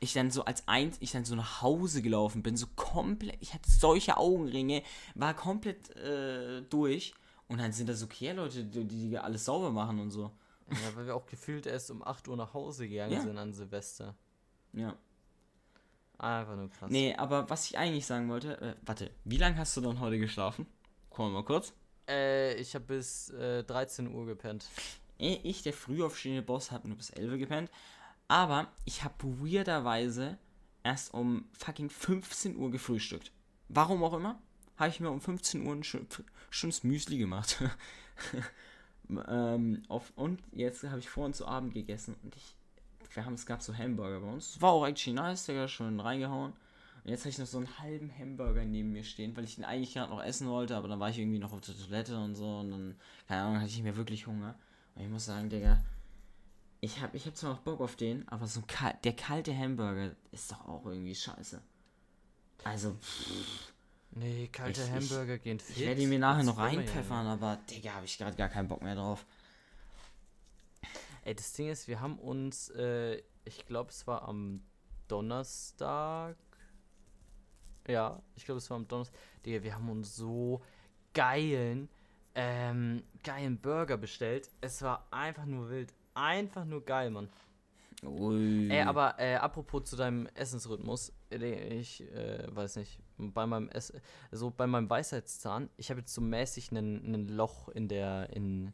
ich 0.00 0.12
dann 0.12 0.30
so 0.30 0.44
als 0.44 0.68
eins, 0.68 0.96
ich 1.00 1.10
dann 1.10 1.24
so 1.24 1.34
nach 1.34 1.60
Hause 1.62 2.02
gelaufen 2.02 2.42
bin, 2.42 2.56
so 2.56 2.66
komplett, 2.76 3.36
ich 3.40 3.52
hatte 3.52 3.70
solche 3.70 4.16
Augenringe, 4.16 4.82
war 5.14 5.34
komplett 5.34 5.96
äh, 5.96 6.62
durch 6.70 7.14
und 7.52 7.58
dann 7.58 7.72
sind 7.72 7.88
da 7.88 7.94
so 7.94 8.06
Kehrleute, 8.06 8.64
die, 8.64 8.84
die 8.84 9.18
alles 9.18 9.44
sauber 9.44 9.70
machen 9.70 10.00
und 10.00 10.10
so. 10.10 10.30
Ja, 10.70 10.96
weil 10.96 11.06
wir 11.06 11.14
auch 11.14 11.26
gefühlt 11.26 11.66
erst 11.66 11.90
um 11.90 12.02
8 12.02 12.26
Uhr 12.28 12.36
nach 12.36 12.54
Hause 12.54 12.88
gegangen 12.88 13.12
Ja. 13.12 13.20
sind 13.20 13.36
an 13.38 13.52
Silvester. 13.52 14.14
Ja. 14.72 14.96
Einfach 16.18 16.56
nur 16.56 16.70
krass. 16.70 16.90
Nee, 16.90 17.14
aber 17.16 17.50
was 17.50 17.66
ich 17.68 17.76
eigentlich 17.76 18.06
sagen 18.06 18.28
wollte, 18.28 18.60
äh, 18.60 18.74
warte, 18.86 19.10
wie 19.24 19.36
lange 19.38 19.56
hast 19.58 19.76
du 19.76 19.80
dann 19.80 19.98
heute 20.00 20.18
geschlafen? 20.18 20.66
Komm 21.10 21.32
mal 21.32 21.44
kurz. 21.44 21.72
Äh, 22.08 22.54
ich 22.54 22.74
habe 22.74 22.84
bis 22.86 23.30
äh, 23.30 23.64
13 23.64 24.12
Uhr 24.14 24.24
gepennt. 24.26 24.66
Eh, 25.18 25.34
Ich, 25.42 25.62
der 25.62 25.72
früh 25.72 26.02
aufstehende 26.02 26.42
Boss, 26.42 26.70
habe 26.70 26.88
nur 26.88 26.96
bis 26.96 27.10
11 27.10 27.32
Uhr 27.32 27.38
gepennt. 27.38 27.70
Aber 28.28 28.68
ich 28.84 29.04
habe 29.04 29.14
weirderweise 29.24 30.38
erst 30.84 31.12
um 31.12 31.44
fucking 31.52 31.90
15 31.90 32.56
Uhr 32.56 32.70
gefrühstückt. 32.70 33.30
Warum 33.68 34.02
auch 34.04 34.14
immer, 34.14 34.40
habe 34.82 34.90
ich 34.90 35.00
mir 35.00 35.10
um 35.10 35.20
15 35.20 35.64
Uhr 35.64 35.74
ein 35.74 35.84
schön, 35.84 36.06
schönes 36.50 36.82
Müsli 36.82 37.16
gemacht. 37.16 37.62
ähm, 39.28 39.82
auf, 39.88 40.12
und 40.16 40.42
jetzt 40.52 40.82
habe 40.82 40.98
ich 40.98 41.08
vorhin 41.08 41.34
zu 41.34 41.46
Abend 41.46 41.72
gegessen 41.72 42.16
und 42.24 42.34
ich, 42.34 42.56
wir 43.14 43.24
haben, 43.24 43.34
es 43.34 43.46
gab 43.46 43.62
so 43.62 43.76
Hamburger 43.76 44.20
bei 44.20 44.26
uns. 44.26 44.60
War 44.60 44.72
auch 44.72 44.86
actually 44.86 45.14
nice, 45.14 45.46
Digga, 45.46 45.68
schön 45.68 46.00
reingehauen. 46.00 46.52
Und 47.04 47.10
jetzt 47.10 47.20
habe 47.20 47.30
ich 47.30 47.38
noch 47.38 47.46
so 47.46 47.58
einen 47.58 47.78
halben 47.78 48.10
Hamburger 48.18 48.64
neben 48.64 48.92
mir 48.92 49.04
stehen, 49.04 49.36
weil 49.36 49.44
ich 49.44 49.56
ihn 49.56 49.64
eigentlich 49.64 49.94
gerade 49.94 50.10
noch 50.10 50.22
essen 50.22 50.48
wollte, 50.48 50.76
aber 50.76 50.88
dann 50.88 50.98
war 50.98 51.10
ich 51.10 51.18
irgendwie 51.18 51.38
noch 51.38 51.52
auf 51.52 51.60
der 51.60 51.76
Toilette 51.76 52.18
und 52.18 52.34
so 52.34 52.58
und 52.58 52.70
dann, 52.72 52.96
keine 53.28 53.42
Ahnung, 53.42 53.60
hatte 53.60 53.70
ich 53.70 53.82
mehr 53.82 53.96
wirklich 53.96 54.26
Hunger. 54.26 54.56
Und 54.96 55.02
ich 55.02 55.08
muss 55.08 55.26
sagen, 55.26 55.48
Digga, 55.48 55.80
ich 56.80 57.00
habe 57.00 57.16
ich 57.16 57.26
hab 57.26 57.36
zwar 57.36 57.52
noch 57.52 57.60
Bock 57.60 57.80
auf 57.80 57.94
den, 57.94 58.26
aber 58.26 58.48
so 58.48 58.62
der 59.04 59.12
kalte 59.12 59.56
Hamburger 59.56 60.16
ist 60.32 60.50
doch 60.50 60.66
auch 60.66 60.86
irgendwie 60.86 61.14
scheiße. 61.14 61.62
Also, 62.64 62.94
pff, 62.94 63.72
Nee, 64.14 64.48
kalte 64.48 64.82
Ich- 64.82 64.86
ich- 64.88 64.92
Hamburger 64.92 65.38
gehen 65.38 65.58
fit. 65.58 65.76
ich 65.76 65.86
werde 65.86 66.02
ihn 66.02 66.08
mir 66.10 66.18
nachher 66.18 66.42
noch 66.44 66.58
reinpfeffern, 66.58 67.26
aber 67.26 67.58
Digga, 67.70 67.94
habe 67.94 68.04
ich 68.04 68.18
gerade 68.18 68.36
gar 68.36 68.48
keinen 68.48 68.68
Bock 68.68 68.82
mehr 68.82 68.94
drauf. 68.94 69.24
Ey, 71.24 71.34
das 71.34 71.52
Ding 71.52 71.68
ist, 71.70 71.88
wir 71.88 72.00
haben 72.00 72.18
uns, 72.18 72.68
äh, 72.70 73.22
ich 73.44 73.64
glaube, 73.66 73.90
es 73.90 74.06
war 74.06 74.28
am 74.28 74.62
Donnerstag. 75.08 76.36
Ja, 77.88 78.20
ich 78.36 78.44
glaube, 78.44 78.58
es 78.58 78.68
war 78.70 78.76
am 78.76 78.88
Donnerstag. 78.88 79.16
Digga, 79.46 79.62
wir 79.62 79.74
haben 79.74 79.88
uns 79.88 80.14
so 80.16 80.62
geilen, 81.14 81.88
ähm, 82.34 83.02
geilen 83.22 83.58
Burger 83.60 83.96
bestellt. 83.96 84.50
Es 84.60 84.82
war 84.82 85.06
einfach 85.10 85.44
nur 85.46 85.70
wild. 85.70 85.92
Einfach 86.14 86.64
nur 86.64 86.84
geil, 86.84 87.10
Mann. 87.10 87.28
Ui. 88.04 88.68
Ey, 88.70 88.82
aber 88.82 89.14
äh, 89.18 89.36
apropos 89.36 89.84
zu 89.84 89.96
deinem 89.96 90.26
Essensrhythmus, 90.34 91.12
ich 91.40 92.02
äh, 92.12 92.46
weiß 92.54 92.76
nicht, 92.76 92.98
bei 93.16 93.46
meinem 93.46 93.70
so 94.30 94.50
bei 94.50 94.66
meinem 94.66 94.88
Weisheitszahn, 94.88 95.70
ich 95.76 95.90
habe 95.90 96.00
jetzt 96.00 96.14
so 96.14 96.20
mäßig 96.20 96.72
ein 96.72 97.28
Loch 97.28 97.68
in 97.68 97.88
der 97.88 98.30
in 98.30 98.72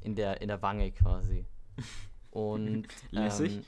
in 0.00 0.14
der 0.14 0.40
in 0.40 0.48
der 0.48 0.62
Wange 0.62 0.92
quasi. 0.92 1.46
Und 2.30 2.86
Lässig. 3.10 3.56
ähm, 3.56 3.64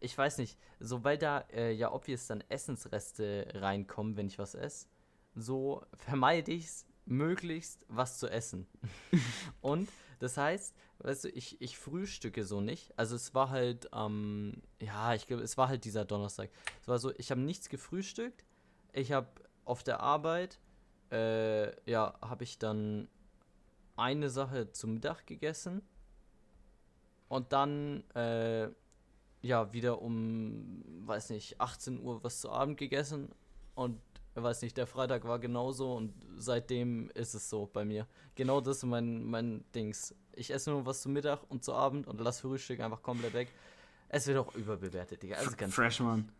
ich 0.00 0.16
weiß 0.18 0.38
nicht, 0.38 0.58
so 0.80 1.04
weil 1.04 1.16
da 1.16 1.44
äh, 1.52 1.72
ja 1.72 1.92
obvious 1.92 2.26
dann 2.26 2.42
Essensreste 2.48 3.46
reinkommen, 3.54 4.16
wenn 4.16 4.26
ich 4.26 4.38
was 4.38 4.54
esse, 4.54 4.86
so 5.34 5.84
vermeide 5.96 6.52
ich 6.52 6.66
es 6.66 6.86
möglichst 7.04 7.84
was 7.88 8.18
zu 8.18 8.28
essen. 8.28 8.66
Und 9.60 9.88
das 10.18 10.36
heißt, 10.36 10.74
weißt 11.02 11.24
du, 11.24 11.28
ich, 11.30 11.60
ich 11.60 11.76
frühstücke 11.76 12.44
so 12.44 12.60
nicht. 12.60 12.96
Also 12.98 13.16
es 13.16 13.34
war 13.34 13.50
halt, 13.50 13.88
ähm, 13.92 14.62
ja, 14.80 15.14
ich 15.14 15.26
glaube, 15.26 15.42
es 15.42 15.56
war 15.56 15.68
halt 15.68 15.84
dieser 15.84 16.04
Donnerstag. 16.04 16.50
Es 16.80 16.88
war 16.88 16.98
so, 16.98 17.12
ich 17.16 17.30
habe 17.30 17.40
nichts 17.40 17.68
gefrühstückt. 17.68 18.44
Ich 18.92 19.12
habe 19.12 19.28
auf 19.64 19.82
der 19.82 20.00
Arbeit, 20.00 20.58
äh, 21.10 21.90
ja, 21.90 22.14
habe 22.20 22.44
ich 22.44 22.58
dann 22.58 23.08
eine 23.96 24.30
Sache 24.30 24.72
zum 24.72 24.94
Mittag 24.94 25.26
gegessen. 25.26 25.82
Und 27.28 27.52
dann, 27.52 28.04
äh, 28.14 28.68
ja, 29.40 29.72
wieder 29.72 30.02
um, 30.02 30.84
weiß 31.06 31.30
nicht, 31.30 31.60
18 31.60 32.00
Uhr 32.00 32.22
was 32.22 32.40
zu 32.40 32.50
Abend 32.50 32.76
gegessen. 32.76 33.30
Und, 33.74 34.00
weiß 34.34 34.62
nicht, 34.62 34.76
der 34.76 34.86
Freitag 34.86 35.24
war 35.24 35.38
genauso 35.38 35.94
und 35.94 36.14
seitdem 36.38 37.10
ist 37.10 37.34
es 37.34 37.50
so 37.50 37.68
bei 37.70 37.84
mir. 37.84 38.06
Genau 38.34 38.60
das 38.60 38.78
ist 38.78 38.84
mein, 38.84 39.24
mein 39.24 39.64
Dings. 39.74 40.14
Ich 40.32 40.52
esse 40.52 40.70
nur 40.70 40.86
was 40.86 41.02
zu 41.02 41.08
Mittag 41.08 41.40
und 41.50 41.64
zu 41.64 41.74
Abend 41.74 42.06
und 42.06 42.20
lass 42.20 42.40
Frühstück 42.40 42.80
einfach 42.80 43.02
komplett 43.02 43.34
weg. 43.34 43.48
Es 44.08 44.26
wird 44.26 44.38
auch 44.38 44.54
überbewertet, 44.54 45.22
Digga. 45.22 45.36
Also 45.36 45.52
ganz 45.56 45.74
Freshman. 45.74 46.30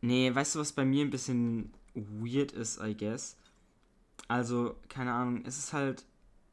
Nee, 0.00 0.34
weißt 0.34 0.54
du, 0.54 0.60
was 0.60 0.72
bei 0.72 0.84
mir 0.84 1.04
ein 1.04 1.10
bisschen 1.10 1.72
weird 1.94 2.52
ist, 2.52 2.80
I 2.80 2.96
guess? 2.96 3.36
Also, 4.28 4.76
keine 4.88 5.12
Ahnung, 5.12 5.44
es 5.44 5.58
ist 5.58 5.72
halt 5.72 6.04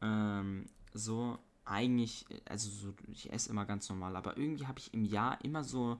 ähm, 0.01 0.65
so, 0.93 1.37
eigentlich, 1.65 2.25
also 2.45 2.69
so, 2.69 2.93
ich 3.11 3.31
esse 3.31 3.49
immer 3.49 3.65
ganz 3.65 3.89
normal, 3.89 4.15
aber 4.15 4.37
irgendwie 4.37 4.67
habe 4.67 4.79
ich 4.79 4.93
im 4.93 5.05
Jahr 5.05 5.43
immer 5.43 5.63
so 5.63 5.99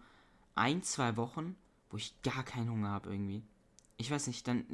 ein, 0.56 0.82
zwei 0.82 1.18
Wochen, 1.18 1.56
wo 1.90 1.98
ich 1.98 2.20
gar 2.22 2.44
keinen 2.44 2.70
Hunger 2.72 2.90
habe 2.90 3.12
irgendwie. 3.12 3.44
Ich 3.98 4.12
weiß 4.12 4.28
nicht, 4.28 4.48
dann, 4.48 4.66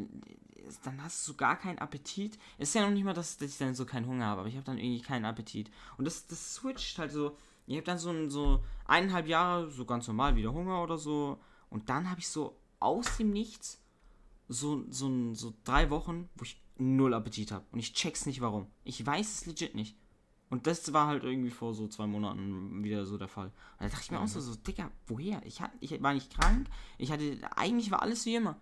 dann 0.84 1.02
hast 1.02 1.28
du 1.28 1.34
gar 1.36 1.58
keinen 1.58 1.80
Appetit. 1.80 2.38
Es 2.58 2.70
ist 2.70 2.76
ja 2.76 2.82
noch 2.82 2.94
nicht 2.94 3.04
mal, 3.04 3.14
dass, 3.14 3.38
dass 3.38 3.52
ich 3.52 3.58
dann 3.58 3.76
so 3.76 3.86
keinen 3.86 4.08
Hunger 4.08 4.26
habe, 4.26 4.42
aber 4.42 4.50
ich 4.50 4.56
habe 4.56 4.66
dann 4.66 4.78
irgendwie 4.78 5.02
keinen 5.02 5.26
Appetit. 5.26 5.72
Und 5.98 6.06
das, 6.06 6.28
das 6.28 6.56
switcht 6.56 6.98
halt 7.00 7.12
so. 7.12 7.38
Ich 7.66 7.76
habe 7.76 7.86
dann 7.86 7.98
so, 7.98 8.30
so 8.30 8.64
eineinhalb 8.86 9.28
Jahre 9.28 9.72
so 9.72 9.86
ganz 9.86 10.08
normal 10.08 10.36
wieder 10.36 10.52
Hunger 10.52 10.84
oder 10.84 10.98
so. 10.98 11.40
Und 11.70 11.90
dann 11.90 12.10
habe 12.10 12.20
ich 12.20 12.28
so 12.28 12.58
aus 12.80 13.18
dem 13.18 13.32
Nichts 13.32 13.80
so, 14.50 14.84
so, 14.90 15.34
so 15.34 15.54
drei 15.64 15.90
Wochen, 15.90 16.30
wo 16.36 16.44
ich 16.44 16.62
null 16.78 17.14
Appetit 17.14 17.52
habe. 17.52 17.66
Und 17.72 17.80
ich 17.80 17.94
check's 17.94 18.26
nicht 18.26 18.42
warum. 18.42 18.68
Ich 18.84 19.06
weiß 19.06 19.34
es 19.34 19.46
legit 19.46 19.76
nicht. 19.76 19.96
Und 20.50 20.68
das 20.68 20.94
war 20.94 21.08
halt 21.08 21.24
irgendwie 21.24 21.50
vor 21.50 21.74
so 21.74 21.88
zwei 21.88 22.06
Monaten 22.06 22.84
wieder 22.84 23.06
so 23.06 23.18
der 23.18 23.28
Fall. 23.28 23.48
Und 23.48 23.54
da 23.80 23.88
dachte 23.88 24.04
ich 24.04 24.12
mir 24.12 24.20
auch 24.20 24.28
so, 24.28 24.40
so, 24.40 24.56
Digga, 24.56 24.92
woher? 25.08 25.42
Ich, 25.46 25.62
hat, 25.62 25.72
ich 25.80 26.02
war 26.04 26.14
nicht 26.14 26.32
krank. 26.32 26.68
Ich 27.00 27.12
hatte, 27.12 27.40
eigentlich 27.56 27.90
war 27.90 28.04
alles 28.04 28.26
wie 28.26 28.36
immer. 28.36 28.60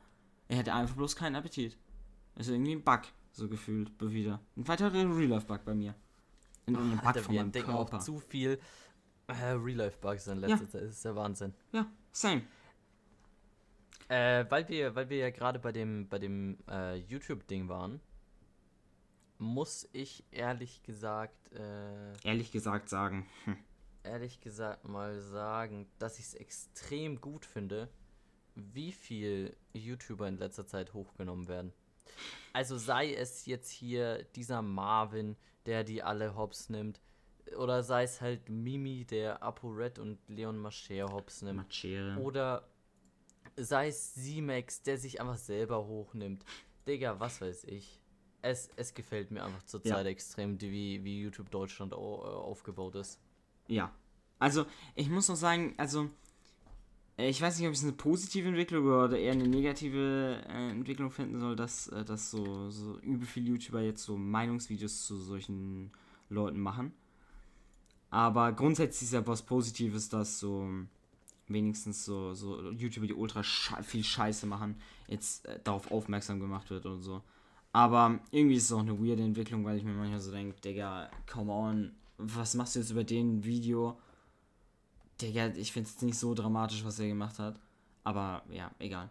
Er 0.52 0.58
hatte 0.58 0.74
einfach 0.74 0.96
bloß 0.98 1.16
keinen 1.16 1.38
Appetit. 1.38 1.78
Das 2.36 2.48
ist 2.48 2.52
irgendwie 2.52 2.74
ein 2.74 2.84
Bug, 2.84 3.04
so 3.32 3.48
gefühlt, 3.48 3.90
wieder. 4.02 4.42
Ein 4.58 4.68
weiterer 4.68 4.92
Real-Life-Bug 4.92 5.64
bei 5.64 5.74
mir. 5.74 5.96
Ein, 6.68 6.76
ein 6.76 6.98
Bug 6.98 7.06
Alter, 7.06 7.22
von 7.24 7.34
wir 7.36 7.46
meinem 7.46 7.70
auch 7.70 7.90
Körper. 7.90 8.00
zu 8.00 8.20
viel 8.20 8.60
äh, 9.28 9.34
Real-Life-Bugs 9.34 10.28
in 10.28 10.40
letzter 10.40 10.68
Zeit. 10.68 10.82
Das 10.84 10.90
ist 10.92 11.06
der 11.06 11.16
Wahnsinn. 11.16 11.54
Ja, 11.72 11.90
same. 12.12 12.42
Äh, 14.10 14.44
weil 14.50 14.68
wir, 14.68 14.94
weil 14.94 15.10
wir 15.10 15.20
ja 15.20 15.30
gerade 15.30 15.58
bei 15.58 15.72
dem, 15.72 16.10
bei 16.10 16.20
dem 16.20 16.58
äh, 16.70 16.98
YouTube-Ding 16.98 17.70
waren, 17.70 18.02
muss 19.38 19.88
ich 19.94 20.26
ehrlich 20.32 20.84
gesagt, 20.84 21.54
äh, 21.54 22.28
Ehrlich 22.28 22.52
gesagt 22.52 22.90
sagen. 22.90 23.26
Hm. 23.46 23.56
ehrlich 24.04 24.42
gesagt 24.42 24.84
mal 24.84 25.22
sagen, 25.22 25.88
dass 25.98 26.20
ich 26.20 26.26
es 26.26 26.34
extrem 26.34 27.22
gut 27.22 27.46
finde, 27.46 27.88
wie 28.56 28.92
viel 28.92 29.56
YouTuber 29.74 30.28
in 30.28 30.38
letzter 30.38 30.66
Zeit 30.68 30.94
hochgenommen 30.94 31.48
werden. 31.48 31.74
Also 32.54 32.78
sei 32.78 33.14
es 33.14 33.46
jetzt 33.46 33.70
hier 33.72 34.24
dieser 34.36 34.62
Marvin, 34.62 35.38
der 35.66 35.84
die 35.84 36.04
alle 36.04 36.36
hops 36.36 36.70
nimmt, 36.70 37.02
oder 37.58 37.84
sei 37.84 38.04
es 38.04 38.22
halt 38.22 38.50
Mimi, 38.50 39.06
der 39.06 39.42
ApoRed 39.44 40.00
und 40.00 40.20
Leon 40.28 40.58
Mascher 40.58 41.12
hops 41.12 41.42
nimmt. 41.42 41.58
Machere. 41.58 42.18
Oder 42.22 42.68
sei 43.56 43.88
es 43.88 44.14
Z-Max, 44.14 44.84
der 44.84 44.98
sich 44.98 45.20
einfach 45.20 45.38
selber 45.38 45.86
hochnimmt. 45.86 46.46
Digga, 46.88 47.20
was 47.20 47.42
weiß 47.42 47.66
ich. 47.66 48.00
Es, 48.42 48.70
es 48.76 48.94
gefällt 48.94 49.32
mir 49.32 49.44
einfach 49.44 49.64
zurzeit 49.64 50.06
Ja. 50.06 50.12
extrem, 50.12 50.60
wie, 50.62 51.04
wie 51.04 51.22
YouTube 51.22 51.52
Deutschland 51.52 51.92
äh, 51.94 51.96
aufgebaut 51.96 52.96
ist. 52.96 53.20
Ja. 53.68 53.94
Also, 54.40 54.66
ich 54.96 55.10
muss 55.10 55.28
noch 55.30 55.36
sagen, 55.36 55.76
also, 55.78 56.10
ich 57.18 57.42
weiß 57.42 57.60
nicht, 57.60 57.68
ob 57.68 57.74
ich 57.74 57.80
es 57.80 57.84
eine 57.84 57.94
positive 57.94 58.48
Entwicklung 58.48 58.86
oder 58.86 59.18
eher 59.18 59.34
eine 59.34 59.48
negative 59.48 60.42
äh, 60.48 60.70
Entwicklung 60.72 61.12
finden 61.12 61.40
soll, 61.40 61.56
dass, 61.56 61.88
äh, 61.90 62.04
dass 62.04 62.32
so, 62.32 62.70
so 62.70 63.00
übel 63.00 63.28
viele 63.28 63.50
YouTuber 63.50 63.82
jetzt 63.82 64.04
so 64.04 64.18
Meinungsvideos 64.18 65.06
zu 65.06 65.18
solchen 65.18 65.92
Leuten 66.30 66.60
machen. 66.60 66.94
Aber 68.10 68.52
grundsätzlich 68.52 69.04
ist 69.04 69.14
ja 69.14 69.26
was 69.26 69.42
Positives, 69.42 70.10
dass 70.10 70.40
so 70.40 70.68
wenigstens 71.48 72.06
so, 72.06 72.34
so 72.34 72.72
YouTuber, 72.72 73.08
die 73.08 73.14
ultra 73.14 73.44
sche 73.44 73.82
viel 73.84 74.04
Scheiße 74.04 74.46
machen, 74.48 74.76
jetzt 75.08 75.46
äh, 75.46 75.60
darauf 75.64 75.92
aufmerksam 75.92 76.40
gemacht 76.40 76.70
wird 76.70 76.86
und 76.86 77.02
so. 77.02 77.22
Aber 77.74 78.20
irgendwie 78.32 78.56
ist 78.56 78.66
es 78.66 78.72
auch 78.72 78.80
eine 78.80 79.00
weirde 79.00 79.24
Entwicklung, 79.24 79.64
weil 79.64 79.78
ich 79.78 79.84
mir 79.84 79.94
manchmal 79.94 80.20
so 80.20 80.32
denke, 80.32 80.60
Digga, 80.62 81.10
come 81.32 81.52
on, 81.52 81.92
was 82.18 82.54
machst 82.56 82.76
du 82.76 82.80
jetzt 82.80 82.92
über 82.92 83.04
den 83.04 83.44
Video? 83.44 83.98
Digga, 85.22 85.48
ich 85.48 85.72
finde 85.72 85.90
es 85.90 86.02
nicht 86.02 86.18
so 86.18 86.34
dramatisch, 86.34 86.84
was 86.84 87.00
er 87.00 87.08
gemacht 87.08 87.40
hat. 87.40 87.60
Aber 88.04 88.44
ja, 88.50 88.72
egal. 88.80 89.10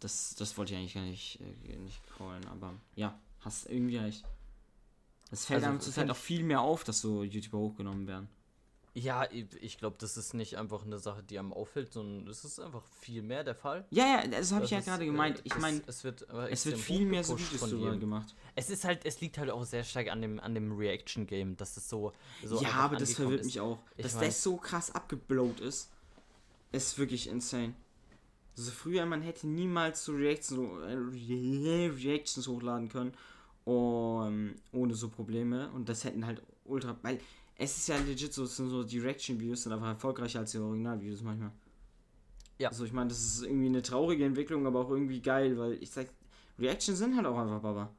Das, 0.00 0.34
das 0.34 0.56
wollte 0.58 0.74
ich 0.74 0.78
eigentlich 0.78 0.94
gar 0.94 1.02
nicht, 1.02 1.40
äh, 1.40 1.76
nicht 1.76 2.00
callen, 2.16 2.46
aber 2.48 2.74
ja, 2.94 3.18
hast 3.40 3.68
irgendwie 3.70 3.96
recht. 3.96 4.24
Es 5.30 5.46
fällt 5.46 5.58
Also, 5.58 5.70
einem 5.70 5.80
zurzeit 5.80 6.10
auch 6.10 6.16
viel 6.16 6.42
mehr 6.44 6.60
auf, 6.60 6.84
dass 6.84 7.00
so 7.00 7.22
YouTuber 7.22 7.58
hochgenommen 7.58 8.06
werden. 8.06 8.28
Ja, 8.98 9.28
ich, 9.30 9.76
glaube, 9.76 9.96
das 9.98 10.16
ist 10.16 10.32
nicht 10.32 10.56
einfach 10.56 10.86
eine 10.86 10.98
Sache, 10.98 11.22
die 11.22 11.38
einem 11.38 11.52
auffällt, 11.52 11.92
sondern 11.92 12.26
es 12.28 12.46
ist 12.46 12.58
einfach 12.58 12.82
viel 13.02 13.20
mehr 13.20 13.44
der 13.44 13.54
Fall. 13.54 13.84
Ja, 13.90 14.06
ja, 14.22 14.26
das 14.26 14.52
habe 14.52 14.64
ich 14.64 14.70
ja 14.70 14.80
gerade 14.80 15.02
äh, 15.02 15.06
gemeint. 15.08 15.42
Ich 15.44 15.54
meine, 15.58 15.82
es 15.86 16.02
wird, 16.02 16.26
es 16.50 16.64
wird 16.64 16.78
viel 16.78 17.04
mehr 17.04 17.22
so 17.22 17.38
Videos 17.38 17.60
von 17.60 17.68
drüber 17.70 17.94
gemacht. 17.98 18.34
Es 18.54 18.70
ist 18.70 18.84
halt, 18.86 19.04
es 19.04 19.20
liegt 19.20 19.36
halt 19.36 19.50
auch 19.50 19.64
sehr 19.64 19.84
stark 19.84 20.08
an 20.10 20.22
dem, 20.22 20.40
an 20.40 20.54
dem 20.54 20.72
Reaction-Game, 20.74 21.58
dass 21.58 21.76
es 21.76 21.90
so, 21.90 22.14
so 22.42 22.62
ja, 22.62 22.70
aber 22.70 22.96
das 22.96 23.12
verwirrt 23.12 23.40
ist. 23.40 23.46
mich 23.48 23.60
auch. 23.60 23.78
Ich 23.98 24.04
Dass 24.04 24.14
mein- 24.14 24.24
das 24.28 24.42
so 24.42 24.56
krass 24.56 24.90
abgeblowt 24.94 25.60
ist, 25.60 25.90
ist 26.72 26.96
wirklich 26.98 27.28
insane. 27.28 27.74
Also 28.56 28.70
früher, 28.70 29.04
man 29.04 29.20
hätte 29.20 29.46
niemals 29.46 30.06
so 30.06 30.12
Reactions, 30.12 30.58
äh, 30.84 30.94
Re- 30.94 31.94
Reactions 32.02 32.48
hochladen 32.48 32.88
können, 32.88 33.12
um, 33.64 34.54
ohne 34.72 34.94
so 34.94 35.10
Probleme. 35.10 35.70
Und 35.72 35.90
das 35.90 36.04
hätten 36.04 36.24
halt 36.24 36.40
ultra. 36.64 36.96
Weil 37.02 37.20
es 37.58 37.76
ist 37.76 37.88
ja 37.88 37.96
legit 37.98 38.32
so, 38.32 38.44
es 38.44 38.56
sind 38.56 38.68
so 38.68 38.84
die 38.84 38.98
Reaction-Videos 38.98 39.62
sind 39.62 39.72
einfach 39.72 39.88
erfolgreicher 39.88 40.40
als 40.40 40.52
die 40.52 40.58
Original-Videos 40.58 41.22
manchmal. 41.22 41.52
Ja. 42.58 42.68
Also 42.68 42.84
ich 42.84 42.92
meine, 42.92 43.08
das 43.08 43.18
ist 43.18 43.42
irgendwie 43.42 43.66
eine 43.66 43.82
traurige 43.82 44.24
Entwicklung, 44.24 44.66
aber 44.66 44.80
auch 44.80 44.90
irgendwie 44.90 45.20
geil, 45.20 45.58
weil 45.58 45.74
ich 45.82 45.90
sag, 45.90 46.08
Reactions 46.58 46.98
sind 46.98 47.16
halt 47.16 47.26
auch 47.26 47.38
einfach 47.38 47.60
Baba. 47.60 47.94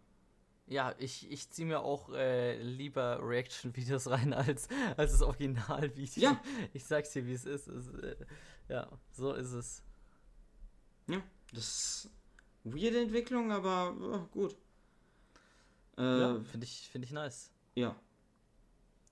Ja, 0.67 0.93
ich, 0.97 1.31
ich 1.31 1.49
ziehe 1.49 1.67
mir 1.67 1.79
auch 1.79 2.13
äh, 2.13 2.61
lieber 2.61 3.19
Reaction-Videos 3.21 4.07
rein 4.09 4.33
als, 4.33 4.67
als 4.97 5.13
das 5.13 5.21
Originalvideo. 5.21 6.23
Ja. 6.23 6.41
Ich 6.73 6.85
sag's 6.85 7.11
dir, 7.11 7.25
wie 7.25 7.33
es 7.33 7.45
ist. 7.45 7.67
Es, 7.67 7.87
äh, 7.89 8.15
ja, 8.67 8.89
so 9.11 9.33
ist 9.33 9.53
es. 9.53 9.83
Ja, 11.07 11.21
das 11.53 11.63
ist 11.63 12.11
weirde 12.65 13.01
Entwicklung, 13.01 13.51
aber 13.51 13.95
ja, 14.01 14.17
gut. 14.31 14.55
Äh, 15.97 16.19
ja, 16.19 16.39
finde 16.43 16.65
ich, 16.65 16.89
find 16.89 17.05
ich 17.05 17.11
nice. 17.11 17.49
Ja. 17.75 17.95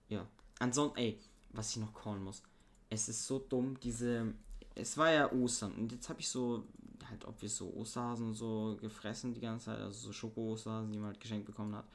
Ja. 0.09 0.27
Ansonsten, 0.59 0.97
ey, 0.99 1.19
was 1.51 1.71
ich 1.71 1.77
noch 1.77 1.93
callen 1.93 2.23
muss. 2.23 2.41
Es 2.89 3.09
ist 3.09 3.25
so 3.27 3.39
dumm, 3.39 3.79
diese. 3.79 4.33
Es 4.75 4.97
war 4.97 5.11
ja 5.11 5.31
Ostern 5.31 5.73
und 5.75 5.91
jetzt 5.91 6.09
habe 6.09 6.19
ich 6.19 6.27
so, 6.27 6.65
halt, 7.09 7.25
ob 7.25 7.41
wir 7.41 7.49
so 7.49 7.69
Osterhasen 7.73 8.33
so 8.33 8.77
gefressen 8.81 9.33
die 9.33 9.39
ganze 9.39 9.65
Zeit, 9.67 9.79
also 9.79 10.07
so 10.07 10.11
Schoko-Osterhasen, 10.13 10.91
die 10.91 10.97
man 10.99 11.07
halt 11.09 11.19
geschenkt 11.21 11.45
bekommen 11.45 11.75
hat. 11.75 11.85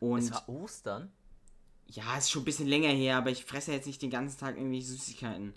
Und 0.00 0.18
es 0.18 0.30
war 0.30 0.48
Ostern? 0.48 1.12
ja, 1.86 2.16
ist 2.16 2.30
schon 2.30 2.42
ein 2.42 2.46
bisschen 2.46 2.66
länger 2.66 2.88
her, 2.88 3.16
aber 3.18 3.30
ich 3.30 3.44
fresse 3.44 3.72
jetzt 3.72 3.86
nicht 3.86 4.00
den 4.02 4.10
ganzen 4.10 4.38
Tag 4.38 4.56
irgendwelche 4.56 4.86
Süßigkeiten. 4.86 5.54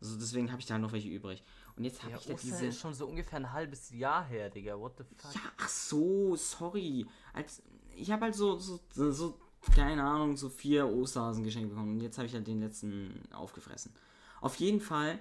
Also 0.00 0.16
deswegen 0.18 0.50
habe 0.50 0.60
ich 0.60 0.66
da 0.66 0.78
noch 0.78 0.92
welche 0.92 1.08
übrig. 1.08 1.42
Und 1.76 1.84
jetzt 1.84 2.02
habe 2.02 2.12
Ja, 2.12 2.18
ich 2.18 2.26
da 2.26 2.34
Ostern 2.34 2.50
diese. 2.50 2.66
ist 2.66 2.80
schon 2.80 2.94
so 2.94 3.06
ungefähr 3.06 3.38
ein 3.38 3.52
halbes 3.52 3.90
Jahr 3.90 4.24
her, 4.24 4.50
Digga. 4.50 4.78
What 4.78 4.98
the 4.98 5.04
fuck? 5.04 5.34
Ja, 5.34 5.40
ach 5.58 5.68
so, 5.68 6.34
sorry. 6.36 7.06
Als, 7.32 7.62
ich 7.96 8.10
habe 8.10 8.24
halt 8.26 8.34
so, 8.34 8.58
so, 8.58 8.80
so, 8.90 9.38
keine 9.74 10.02
Ahnung, 10.04 10.36
so 10.36 10.48
vier 10.48 10.86
Osterhasen 10.88 11.44
geschenkt 11.44 11.70
bekommen. 11.70 11.92
Und 11.94 12.00
jetzt 12.00 12.18
habe 12.18 12.26
ich 12.26 12.34
halt 12.34 12.46
den 12.46 12.60
letzten 12.60 13.22
aufgefressen. 13.32 13.92
Auf 14.40 14.56
jeden 14.56 14.80
Fall 14.80 15.18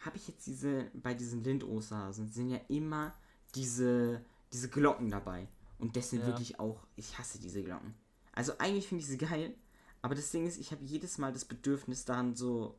habe 0.00 0.16
ich 0.16 0.28
jetzt 0.28 0.46
diese, 0.46 0.90
bei 0.94 1.14
diesen 1.14 1.42
Lind-Osterhasen 1.42 2.28
sind 2.30 2.50
ja 2.50 2.60
immer 2.68 3.14
diese, 3.54 4.24
diese 4.52 4.68
Glocken 4.68 5.10
dabei. 5.10 5.48
Und 5.78 5.96
das 5.96 6.10
sind 6.10 6.20
Ja. 6.20 6.26
wirklich 6.28 6.58
auch, 6.60 6.86
ich 6.96 7.18
hasse 7.18 7.38
diese 7.38 7.62
Glocken. 7.62 7.94
Also 8.32 8.52
eigentlich 8.58 8.86
finde 8.88 9.02
ich 9.02 9.08
sie 9.08 9.18
geil, 9.18 9.54
aber 10.02 10.14
das 10.14 10.30
Ding 10.30 10.46
ist, 10.46 10.58
ich 10.58 10.70
habe 10.72 10.84
jedes 10.84 11.18
Mal 11.18 11.32
das 11.32 11.44
Bedürfnis 11.44 12.04
daran 12.04 12.34
so 12.36 12.78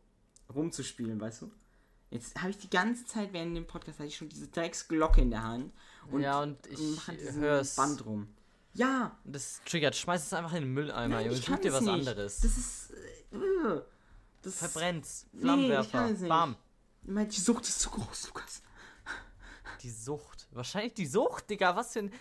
rumzuspielen, 0.53 1.19
weißt 1.19 1.41
du? 1.43 1.51
Jetzt 2.10 2.39
habe 2.39 2.51
ich 2.51 2.58
die 2.58 2.69
ganze 2.69 3.06
Zeit 3.06 3.34
während 3.34 3.56
dem 3.58 3.67
Podcast 3.67 3.99
hatte 3.99 4.08
ich 4.08 4.15
schon 4.15 4.30
diese 4.30 4.47
Drecksglocke 4.47 5.19
in 5.21 5.30
der 5.32 5.43
Hand 5.43 5.74
und, 6.11 6.22
Ja, 6.22 6.41
und 6.41 6.65
ich 6.68 6.78
diesem 6.78 7.41
hör's. 7.41 7.76
Band 7.76 8.05
rum. 8.05 8.28
Ja, 8.78 9.17
Das 9.23 9.61
triggert. 9.65 9.95
Schmeiß 9.95 10.25
es 10.28 10.34
einfach 10.34 10.53
in 10.53 10.63
den 10.63 10.73
Mülleimer, 10.73 11.15
nein, 11.15 11.25
Junge. 11.25 11.38
ich 11.39 11.45
Such 11.45 11.57
dir 11.57 11.73
was 11.73 11.82
nicht. 11.82 11.89
anderes. 11.91 12.39
Das 12.41 12.57
ist 12.57 12.91
äh, 12.91 13.82
das 14.43 14.57
Verbrenn's. 14.59 15.25
Nee, 15.32 15.39
ich 15.39 15.41
Flammenwerfer. 15.45 16.07
nicht. 16.11 16.28
Bam. 16.30 16.55
Meine, 17.03 17.28
die 17.28 17.39
Sucht 17.39 17.63
ist 17.63 17.80
zu 17.82 17.89
groß, 17.89 18.28
Lukas. 18.28 18.61
Die 19.82 19.89
Sucht. 19.89 20.47
Wahrscheinlich 20.51 20.93
die 20.93 21.05
Sucht, 21.05 21.49
Digga. 21.49 21.75
Was 21.75 21.93
für 21.93 21.99
ein. 21.99 22.11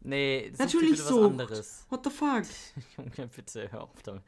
Nee, 0.00 0.52
Natürlich 0.58 1.04
anderes. 1.08 1.86
What 1.88 2.04
the 2.04 2.10
fuck? 2.10 2.44
Junge, 2.96 3.28
bitte 3.28 3.72
hör 3.72 3.82
auf 3.84 4.02
damit. 4.02 4.22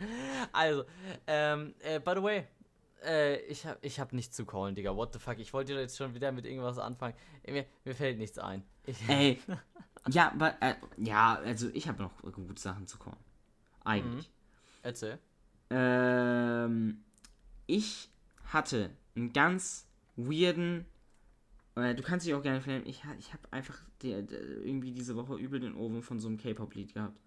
Also, 0.52 0.84
ähm, 1.26 1.74
äh, 1.80 2.00
by 2.00 2.12
the 2.16 2.22
way, 2.22 2.46
äh, 3.04 3.36
ich 3.42 3.66
hab, 3.66 3.84
ich 3.84 4.00
hab 4.00 4.12
nichts 4.14 4.34
zu 4.34 4.46
callen, 4.46 4.74
Digga. 4.74 4.96
What 4.96 5.12
the 5.12 5.18
fuck? 5.18 5.38
Ich 5.38 5.52
wollte 5.52 5.74
jetzt 5.74 5.96
schon 5.98 6.14
wieder 6.14 6.32
mit 6.32 6.46
irgendwas 6.46 6.78
anfangen. 6.78 7.14
Äh, 7.42 7.52
Mir, 7.52 7.66
mir 7.84 7.94
fällt 7.94 8.16
nichts 8.18 8.38
ein. 8.38 8.64
Ich, 8.86 8.96
Ey, 9.08 9.38
ja, 10.08 10.32
aber, 10.32 10.60
äh, 10.62 10.74
ja, 10.96 11.34
also 11.36 11.68
ich 11.72 11.88
habe 11.88 12.02
noch 12.02 12.22
gute 12.22 12.60
Sachen 12.60 12.86
zu 12.86 12.98
kommen. 12.98 13.18
Eigentlich. 13.84 14.30
Erzähl. 14.82 15.18
Ähm, 15.70 17.02
ich 17.66 18.08
hatte 18.44 18.90
ein 19.16 19.32
ganz 19.32 19.86
weirden. 20.16 20.86
Äh, 21.74 21.94
du 21.94 22.02
kannst 22.02 22.26
dich 22.26 22.34
auch 22.34 22.42
gerne 22.42 22.60
filmen. 22.60 22.86
Ich, 22.86 23.02
ich 23.18 23.32
habe 23.32 23.42
einfach 23.50 23.78
die, 24.02 24.26
die, 24.26 24.34
irgendwie 24.34 24.92
diese 24.92 25.16
Woche 25.16 25.36
übel 25.36 25.60
den 25.60 25.74
Ofen 25.74 26.02
von 26.02 26.20
so 26.20 26.28
einem 26.28 26.38
K-Pop-Lied 26.38 26.94
gehabt. 26.94 27.18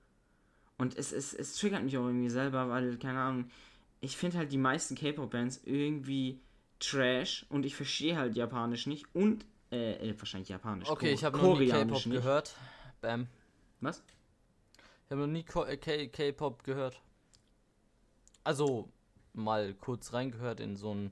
Und 0.78 0.98
es, 0.98 1.12
es, 1.12 1.34
es 1.34 1.58
triggert 1.58 1.84
mich 1.84 1.98
auch 1.98 2.06
irgendwie 2.06 2.30
selber, 2.30 2.70
weil, 2.70 2.98
keine 2.98 3.20
Ahnung, 3.20 3.52
ich 4.00 4.16
finde 4.16 4.38
halt 4.38 4.52
die 4.52 4.58
meisten 4.58 4.96
K-Pop-Bands 4.96 5.62
irgendwie 5.66 6.40
trash 6.80 7.46
und 7.50 7.66
ich 7.66 7.76
verstehe 7.76 8.18
halt 8.18 8.38
Japanisch 8.38 8.88
nicht 8.88 9.06
und, 9.14 9.46
äh, 9.72 10.10
äh 10.10 10.20
wahrscheinlich 10.20 10.50
Japanisch. 10.50 10.90
Okay, 10.90 11.12
ich 11.12 11.24
habe 11.24 11.38
noch 11.38 11.60
nie 11.60 11.70
K-Pop 11.70 12.04
gehört. 12.04 12.56
Bam. 13.02 13.28
Was? 13.82 14.04
Ich 15.06 15.12
habe 15.12 15.22
noch 15.22 15.28
nie 15.28 15.46
äh, 15.68 16.08
K-Pop 16.08 16.64
gehört. 16.64 17.02
Also, 18.44 18.90
mal 19.34 19.74
kurz 19.74 20.14
reingehört 20.14 20.60
in 20.60 20.76
so 20.76 20.94
ein 20.94 21.12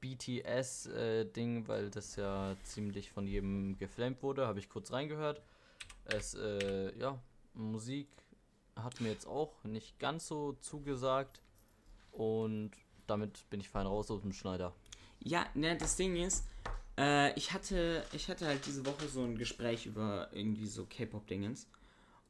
BTS-Ding, 0.00 1.64
äh, 1.64 1.68
weil 1.68 1.90
das 1.90 2.16
ja 2.16 2.56
ziemlich 2.62 3.10
von 3.10 3.26
jedem 3.26 3.76
geflamed 3.78 4.22
wurde. 4.22 4.46
Habe 4.46 4.58
ich 4.58 4.68
kurz 4.68 4.92
reingehört. 4.92 5.42
Es, 6.04 6.34
äh, 6.34 6.96
ja, 6.98 7.18
Musik 7.54 8.08
hat 8.76 9.00
mir 9.00 9.10
jetzt 9.10 9.26
auch 9.26 9.52
nicht 9.64 9.98
ganz 9.98 10.28
so 10.28 10.52
zugesagt. 10.60 11.42
Und 12.12 12.72
damit 13.06 13.48
bin 13.50 13.60
ich 13.60 13.68
fein 13.68 13.86
raus 13.86 14.10
aus 14.10 14.22
dem 14.22 14.32
Schneider. 14.32 14.74
Ja, 15.20 15.46
ne, 15.54 15.76
das 15.76 15.96
Ding 15.96 16.16
ist, 16.16 16.46
äh, 16.98 17.32
ich 17.34 17.52
hatte, 17.52 18.04
ich 18.12 18.28
hatte 18.28 18.46
halt 18.46 18.66
diese 18.66 18.84
Woche 18.84 19.08
so 19.08 19.22
ein 19.22 19.38
Gespräch 19.38 19.86
über 19.86 20.28
irgendwie 20.32 20.66
so 20.66 20.84
K-Pop-Dingens. 20.84 21.66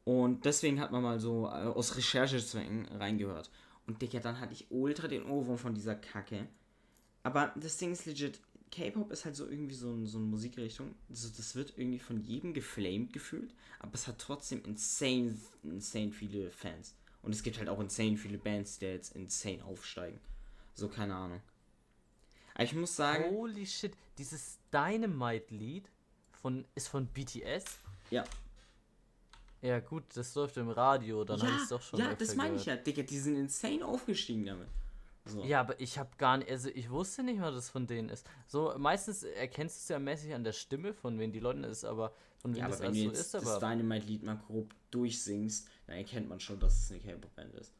Und 0.04 0.44
deswegen 0.44 0.80
hat 0.80 0.92
man 0.92 1.02
mal 1.02 1.18
so 1.18 1.46
äh, 1.46 1.66
aus 1.66 1.96
Recherchezwecken 1.96 2.86
reingehört. 2.88 3.50
Und 3.86 4.02
Digga, 4.02 4.20
dann 4.20 4.40
hatte 4.40 4.52
ich 4.52 4.66
ultra 4.70 5.08
den 5.08 5.24
Ohrwurm 5.24 5.58
von 5.58 5.74
dieser 5.74 5.94
Kacke. 5.94 6.46
Aber 7.22 7.52
das 7.56 7.78
Ding 7.78 7.92
ist 7.92 8.06
legit, 8.06 8.40
K-Pop 8.70 9.10
ist 9.10 9.24
halt 9.24 9.36
so 9.36 9.48
irgendwie 9.48 9.74
so, 9.74 9.90
ein, 9.90 10.06
so 10.06 10.18
eine 10.18 10.26
Musikrichtung. 10.26 10.94
Also 11.08 11.28
das 11.36 11.54
wird 11.54 11.74
irgendwie 11.76 11.98
von 11.98 12.20
jedem 12.20 12.52
geflamed 12.52 13.12
gefühlt, 13.12 13.54
aber 13.80 13.94
es 13.94 14.06
hat 14.06 14.18
trotzdem 14.18 14.62
insane, 14.64 15.38
insane 15.62 16.12
viele 16.12 16.50
Fans. 16.50 16.94
Und 17.22 17.34
es 17.34 17.42
gibt 17.42 17.58
halt 17.58 17.68
auch 17.68 17.80
insane 17.80 18.16
viele 18.16 18.38
Bands, 18.38 18.78
die 18.78 18.86
jetzt 18.86 19.16
insane 19.16 19.64
aufsteigen. 19.64 20.20
So, 20.74 20.88
keine 20.88 21.14
Ahnung. 21.14 21.40
Ich 22.58 22.74
muss 22.74 22.96
sagen. 22.96 23.24
Holy 23.30 23.66
shit, 23.66 23.92
dieses 24.18 24.58
Dynamite-Lied 24.72 25.90
von, 26.32 26.64
ist 26.74 26.88
von 26.88 27.06
BTS? 27.06 27.64
Ja. 28.10 28.24
Ja, 29.60 29.80
gut, 29.80 30.04
das 30.14 30.34
läuft 30.34 30.56
im 30.56 30.70
Radio, 30.70 31.24
dann 31.24 31.38
ja, 31.38 31.46
habe 31.46 31.56
ich 31.56 31.62
es 31.62 31.68
doch 31.68 31.82
schon. 31.82 31.98
Ja, 31.98 32.14
das 32.14 32.36
meine 32.36 32.56
ich 32.56 32.64
ja, 32.64 32.76
Digga, 32.76 33.02
die 33.02 33.18
sind 33.18 33.36
insane 33.36 33.84
aufgestiegen 33.84 34.46
damit. 34.46 34.68
So. 35.24 35.44
Ja, 35.44 35.60
aber 35.60 35.78
ich 35.80 35.98
habe 35.98 36.10
gar 36.16 36.38
nicht, 36.38 36.50
also 36.50 36.70
ich 36.70 36.90
wusste 36.90 37.22
nicht 37.22 37.38
mal, 37.38 37.52
dass 37.52 37.64
es 37.64 37.70
von 37.70 37.86
denen 37.86 38.08
ist. 38.08 38.26
So, 38.46 38.74
meistens 38.78 39.24
erkennst 39.24 39.76
du 39.76 39.80
es 39.80 39.88
ja 39.88 39.98
mäßig 39.98 40.32
an 40.32 40.42
der 40.42 40.52
Stimme, 40.52 40.94
von 40.94 41.18
wem 41.18 41.32
die 41.32 41.40
Leute 41.40 41.66
ist, 41.66 41.84
aber 41.84 42.12
von 42.38 42.54
wem 42.54 42.60
ja, 42.60 42.68
das 42.68 42.80
aber 42.80 42.88
wenn 42.88 42.94
du 42.94 43.00
jetzt 43.00 43.20
ist, 43.20 43.34
aber. 43.34 43.44
das 43.44 43.58
Dynamite-Lied 43.58 44.22
mal 44.22 44.38
grob 44.46 44.72
durchsingst, 44.90 45.68
dann 45.86 45.96
erkennt 45.96 46.28
man 46.28 46.40
schon, 46.40 46.58
dass 46.60 46.84
es 46.84 46.90
eine 46.90 47.00
K-Pop-Band 47.00 47.54
ist. 47.56 47.72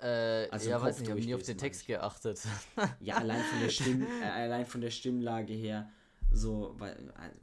Äh, 0.00 0.48
also 0.50 0.70
ja, 0.70 0.80
weiß 0.80 0.98
nicht, 0.98 1.08
ich 1.08 1.10
habe 1.10 1.20
nie 1.20 1.34
auf 1.34 1.42
den 1.42 1.58
Text 1.58 1.86
geachtet. 1.86 2.40
ja, 3.00 3.16
allein 3.16 3.42
von 3.42 3.60
der 3.60 3.68
Stimm, 3.68 4.06
äh, 4.22 4.24
allein 4.24 4.66
von 4.66 4.80
der 4.80 4.90
Stimmlage 4.90 5.52
her, 5.52 5.90
so, 6.32 6.74
weil, 6.78 6.96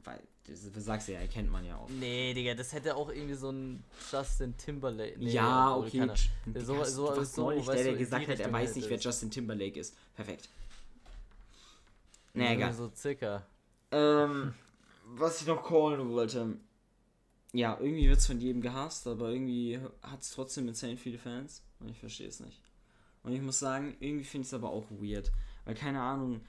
weil 0.04 0.20
du 0.44 0.80
sagst 0.80 1.08
ja, 1.08 1.20
erkennt 1.20 1.50
man 1.52 1.64
ja 1.64 1.76
auch. 1.76 1.88
Nee, 1.88 2.34
Digga, 2.34 2.54
das 2.54 2.72
hätte 2.72 2.96
auch 2.96 3.10
irgendwie 3.10 3.34
so 3.34 3.50
ein 3.50 3.84
Justin 4.10 4.56
Timberlake. 4.56 5.18
Nee, 5.18 5.30
ja, 5.30 5.76
okay. 5.76 5.98
Keine, 5.98 6.14
so, 6.60 6.82
so, 6.84 7.14
so, 7.14 7.24
so 7.24 7.42
neulich, 7.42 7.66
der, 7.66 7.84
der 7.84 7.94
gesagt 7.94 8.28
hat, 8.28 8.40
er 8.40 8.52
weiß 8.52 8.74
nicht, 8.76 8.88
wer 8.88 8.98
Justin 8.98 9.30
Timberlake 9.30 9.78
ist. 9.78 9.94
Perfekt. 10.16 10.48
Nee, 12.34 12.54
egal. 12.54 12.72
So 12.72 12.90
circa. 12.94 13.42
Ähm, 13.90 14.54
was 15.04 15.40
ich 15.40 15.46
noch 15.46 15.62
callen 15.62 16.08
wollte. 16.10 16.56
Ja, 17.58 17.76
irgendwie 17.80 18.08
wird 18.08 18.18
es 18.18 18.26
von 18.28 18.40
jedem 18.40 18.62
gehasst, 18.62 19.08
aber 19.08 19.30
irgendwie 19.30 19.80
hat 20.00 20.22
es 20.22 20.30
trotzdem 20.30 20.68
insane 20.68 20.96
viele 20.96 21.18
Fans. 21.18 21.64
Und 21.80 21.88
ich 21.88 21.98
verstehe 21.98 22.28
es 22.28 22.38
nicht. 22.38 22.62
Und 23.24 23.32
ich 23.32 23.42
muss 23.42 23.58
sagen, 23.58 23.96
irgendwie 23.98 24.22
finde 24.22 24.42
ich 24.42 24.50
es 24.50 24.54
aber 24.54 24.70
auch 24.70 24.88
weird. 24.92 25.32
Weil, 25.64 25.74
keine 25.74 26.00
Ahnung, 26.00 26.40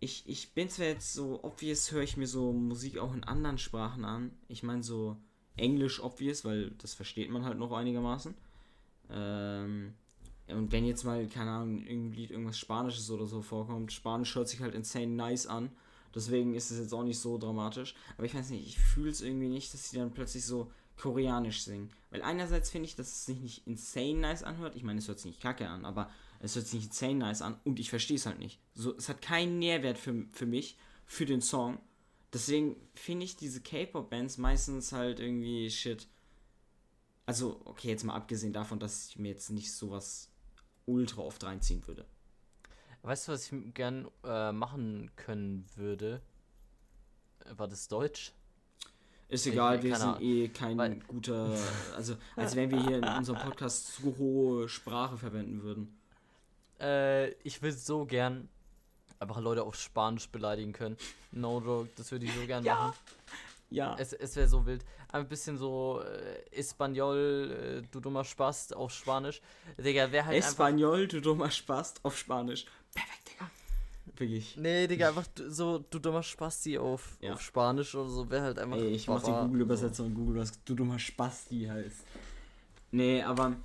ich, 0.00 0.28
ich 0.28 0.54
bin 0.54 0.68
zwar 0.68 0.86
jetzt 0.86 1.12
so, 1.12 1.44
obvious 1.44 1.92
höre 1.92 2.02
ich 2.02 2.16
mir 2.16 2.26
so 2.26 2.52
Musik 2.52 2.98
auch 2.98 3.14
in 3.14 3.22
anderen 3.22 3.58
Sprachen 3.58 4.04
an. 4.04 4.32
Ich 4.48 4.64
meine 4.64 4.82
so 4.82 5.16
Englisch 5.56 6.02
obvious, 6.02 6.44
weil 6.44 6.72
das 6.72 6.92
versteht 6.92 7.30
man 7.30 7.44
halt 7.44 7.56
noch 7.56 7.70
einigermaßen. 7.70 8.34
Ähm, 9.10 9.94
und 10.48 10.72
wenn 10.72 10.84
jetzt 10.84 11.04
mal, 11.04 11.24
keine 11.28 11.52
Ahnung, 11.52 11.86
irgendein 11.86 12.14
Lied, 12.14 12.32
irgendwas 12.32 12.58
Spanisches 12.58 13.12
oder 13.12 13.26
so 13.26 13.42
vorkommt, 13.42 13.92
Spanisch 13.92 14.34
hört 14.34 14.48
sich 14.48 14.60
halt 14.60 14.74
insane 14.74 15.06
nice 15.06 15.46
an. 15.46 15.70
Deswegen 16.18 16.56
ist 16.56 16.72
es 16.72 16.80
jetzt 16.80 16.92
auch 16.92 17.04
nicht 17.04 17.20
so 17.20 17.38
dramatisch. 17.38 17.94
Aber 18.16 18.26
ich 18.26 18.34
weiß 18.34 18.50
nicht, 18.50 18.66
ich 18.66 18.80
fühle 18.80 19.10
es 19.10 19.20
irgendwie 19.20 19.46
nicht, 19.46 19.72
dass 19.72 19.88
sie 19.88 19.98
dann 19.98 20.12
plötzlich 20.12 20.44
so 20.44 20.72
koreanisch 20.96 21.62
singen. 21.62 21.90
Weil 22.10 22.22
einerseits 22.22 22.70
finde 22.70 22.88
ich, 22.88 22.96
dass 22.96 23.06
es 23.06 23.26
sich 23.26 23.38
nicht 23.38 23.66
insane 23.68 24.14
nice 24.14 24.42
anhört. 24.42 24.74
Ich 24.74 24.82
meine, 24.82 24.98
es 24.98 25.06
hört 25.06 25.20
sich 25.20 25.30
nicht 25.30 25.40
kacke 25.40 25.68
an, 25.68 25.84
aber 25.84 26.10
es 26.40 26.56
hört 26.56 26.66
sich 26.66 26.80
nicht 26.80 26.86
insane 26.88 27.14
nice 27.14 27.40
an 27.40 27.60
und 27.62 27.78
ich 27.78 27.88
verstehe 27.88 28.16
es 28.16 28.26
halt 28.26 28.40
nicht. 28.40 28.58
So, 28.74 28.96
es 28.96 29.08
hat 29.08 29.22
keinen 29.22 29.60
Nährwert 29.60 29.96
für, 29.96 30.24
für 30.32 30.46
mich, 30.46 30.76
für 31.06 31.24
den 31.24 31.40
Song. 31.40 31.78
Deswegen 32.32 32.74
finde 32.94 33.24
ich 33.24 33.36
diese 33.36 33.60
K-Pop-Bands 33.60 34.38
meistens 34.38 34.90
halt 34.90 35.20
irgendwie 35.20 35.70
shit. 35.70 36.08
Also, 37.26 37.60
okay, 37.64 37.90
jetzt 37.90 38.02
mal 38.02 38.16
abgesehen 38.16 38.52
davon, 38.52 38.80
dass 38.80 39.10
ich 39.10 39.20
mir 39.20 39.28
jetzt 39.28 39.50
nicht 39.50 39.72
sowas 39.72 40.32
ultra 40.84 41.22
oft 41.22 41.44
reinziehen 41.44 41.86
würde. 41.86 42.04
Weißt 43.02 43.28
du, 43.28 43.32
was 43.32 43.50
ich 43.50 43.74
gern 43.74 44.08
äh, 44.24 44.52
machen 44.52 45.10
können 45.16 45.64
würde? 45.76 46.20
War 47.56 47.68
das 47.68 47.88
Deutsch? 47.88 48.32
Ist 49.28 49.46
egal, 49.46 49.82
wir 49.82 49.94
sind 49.96 50.20
eh 50.22 50.48
kein 50.48 50.78
Weil, 50.78 50.96
guter. 51.06 51.54
Also, 51.94 52.16
als 52.34 52.56
wenn 52.56 52.70
wir 52.70 52.82
hier 52.82 52.98
in 52.98 53.04
unserem 53.04 53.38
Podcast 53.38 53.94
zu 53.94 54.16
hohe 54.16 54.68
Sprache 54.68 55.18
verwenden 55.18 55.62
würden. 55.62 55.98
Äh, 56.80 57.32
ich 57.42 57.60
will 57.60 57.72
so 57.72 58.06
gern 58.06 58.48
einfach 59.18 59.40
Leute 59.40 59.64
auf 59.64 59.74
Spanisch 59.74 60.28
beleidigen 60.28 60.72
können. 60.72 60.96
No 61.32 61.60
joke, 61.60 61.90
das 61.96 62.10
würde 62.10 62.24
ich 62.24 62.34
so 62.34 62.46
gern 62.46 62.64
ja. 62.64 62.74
machen. 62.74 62.94
Ja. 63.70 63.96
Es, 63.98 64.14
es 64.14 64.34
wäre 64.36 64.48
so 64.48 64.64
wild. 64.64 64.84
Ein 65.10 65.28
bisschen 65.28 65.58
so 65.58 66.02
äh, 66.02 66.56
Espanol, 66.56 67.82
äh, 67.82 67.86
du 67.90 68.00
dummer 68.00 68.24
Spast 68.24 68.74
auf 68.74 68.92
Spanisch. 68.92 69.42
Digga, 69.76 70.10
wäre 70.10 70.26
halt 70.26 70.38
Espanol, 70.38 71.06
du 71.06 71.20
dummer 71.20 71.50
Spast 71.50 72.00
auf 72.02 72.16
Spanisch. 72.16 72.64
Perfekt, 72.94 73.30
Digga. 73.32 73.50
Wirklich. 74.06 74.56
Nee, 74.56 74.86
Digga, 74.86 75.08
einfach 75.08 75.26
so, 75.48 75.78
du 75.78 75.98
dummer 75.98 76.22
Spasti 76.22 76.78
auf, 76.78 77.18
ja. 77.20 77.32
auf 77.34 77.40
Spanisch 77.40 77.94
oder 77.94 78.08
so, 78.08 78.30
wäre 78.30 78.42
halt 78.44 78.58
einfach. 78.58 78.78
Ey, 78.78 78.88
ich 78.88 79.06
mach 79.06 79.22
die 79.22 79.30
Google-Übersetzung 79.30 80.06
so. 80.06 80.10
und 80.10 80.14
Google, 80.14 80.40
was 80.42 80.52
du 80.64 80.74
dummer 80.74 80.98
Spasti 80.98 81.66
heißt. 81.66 82.04
Nee, 82.90 83.22
aber 83.22 83.56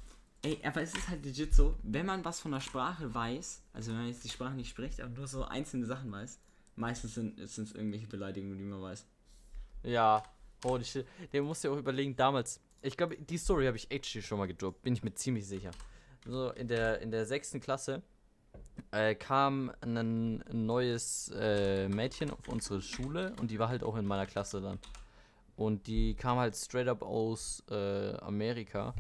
Ey, 0.46 0.60
aber 0.62 0.82
es 0.82 0.94
ist 0.94 1.08
halt 1.08 1.24
legit 1.24 1.56
so, 1.56 1.78
wenn 1.84 2.06
man 2.06 2.26
was 2.26 2.42
von 2.42 2.52
der 2.52 2.60
Sprache 2.60 3.14
weiß, 3.14 3.62
also 3.72 3.92
wenn 3.92 4.00
man 4.00 4.08
jetzt 4.10 4.26
die 4.26 4.30
Sprache 4.30 4.56
nicht 4.56 4.70
spricht, 4.70 5.00
aber 5.00 5.12
nur 5.12 5.26
so 5.26 5.46
einzelne 5.46 5.86
Sachen 5.86 6.12
weiß, 6.12 6.38
meistens 6.76 7.14
sind 7.14 7.40
es 7.40 7.58
irgendwelche 7.58 8.08
Beleidigungen, 8.08 8.58
die 8.58 8.64
man 8.66 8.82
weiß. 8.82 9.06
Ja, 9.84 10.22
holy 10.66 10.84
shit. 10.84 11.08
Der 11.32 11.42
muss 11.44 11.64
ja 11.64 11.72
auch 11.72 11.78
überlegen, 11.78 12.14
damals, 12.18 12.60
ich 12.82 12.98
glaube, 12.98 13.16
die 13.16 13.38
Story 13.38 13.68
habe 13.68 13.78
ich 13.78 13.90
echt 13.90 14.06
schon 14.06 14.38
mal 14.38 14.46
gedroppt, 14.48 14.82
bin 14.82 14.94
ich 14.94 15.02
mir 15.02 15.14
ziemlich 15.14 15.48
sicher. 15.48 15.72
So, 16.26 16.52
in 16.52 16.68
der, 16.68 17.00
in 17.00 17.12
der 17.12 17.26
sechsten 17.26 17.62
Klasse 17.62 18.02
äh, 18.92 19.16
kam 19.16 19.72
ein 19.82 20.44
neues 20.52 21.32
äh, 21.36 21.88
Mädchen 21.88 22.32
auf 22.32 22.48
unsere 22.48 22.82
Schule 22.82 23.34
und 23.40 23.52
die 23.52 23.60
war 23.60 23.70
halt 23.70 23.84
auch 23.84 23.96
in 23.96 24.06
meiner 24.06 24.26
Klasse 24.26 24.62
dann. 24.62 24.80
Und 25.56 25.88
die 25.88 26.16
kam 26.16 26.38
halt 26.38 26.56
straight 26.56 26.88
up 26.88 27.04
aus 27.04 27.64
äh, 27.70 28.16
Amerika 28.18 28.94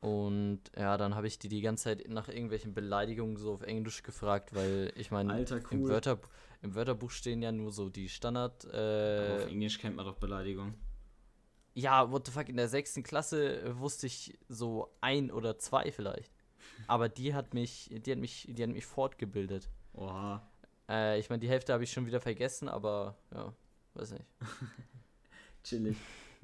und 0.00 0.60
ja, 0.76 0.96
dann 0.96 1.14
habe 1.14 1.26
ich 1.26 1.38
die 1.38 1.48
die 1.48 1.62
ganze 1.62 1.84
Zeit 1.84 2.08
nach 2.08 2.28
irgendwelchen 2.28 2.74
Beleidigungen 2.74 3.36
so 3.36 3.54
auf 3.54 3.62
Englisch 3.62 4.04
gefragt, 4.04 4.54
weil 4.54 4.92
ich 4.94 5.10
meine, 5.10 5.44
cool. 5.50 5.62
im, 5.70 5.88
Wörter, 5.88 6.20
im 6.62 6.74
Wörterbuch 6.76 7.10
stehen 7.10 7.42
ja 7.42 7.50
nur 7.50 7.72
so 7.72 7.88
die 7.88 8.08
Standard. 8.08 8.64
Äh, 8.66 8.76
Aber 8.76 9.34
auf 9.36 9.50
Englisch 9.50 9.78
kennt 9.78 9.96
man 9.96 10.04
doch 10.04 10.16
Beleidigung. 10.16 10.74
Ja, 11.74 12.10
what 12.10 12.26
the 12.26 12.32
fuck, 12.32 12.48
in 12.48 12.56
der 12.56 12.68
sechsten 12.68 13.02
Klasse 13.02 13.78
wusste 13.78 14.06
ich 14.06 14.38
so 14.48 14.94
ein 15.00 15.30
oder 15.30 15.58
zwei 15.58 15.90
vielleicht. 15.90 16.32
Aber 16.86 17.08
die 17.08 17.34
hat 17.34 17.54
mich, 17.54 17.90
die 17.90 18.12
hat 18.12 18.18
mich, 18.18 18.46
die 18.50 18.62
hat 18.62 18.70
mich 18.70 18.86
fortgebildet. 18.86 19.68
Oha. 19.94 20.46
Äh, 20.88 21.18
ich 21.18 21.28
meine, 21.30 21.40
die 21.40 21.48
Hälfte 21.48 21.72
habe 21.72 21.84
ich 21.84 21.92
schon 21.92 22.06
wieder 22.06 22.20
vergessen, 22.20 22.68
aber 22.68 23.16
ja, 23.34 23.52
weiß 23.94 24.12
nicht. 24.12 24.24
Chillig. 25.64 25.96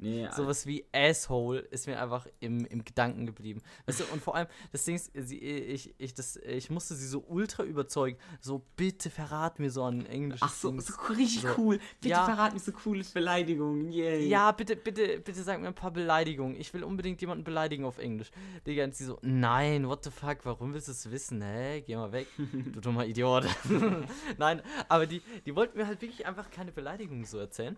Nee, 0.02 0.28
Sowas 0.36 0.66
wie 0.66 0.84
Asshole 0.92 1.60
ist 1.60 1.86
mir 1.86 2.00
einfach 2.02 2.26
im, 2.40 2.64
im 2.66 2.84
Gedanken 2.84 3.24
geblieben. 3.24 3.62
Weißt 3.86 4.00
du, 4.00 4.04
und 4.12 4.20
vor 4.20 4.34
allem, 4.34 4.48
das 4.72 4.84
Ding 4.84 4.96
ist, 4.96 5.12
sie, 5.14 5.38
ich, 5.38 5.94
ich, 5.98 6.12
das, 6.12 6.36
ich 6.36 6.70
musste 6.70 6.94
sie 6.96 7.06
so 7.06 7.24
ultra 7.28 7.62
überzeugen. 7.62 8.18
So, 8.40 8.64
bitte 8.76 9.10
verrat 9.10 9.60
mir 9.60 9.70
so 9.70 9.84
ein 9.84 10.04
englisches 10.06 10.42
Ach 10.42 10.52
so, 10.54 10.70
Ding. 10.70 10.80
so 10.80 10.92
richtig 11.12 11.42
So. 11.42 11.48
cool. 11.56 11.78
Bitte 12.00 12.08
Ja. 12.08 12.24
verrat 12.24 12.52
mir 12.52 12.58
so 12.58 12.72
coole 12.72 13.04
Beleidigungen. 13.14 13.90
Yay. 13.92 14.26
Ja, 14.28 14.50
bitte, 14.50 14.74
bitte, 14.74 15.20
bitte 15.20 15.42
sag 15.42 15.60
mir 15.60 15.68
ein 15.68 15.74
paar 15.74 15.92
Beleidigungen. 15.92 16.56
Ich 16.58 16.74
will 16.74 16.82
unbedingt 16.82 17.20
jemanden 17.20 17.44
beleidigen 17.44 17.84
auf 17.84 17.98
Englisch. 17.98 18.32
Digga, 18.66 18.82
und 18.84 18.96
sie 18.96 19.04
so, 19.04 19.18
nein, 19.22 19.86
what 19.86 20.02
the 20.02 20.10
fuck, 20.10 20.38
warum 20.44 20.74
willst 20.74 20.88
du 20.88 20.92
es 20.92 21.10
wissen? 21.12 21.40
Hä? 21.42 21.82
Geh 21.86 21.94
mal 21.94 22.10
weg, 22.10 22.26
du 22.72 22.80
dummer 22.80 23.06
Idiot. 23.06 23.44
nein, 24.38 24.62
aber 24.88 25.06
die, 25.06 25.22
die 25.46 25.54
wollten 25.54 25.78
mir 25.78 25.86
halt 25.86 26.02
wirklich 26.02 26.26
einfach 26.26 26.50
keine 26.50 26.72
Beleidigungen 26.72 27.24
so 27.24 27.38
erzählen. 27.38 27.76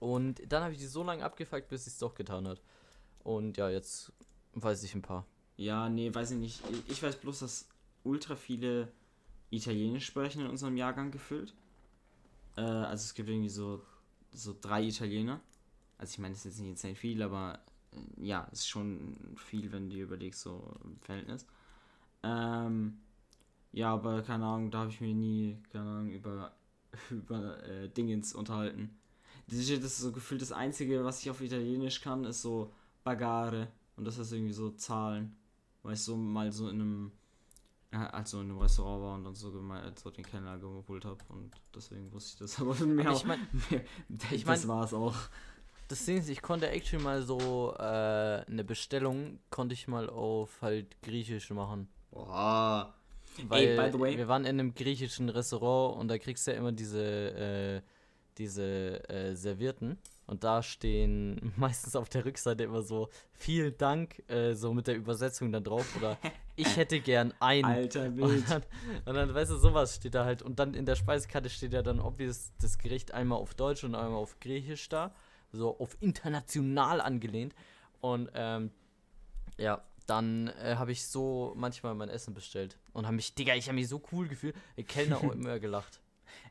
Und 0.00 0.40
dann 0.50 0.62
habe 0.62 0.72
ich 0.72 0.78
die 0.78 0.86
so 0.86 1.02
lange 1.02 1.24
abgefuckt, 1.24 1.68
bis 1.68 1.84
sie 1.84 1.90
es 1.90 1.98
doch 1.98 2.14
getan 2.14 2.46
hat. 2.46 2.60
Und 3.24 3.56
ja, 3.56 3.68
jetzt 3.68 4.12
weiß 4.54 4.82
ich 4.82 4.94
ein 4.94 5.02
paar. 5.02 5.26
Ja, 5.56 5.88
nee, 5.88 6.14
weiß 6.14 6.32
ich 6.32 6.38
nicht. 6.38 6.62
Ich 6.88 7.02
weiß 7.02 7.16
bloß, 7.16 7.40
dass 7.40 7.68
ultra 8.04 8.36
viele 8.36 8.92
Italienisch 9.50 10.06
sprechen 10.06 10.42
in 10.42 10.46
unserem 10.46 10.76
Jahrgang 10.76 11.10
gefüllt. 11.10 11.54
Äh, 12.56 12.60
also 12.60 13.02
es 13.02 13.14
gibt 13.14 13.28
irgendwie 13.28 13.48
so, 13.48 13.82
so 14.32 14.54
drei 14.60 14.84
Italiener. 14.84 15.40
Also 15.96 16.12
ich 16.12 16.18
meine, 16.18 16.34
das 16.34 16.44
ist 16.44 16.52
jetzt 16.52 16.60
nicht 16.60 16.70
insane 16.70 16.94
viel, 16.94 17.22
aber 17.22 17.58
äh, 17.92 18.24
ja, 18.24 18.48
es 18.52 18.60
ist 18.60 18.68
schon 18.68 19.16
viel, 19.36 19.72
wenn 19.72 19.88
du 19.88 19.96
dir 19.96 20.04
überlegst, 20.04 20.40
so 20.40 20.76
im 20.84 20.98
Verhältnis. 21.00 21.46
Ähm, 22.22 22.98
ja, 23.72 23.92
aber 23.92 24.22
keine 24.22 24.44
Ahnung, 24.44 24.70
da 24.70 24.78
habe 24.80 24.90
ich 24.90 25.00
mir 25.00 25.14
nie, 25.14 25.58
keine 25.72 25.88
Ahnung, 25.88 26.10
über, 26.10 26.52
über 27.10 27.62
äh, 27.64 27.88
Dingens 27.88 28.34
unterhalten. 28.34 28.96
Das 29.48 29.58
ist, 29.58 29.82
das 29.82 29.98
so 29.98 30.12
gefühlt 30.12 30.42
das 30.42 30.52
Einzige, 30.52 31.04
was 31.04 31.20
ich 31.22 31.30
auf 31.30 31.40
Italienisch 31.40 32.00
kann, 32.00 32.24
ist 32.24 32.42
so 32.42 32.70
Bagare. 33.04 33.68
Und 33.96 34.04
das 34.04 34.18
ist 34.18 34.32
irgendwie 34.32 34.52
so 34.52 34.70
Zahlen. 34.70 35.34
Weil 35.82 35.94
ich 35.94 36.02
so 36.02 36.16
mal 36.16 36.52
so 36.52 36.68
in 36.68 36.80
einem, 36.80 37.12
also 37.90 38.40
in 38.40 38.50
einem 38.50 38.58
Restaurant 38.58 39.02
war 39.02 39.14
und 39.14 39.24
dann 39.24 39.34
so, 39.34 39.50
gemein, 39.50 39.92
so 39.96 40.10
den 40.10 40.24
Kellner 40.24 40.58
geholt 40.58 41.04
habe. 41.04 41.18
Und 41.30 41.50
deswegen 41.74 42.12
wusste 42.12 42.44
ich 42.44 42.50
das. 42.52 42.60
Aber 42.60 42.74
mehr, 42.84 43.10
ich 43.12 43.24
mein- 43.24 43.46
mehr 43.70 43.82
ich 44.30 44.44
das 44.44 44.66
mein- 44.66 44.68
war 44.76 44.84
es 44.84 44.92
auch. 44.94 45.14
Das 45.88 46.04
Ding 46.04 46.18
ist, 46.18 46.28
ich 46.28 46.42
konnte 46.42 46.68
actually 46.68 47.02
mal 47.02 47.22
so 47.22 47.74
äh, 47.78 47.82
eine 47.82 48.62
Bestellung, 48.62 49.38
konnte 49.48 49.72
ich 49.72 49.88
mal 49.88 50.10
auf 50.10 50.60
halt 50.60 51.00
Griechisch 51.00 51.48
machen. 51.50 51.88
Boah. 52.10 52.92
Weil 53.48 53.76
by 53.76 53.90
the 53.92 53.98
way- 53.98 54.16
wir 54.18 54.28
waren 54.28 54.42
in 54.44 54.60
einem 54.60 54.74
griechischen 54.74 55.30
Restaurant 55.30 55.98
und 55.98 56.08
da 56.08 56.18
kriegst 56.18 56.46
du 56.46 56.50
ja 56.50 56.58
immer 56.58 56.72
diese, 56.72 57.00
äh, 57.00 57.82
diese 58.38 59.08
äh, 59.08 59.34
Servierten. 59.34 59.98
Und 60.26 60.44
da 60.44 60.62
stehen 60.62 61.52
meistens 61.56 61.96
auf 61.96 62.08
der 62.08 62.24
Rückseite 62.24 62.64
immer 62.64 62.82
so, 62.82 63.08
vielen 63.32 63.76
Dank, 63.78 64.22
äh, 64.28 64.54
so 64.54 64.72
mit 64.72 64.86
der 64.86 64.96
Übersetzung 64.96 65.52
dann 65.52 65.64
drauf. 65.64 65.96
Oder 65.96 66.18
ich 66.56 66.76
hätte 66.76 67.00
gern 67.00 67.34
ein. 67.40 67.64
Alter 67.64 68.08
Bild. 68.10 68.28
Und 68.28 68.50
dann, 68.50 68.62
und 69.04 69.14
dann, 69.14 69.34
weißt 69.34 69.50
du, 69.50 69.56
sowas 69.56 69.96
steht 69.96 70.14
da 70.14 70.24
halt. 70.24 70.42
Und 70.42 70.58
dann 70.58 70.74
in 70.74 70.86
der 70.86 70.96
Speisekarte 70.96 71.50
steht 71.50 71.72
ja 71.72 71.82
dann 71.82 72.00
obvious 72.00 72.52
das 72.60 72.78
Gericht 72.78 73.12
einmal 73.12 73.38
auf 73.38 73.54
Deutsch 73.54 73.84
und 73.84 73.94
einmal 73.94 74.18
auf 74.18 74.38
Griechisch 74.40 74.88
da. 74.88 75.14
So 75.50 75.78
auf 75.78 75.96
international 76.00 77.00
angelehnt. 77.00 77.54
Und 78.00 78.30
ähm, 78.34 78.70
ja, 79.56 79.82
dann 80.06 80.48
äh, 80.62 80.76
habe 80.76 80.92
ich 80.92 81.06
so 81.06 81.52
manchmal 81.56 81.94
mein 81.94 82.08
Essen 82.08 82.34
bestellt. 82.34 82.78
Und 82.92 83.06
habe 83.06 83.16
mich, 83.16 83.34
Digga, 83.34 83.54
ich 83.54 83.66
habe 83.66 83.76
mich 83.76 83.88
so 83.88 84.02
cool 84.12 84.28
gefühlt. 84.28 84.54
Der 84.76 84.84
Kellner 84.84 85.18
auch 85.18 85.32
immer 85.32 85.58
gelacht. 85.58 86.00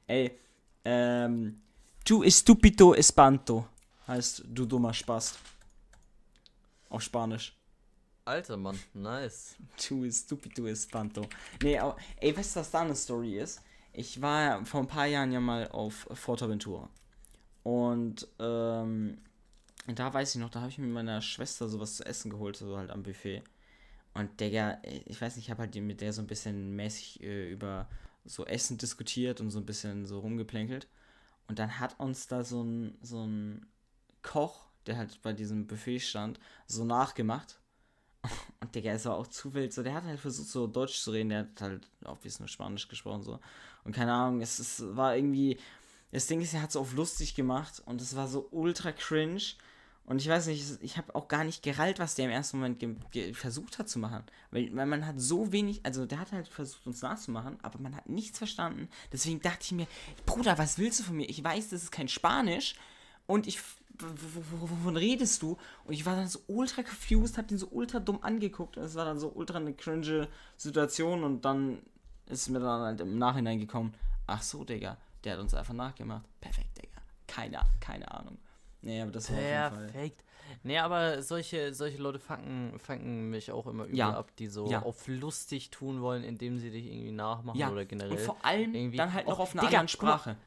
Ey, 0.07 0.37
ähm, 0.85 1.61
tu 2.07 2.23
estupido 2.23 2.95
espanto. 2.95 3.67
Heißt 4.07 4.43
du 4.47 4.65
dummer 4.65 4.93
Spast. 4.93 5.37
Auf 6.89 7.01
Spanisch. 7.01 7.53
Alter 8.23 8.55
Mann, 8.55 8.79
nice. 8.93 9.55
Tu 9.75 10.05
estupido 10.05 10.67
espanto. 10.67 11.27
Nee, 11.61 11.77
aber, 11.77 11.97
ey, 12.21 12.35
weißt 12.35 12.55
du, 12.55 12.59
was 12.61 12.71
da 12.71 12.81
eine 12.81 12.95
Story 12.95 13.37
ist? 13.37 13.61
Ich 13.91 14.21
war 14.21 14.65
vor 14.65 14.79
ein 14.81 14.87
paar 14.87 15.05
Jahren 15.05 15.33
ja 15.33 15.41
mal 15.41 15.67
auf 15.69 16.07
Fortaventura. 16.13 16.89
Und, 17.63 18.25
ähm, 18.39 19.17
da 19.87 20.13
weiß 20.13 20.35
ich 20.35 20.41
noch, 20.41 20.49
da 20.49 20.61
habe 20.61 20.69
ich 20.69 20.77
mit 20.77 20.91
meiner 20.91 21.21
Schwester 21.21 21.67
sowas 21.67 21.97
zu 21.97 22.05
essen 22.05 22.31
geholt, 22.31 22.55
so 22.55 22.77
halt 22.77 22.89
am 22.89 23.03
Buffet. 23.03 23.43
Und 24.13 24.39
Digga, 24.39 24.81
ich 24.83 25.19
weiß 25.19 25.35
nicht, 25.35 25.45
ich 25.45 25.51
habe 25.51 25.63
halt 25.63 25.75
mit 25.75 25.99
der 25.99 26.13
so 26.13 26.21
ein 26.21 26.27
bisschen 26.27 26.73
mäßig 26.77 27.21
äh, 27.21 27.51
über 27.51 27.89
so 28.23 28.45
Essen 28.45 28.77
diskutiert 28.77 29.41
und 29.41 29.51
so 29.51 29.59
ein 29.59 29.65
bisschen 29.65 30.05
so 30.05 30.19
rumgeplänkelt. 30.19 30.87
Und 31.47 31.59
dann 31.59 31.79
hat 31.79 31.99
uns 31.99 32.27
da 32.27 32.43
so 32.43 32.63
ein, 32.63 32.97
so 33.01 33.25
ein 33.25 33.65
Koch, 34.21 34.67
der 34.85 34.97
halt 34.97 35.21
bei 35.21 35.33
diesem 35.33 35.67
Buffet 35.67 35.99
stand, 35.99 36.39
so 36.65 36.83
nachgemacht. 36.83 37.59
Und 38.59 38.75
Digga, 38.75 38.91
es 38.91 39.05
war 39.05 39.15
auch 39.15 39.27
zu 39.27 39.53
wild. 39.53 39.73
So, 39.73 39.83
der 39.83 39.93
hat 39.93 40.03
halt 40.03 40.19
versucht, 40.19 40.49
so 40.49 40.67
Deutsch 40.67 40.99
zu 40.99 41.11
reden. 41.11 41.29
Der 41.29 41.39
hat 41.39 41.61
halt 41.61 41.87
auch 42.03 42.17
wie 42.23 42.31
nur 42.39 42.47
Spanisch 42.47 42.87
gesprochen. 42.87 43.23
so 43.23 43.39
Und 43.83 43.93
keine 43.95 44.13
Ahnung, 44.13 44.41
es, 44.41 44.59
es 44.59 44.83
war 44.95 45.15
irgendwie. 45.15 45.59
Das 46.11 46.27
Ding 46.27 46.39
ist, 46.41 46.53
er 46.53 46.61
hat 46.61 46.71
so 46.71 46.79
auf 46.79 46.93
lustig 46.93 47.35
gemacht 47.35 47.81
und 47.85 48.01
es 48.01 48.15
war 48.15 48.27
so 48.27 48.47
ultra 48.51 48.93
cringe. 48.93 49.41
Und 50.07 50.21
ich 50.21 50.29
weiß 50.29 50.47
nicht, 50.47 50.81
ich 50.81 50.97
habe 50.97 51.13
auch 51.15 51.27
gar 51.27 51.43
nicht 51.43 51.61
gerallt, 51.61 51.99
was 51.99 52.15
der 52.15 52.25
im 52.25 52.31
ersten 52.31 52.59
Moment 52.59 52.81
versucht 53.33 53.77
hat 53.77 53.89
zu 53.89 53.99
machen. 53.99 54.23
Weil, 54.51 54.73
weil 54.73 54.85
man 54.85 55.05
hat 55.05 55.19
so 55.19 55.51
wenig, 55.51 55.85
also 55.85 56.05
der 56.05 56.21
hat 56.21 56.31
halt 56.31 56.47
versucht, 56.47 56.87
uns 56.87 57.01
nachzumachen, 57.01 57.57
aber 57.61 57.77
man 57.79 57.93
hat 57.93 58.07
nichts 58.07 58.37
verstanden. 58.37 58.87
Deswegen 59.11 59.41
dachte 59.41 59.63
ich 59.63 59.73
mir, 59.73 59.85
Bruder, 60.25 60.57
was 60.57 60.77
willst 60.77 61.01
du 61.01 61.03
von 61.03 61.17
mir? 61.17 61.29
Ich 61.29 61.43
weiß, 61.43 61.69
das 61.69 61.83
ist 61.83 61.91
kein 61.91 62.07
Spanisch 62.07 62.75
und 63.25 63.47
ich, 63.47 63.59
wovon 63.99 64.95
redest 64.95 65.41
du? 65.41 65.57
Und 65.83 65.93
ich 65.93 66.05
war 66.05 66.15
dann 66.15 66.29
so 66.29 66.39
ultra 66.47 66.83
confused, 66.83 67.37
hab 67.37 67.49
den 67.49 67.57
so 67.57 67.67
ultra 67.67 67.99
dumm 67.99 68.23
angeguckt 68.23 68.77
und 68.77 68.83
es 68.83 68.95
war 68.95 69.03
dann 69.03 69.19
so 69.19 69.27
ultra 69.27 69.57
eine 69.57 69.73
cringe 69.73 70.29
Situation 70.55 71.25
und 71.25 71.43
dann 71.43 71.79
ist 72.27 72.47
mir 72.47 72.61
dann 72.61 72.81
halt 72.81 73.01
im 73.01 73.17
Nachhinein 73.17 73.59
gekommen, 73.59 73.93
ach 74.25 74.41
so, 74.41 74.63
Digga, 74.63 74.95
der 75.25 75.33
hat 75.33 75.41
uns 75.41 75.53
einfach 75.53 75.73
nachgemacht. 75.73 76.23
Perfekt, 76.39 76.77
Digga. 76.77 77.01
Keine, 77.27 77.59
keine 77.81 78.09
Ahnung. 78.09 78.37
Nee, 78.81 79.01
aber 79.01 79.11
das 79.11 79.29
war 79.31 79.37
auf 79.37 79.43
jeden 79.43 79.69
Fall. 79.69 79.87
Perfekt. 79.91 80.23
Nee, 80.63 80.77
aber 80.77 81.21
solche, 81.21 81.73
solche 81.73 81.97
Leute 81.97 82.19
fangen, 82.19 82.79
fangen 82.79 83.29
mich 83.29 83.51
auch 83.51 83.67
immer 83.67 83.83
übel 83.85 83.97
Ja. 83.97 84.13
ab, 84.17 84.31
die 84.37 84.47
so 84.47 84.67
Ja. 84.69 84.83
auf 84.83 85.07
lustig 85.07 85.71
tun 85.71 86.01
wollen, 86.01 86.23
indem 86.23 86.57
sie 86.59 86.69
dich 86.71 86.85
irgendwie 86.85 87.11
nachmachen 87.11 87.57
Ja, 87.59 87.71
oder 87.71 87.85
generell. 87.85 88.11
und 88.11 88.19
vor 88.19 88.37
allem 88.45 88.73
irgendwie- 88.73 88.97
dann 88.97 89.13
halt 89.13 89.27
noch 89.27 89.39
auf 89.39 89.53
einer 89.53 89.61
Digga, 89.63 89.79
anderen 89.79 89.83
mal, 89.85 89.87
Sprache. 90.17 90.37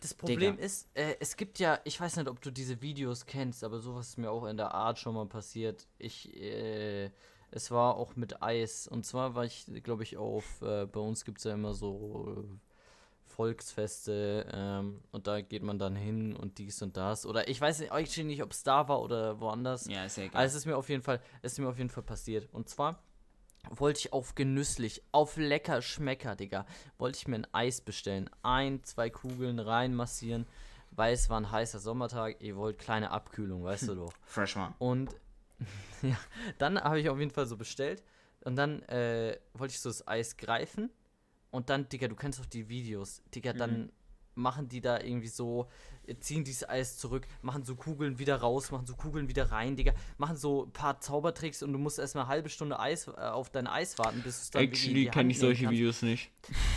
Das 0.00 0.12
Problem 0.12 0.56
Digga. 0.56 0.62
ist, 0.64 0.88
äh, 0.94 1.16
es 1.20 1.36
gibt 1.36 1.58
ja, 1.58 1.78
ich 1.84 1.98
weiß 1.98 2.16
nicht, 2.16 2.28
ob 2.28 2.40
du 2.42 2.50
diese 2.50 2.82
Videos 2.82 3.24
kennst, 3.24 3.64
aber 3.64 3.78
sowas 3.80 4.08
ist 4.08 4.18
mir 4.18 4.30
auch 4.30 4.44
in 4.46 4.56
der 4.58 4.74
Art 4.74 4.98
schon 4.98 5.14
mal 5.14 5.26
passiert. 5.26 5.86
Ich, 5.98 6.36
äh, 6.36 7.10
es 7.50 7.70
war 7.70 7.96
auch 7.96 8.14
mit 8.14 8.42
Eis. 8.42 8.86
Und 8.86 9.06
zwar 9.06 9.34
war 9.34 9.44
ich, 9.46 9.64
glaube 9.84 10.02
ich, 10.02 10.18
auf, 10.18 10.60
äh, 10.60 10.84
bei 10.84 11.00
uns 11.00 11.24
gibt 11.24 11.38
es 11.38 11.44
ja 11.44 11.54
immer 11.54 11.72
so 11.72 12.36
äh, 12.44 12.65
Volksfeste 13.36 14.46
ähm, 14.50 15.02
und 15.12 15.26
da 15.26 15.42
geht 15.42 15.62
man 15.62 15.78
dann 15.78 15.94
hin 15.94 16.34
und 16.34 16.56
dies 16.56 16.80
und 16.80 16.96
das. 16.96 17.26
Oder 17.26 17.48
ich 17.48 17.60
weiß 17.60 17.80
nicht, 17.80 18.16
nicht, 18.24 18.42
ob 18.42 18.52
es 18.52 18.62
da 18.62 18.88
war 18.88 19.02
oder 19.02 19.40
woanders. 19.40 19.86
Ja, 19.86 20.06
ist 20.06 20.16
ja 20.16 20.24
egal. 20.24 20.36
Aber 20.36 20.46
es 20.46 20.54
ist 20.54 20.64
mir 20.64 20.76
auf 20.76 20.88
jeden 20.88 21.02
Fall, 21.02 21.20
es 21.42 21.52
ist 21.52 21.58
mir 21.58 21.68
auf 21.68 21.76
jeden 21.76 21.90
Fall 21.90 22.02
passiert. 22.02 22.48
Und 22.52 22.70
zwar 22.70 23.02
wollte 23.68 24.00
ich 24.00 24.12
auf 24.14 24.34
genüsslich, 24.34 25.02
auf 25.12 25.36
lecker 25.36 25.82
Schmecker, 25.82 26.34
Digga, 26.34 26.64
wollte 26.98 27.18
ich 27.18 27.28
mir 27.28 27.36
ein 27.36 27.46
Eis 27.52 27.82
bestellen. 27.82 28.30
Ein, 28.42 28.82
zwei 28.84 29.10
Kugeln 29.10 29.58
reinmassieren, 29.58 30.46
weil 30.92 31.12
es 31.12 31.28
war 31.28 31.38
ein 31.38 31.50
heißer 31.50 31.78
Sommertag. 31.78 32.40
Ihr 32.40 32.56
wollt 32.56 32.78
kleine 32.78 33.10
Abkühlung, 33.10 33.64
weißt 33.64 33.88
du 33.88 33.94
doch. 33.96 34.12
Fresh 34.24 34.56
one. 34.56 34.74
Und 34.78 35.14
ja, 36.02 36.16
dann 36.58 36.80
habe 36.80 37.00
ich 37.00 37.10
auf 37.10 37.18
jeden 37.18 37.30
Fall 37.30 37.46
so 37.46 37.56
bestellt. 37.56 38.02
Und 38.44 38.56
dann 38.56 38.82
äh, 38.84 39.38
wollte 39.54 39.72
ich 39.72 39.80
so 39.80 39.90
das 39.90 40.06
Eis 40.08 40.36
greifen. 40.36 40.90
Und 41.50 41.70
dann, 41.70 41.88
Digga, 41.88 42.08
du 42.08 42.16
kennst 42.16 42.38
doch 42.38 42.46
die 42.46 42.68
Videos. 42.68 43.22
Digga, 43.34 43.52
dann 43.52 43.92
machen 44.36 44.68
die 44.68 44.80
da 44.80 45.00
irgendwie 45.00 45.28
so, 45.28 45.68
ziehen 46.20 46.44
dieses 46.44 46.68
Eis 46.68 46.98
zurück, 46.98 47.26
machen 47.42 47.64
so 47.64 47.74
Kugeln 47.74 48.18
wieder 48.18 48.36
raus, 48.36 48.70
machen 48.70 48.86
so 48.86 48.94
Kugeln 48.94 49.28
wieder 49.28 49.50
rein, 49.50 49.76
Digga, 49.76 49.94
machen 50.18 50.36
so 50.36 50.64
ein 50.66 50.72
paar 50.72 51.00
Zaubertricks 51.00 51.62
und 51.62 51.72
du 51.72 51.78
musst 51.78 51.98
erstmal 51.98 52.24
eine 52.24 52.30
halbe 52.30 52.48
Stunde 52.48 52.78
Eis 52.78 53.08
äh, 53.08 53.12
auf 53.12 53.50
dein 53.50 53.66
Eis 53.66 53.98
warten, 53.98 54.22
bis 54.22 54.36
du 54.36 54.42
es 54.42 54.50
dann 54.50 54.62
in 54.62 54.70
die 54.70 55.10
Hand 55.10 55.28
nehmen 55.28 55.40
kannst 55.40 55.70
Videos 55.70 56.02
nicht. 56.02 56.30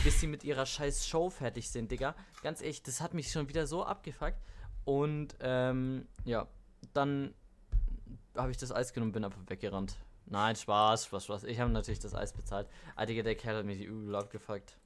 bis 0.03 0.21
sie 0.21 0.27
mit 0.27 0.43
ihrer 0.43 0.65
scheiß 0.65 1.07
Show 1.07 1.29
fertig 1.29 1.69
sind, 1.69 1.91
Digga. 1.91 2.15
Ganz 2.41 2.61
ehrlich, 2.61 2.81
das 2.81 3.01
hat 3.01 3.13
mich 3.13 3.31
schon 3.31 3.49
wieder 3.49 3.67
so 3.67 3.83
abgefuckt. 3.83 4.39
Und 4.85 5.35
ähm, 5.41 6.07
ja, 6.23 6.47
dann 6.93 7.33
habe 8.35 8.51
ich 8.51 8.57
das 8.57 8.71
Eis 8.71 8.93
genommen 8.93 9.09
und 9.09 9.13
bin 9.13 9.25
einfach 9.25 9.41
weggerannt. 9.47 9.97
Nein, 10.29 10.55
Spaß, 10.55 11.05
Spaß, 11.05 11.25
Spaß. 11.25 11.43
Ich 11.45 11.59
habe 11.59 11.71
natürlich 11.71 11.99
das 11.99 12.13
Eis 12.13 12.33
bezahlt. 12.33 12.67
Ah, 12.95 13.05
Digga, 13.05 13.23
der 13.23 13.35
Kerl 13.35 13.57
hat 13.57 13.65
mich 13.65 13.81
übel 13.81 14.15
abgefuckt. 14.15 14.77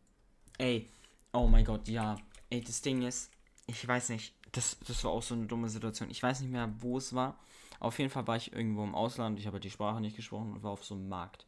Ey, 0.58 0.90
oh 1.34 1.48
mein 1.48 1.66
Gott, 1.66 1.88
ja. 1.88 2.16
Ey, 2.50 2.62
das 2.62 2.82
Ding 2.82 3.02
ist, 3.02 3.30
ich 3.68 3.86
weiß 3.86 4.10
nicht, 4.10 4.34
das, 4.54 4.78
das 4.88 5.04
war 5.04 5.12
auch 5.12 5.24
so 5.24 5.36
eine 5.36 5.46
dumme 5.48 5.70
Situation. 5.70 6.10
Ich 6.10 6.24
weiß 6.24 6.40
nicht 6.42 6.52
mehr, 6.52 6.72
wo 6.80 6.98
es 6.98 7.14
war. 7.14 7.38
Auf 7.80 8.00
jeden 8.00 8.10
Fall 8.10 8.26
war 8.28 8.38
ich 8.38 8.54
irgendwo 8.54 8.84
im 8.84 8.96
Ausland, 8.96 9.38
ich 9.40 9.46
habe 9.46 9.56
halt 9.56 9.66
die 9.66 9.70
Sprache 9.72 10.00
nicht 10.00 10.16
gesprochen 10.16 10.54
und 10.54 10.64
war 10.64 10.72
auf 10.72 10.86
so 10.86 10.96
einem 10.96 11.10
Markt. 11.10 11.46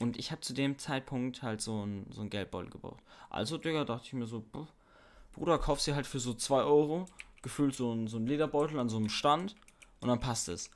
Und 0.00 0.18
ich 0.18 0.32
habe 0.32 0.40
zu 0.40 0.52
dem 0.52 0.78
Zeitpunkt 0.78 1.42
halt 1.42 1.60
so 1.60 1.82
einen 1.82 2.10
so 2.10 2.24
Geldbeutel 2.26 2.70
gebraucht. 2.70 3.02
Also, 3.30 3.58
Digga, 3.58 3.84
dachte 3.84 4.06
ich 4.06 4.12
mir 4.12 4.26
so, 4.26 4.40
"Puh, 4.40 4.66
Bruder, 5.32 5.58
kaufst 5.58 5.86
dir 5.86 5.94
halt 5.94 6.06
für 6.06 6.18
so 6.18 6.34
2 6.34 6.62
Euro 6.62 7.06
gefühlt 7.42 7.76
so 7.76 7.92
einen, 7.92 8.08
so 8.08 8.18
Lederbeutel 8.18 8.78
an 8.80 8.88
so 8.88 8.96
einem 8.96 9.08
Stand 9.08 9.54
und 10.00 10.08
dann 10.08 10.18
passt 10.18 10.48
es. 10.48 10.70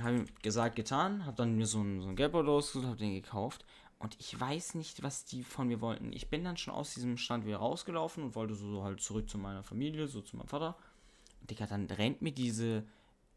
Habe 0.00 0.26
gesagt, 0.42 0.76
getan, 0.76 1.24
habe 1.24 1.36
dann 1.36 1.56
mir 1.56 1.66
so 1.66 1.78
einen, 1.78 2.00
so 2.00 2.08
einen 2.08 2.16
Geldbeutel 2.16 2.50
rausgesucht, 2.50 2.86
habe 2.86 2.96
den 2.96 3.14
gekauft 3.14 3.64
und 3.98 4.16
ich 4.20 4.38
weiß 4.38 4.74
nicht, 4.74 5.02
was 5.02 5.24
die 5.24 5.42
von 5.42 5.68
mir 5.68 5.80
wollten. 5.80 6.12
Ich 6.12 6.28
bin 6.28 6.44
dann 6.44 6.56
schon 6.56 6.74
aus 6.74 6.94
diesem 6.94 7.16
Stand 7.16 7.46
wieder 7.46 7.58
rausgelaufen 7.58 8.22
und 8.22 8.34
wollte 8.34 8.54
so 8.54 8.84
halt 8.84 9.00
zurück 9.00 9.28
zu 9.28 9.38
meiner 9.38 9.62
Familie, 9.62 10.06
so 10.06 10.20
zu 10.20 10.36
meinem 10.36 10.48
Vater. 10.48 10.76
Und 11.40 11.50
Digga, 11.50 11.66
dann 11.66 11.86
rennt 11.86 12.20
mir 12.20 12.32
diese, 12.32 12.84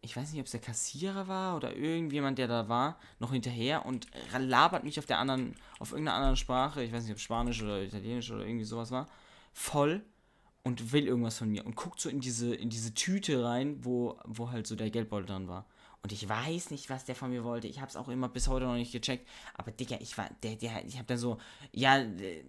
ich 0.01 0.17
weiß 0.17 0.31
nicht, 0.31 0.41
ob 0.41 0.47
es 0.47 0.51
der 0.51 0.59
Kassierer 0.59 1.29
war 1.29 1.55
oder 1.55 1.75
irgendjemand, 1.75 2.37
der 2.37 2.47
da 2.47 2.67
war, 2.67 2.99
noch 3.19 3.31
hinterher 3.31 3.85
und 3.85 4.07
labert 4.37 4.83
mich 4.83 4.99
auf 4.99 5.05
der 5.05 5.19
anderen, 5.19 5.55
auf 5.79 5.91
irgendeiner 5.91 6.17
anderen 6.17 6.35
Sprache, 6.35 6.83
ich 6.83 6.91
weiß 6.91 7.03
nicht, 7.03 7.13
ob 7.13 7.19
Spanisch 7.19 7.61
oder 7.61 7.81
Italienisch 7.81 8.29
oder 8.31 8.45
irgendwie 8.45 8.65
sowas 8.65 8.91
war, 8.91 9.07
voll 9.53 10.03
und 10.63 10.91
will 10.91 11.07
irgendwas 11.07 11.37
von 11.37 11.49
mir 11.49 11.65
und 11.65 11.77
guckt 11.77 12.01
so 12.01 12.09
in 12.09 12.19
diese, 12.19 12.53
in 12.53 12.69
diese 12.69 12.93
Tüte 12.93 13.45
rein, 13.45 13.83
wo, 13.85 14.17
wo 14.25 14.51
halt 14.51 14.67
so 14.67 14.75
der 14.75 14.89
Geldbeutel 14.89 15.27
dran 15.27 15.47
war. 15.47 15.65
Und 16.01 16.11
ich 16.11 16.27
weiß 16.27 16.71
nicht, 16.71 16.89
was 16.89 17.05
der 17.05 17.15
von 17.15 17.29
mir 17.29 17.43
wollte. 17.43 17.67
Ich 17.67 17.79
habe 17.79 17.89
es 17.89 17.95
auch 17.95 18.07
immer 18.07 18.29
bis 18.29 18.47
heute 18.47 18.65
noch 18.65 18.75
nicht 18.75 18.91
gecheckt. 18.91 19.27
Aber 19.53 19.71
Digga, 19.71 19.97
ich 19.99 20.17
war, 20.17 20.29
der, 20.43 20.55
der, 20.55 20.85
ich 20.85 20.95
habe 20.95 21.05
dann 21.05 21.17
so, 21.17 21.37
ja, 21.73 21.99
äh, 21.99 22.43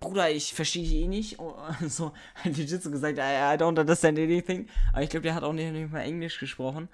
Bruder, 0.00 0.30
ich 0.30 0.52
verstehe 0.52 1.04
eh 1.04 1.06
nicht. 1.06 1.38
Oh, 1.38 1.54
so, 1.88 2.12
hat 2.34 2.56
legit 2.56 2.82
so 2.82 2.90
gesagt, 2.90 3.18
I, 3.18 3.20
I 3.20 3.56
don't 3.56 3.78
understand 3.78 4.18
anything. 4.18 4.68
Aber 4.92 5.02
ich 5.02 5.10
glaube, 5.10 5.22
der 5.22 5.34
hat 5.34 5.44
auch 5.44 5.52
nicht, 5.52 5.72
nicht 5.72 5.92
mal 5.92 6.00
Englisch 6.00 6.38
gesprochen 6.38 6.88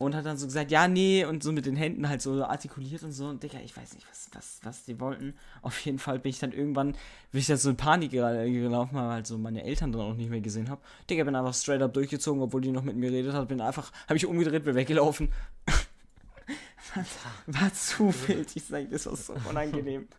und 0.00 0.14
hat 0.14 0.24
dann 0.24 0.38
so 0.38 0.46
gesagt, 0.46 0.70
ja, 0.70 0.88
nee, 0.88 1.26
und 1.26 1.42
so 1.42 1.52
mit 1.52 1.66
den 1.66 1.76
Händen 1.76 2.08
halt 2.08 2.22
so 2.22 2.42
artikuliert 2.42 3.02
und 3.02 3.12
so. 3.12 3.26
Und 3.26 3.42
Digga, 3.42 3.58
ich 3.62 3.76
weiß 3.76 3.92
nicht, 3.92 4.06
was, 4.08 4.30
was, 4.32 4.60
was 4.62 4.84
die 4.84 4.98
wollten. 4.98 5.34
Auf 5.60 5.78
jeden 5.84 5.98
Fall 5.98 6.18
bin 6.18 6.30
ich 6.30 6.38
dann 6.38 6.52
irgendwann, 6.52 6.92
bin 7.32 7.40
ich 7.40 7.46
dann 7.46 7.58
so 7.58 7.68
in 7.68 7.76
Panik 7.76 8.10
gelaufen, 8.10 8.94
weil 8.94 9.10
halt 9.10 9.26
so 9.26 9.36
meine 9.36 9.62
Eltern 9.62 9.92
dann 9.92 10.00
auch 10.00 10.14
nicht 10.14 10.30
mehr 10.30 10.40
gesehen 10.40 10.70
habe. 10.70 10.80
Digga, 11.10 11.24
bin 11.24 11.36
einfach 11.36 11.52
straight 11.52 11.82
up 11.82 11.92
durchgezogen, 11.92 12.40
obwohl 12.40 12.62
die 12.62 12.72
noch 12.72 12.82
mit 12.82 12.96
mir 12.96 13.10
geredet 13.10 13.34
hat. 13.34 13.46
Bin 13.48 13.60
einfach, 13.60 13.92
habe 14.08 14.16
ich 14.16 14.24
umgedreht, 14.24 14.64
bin 14.64 14.74
weggelaufen. 14.74 15.30
war, 16.94 17.04
war 17.46 17.74
zu 17.74 18.14
wild, 18.26 18.56
ich 18.56 18.64
sag, 18.64 18.90
das 18.90 19.04
war 19.04 19.16
so 19.16 19.34
unangenehm. 19.50 20.08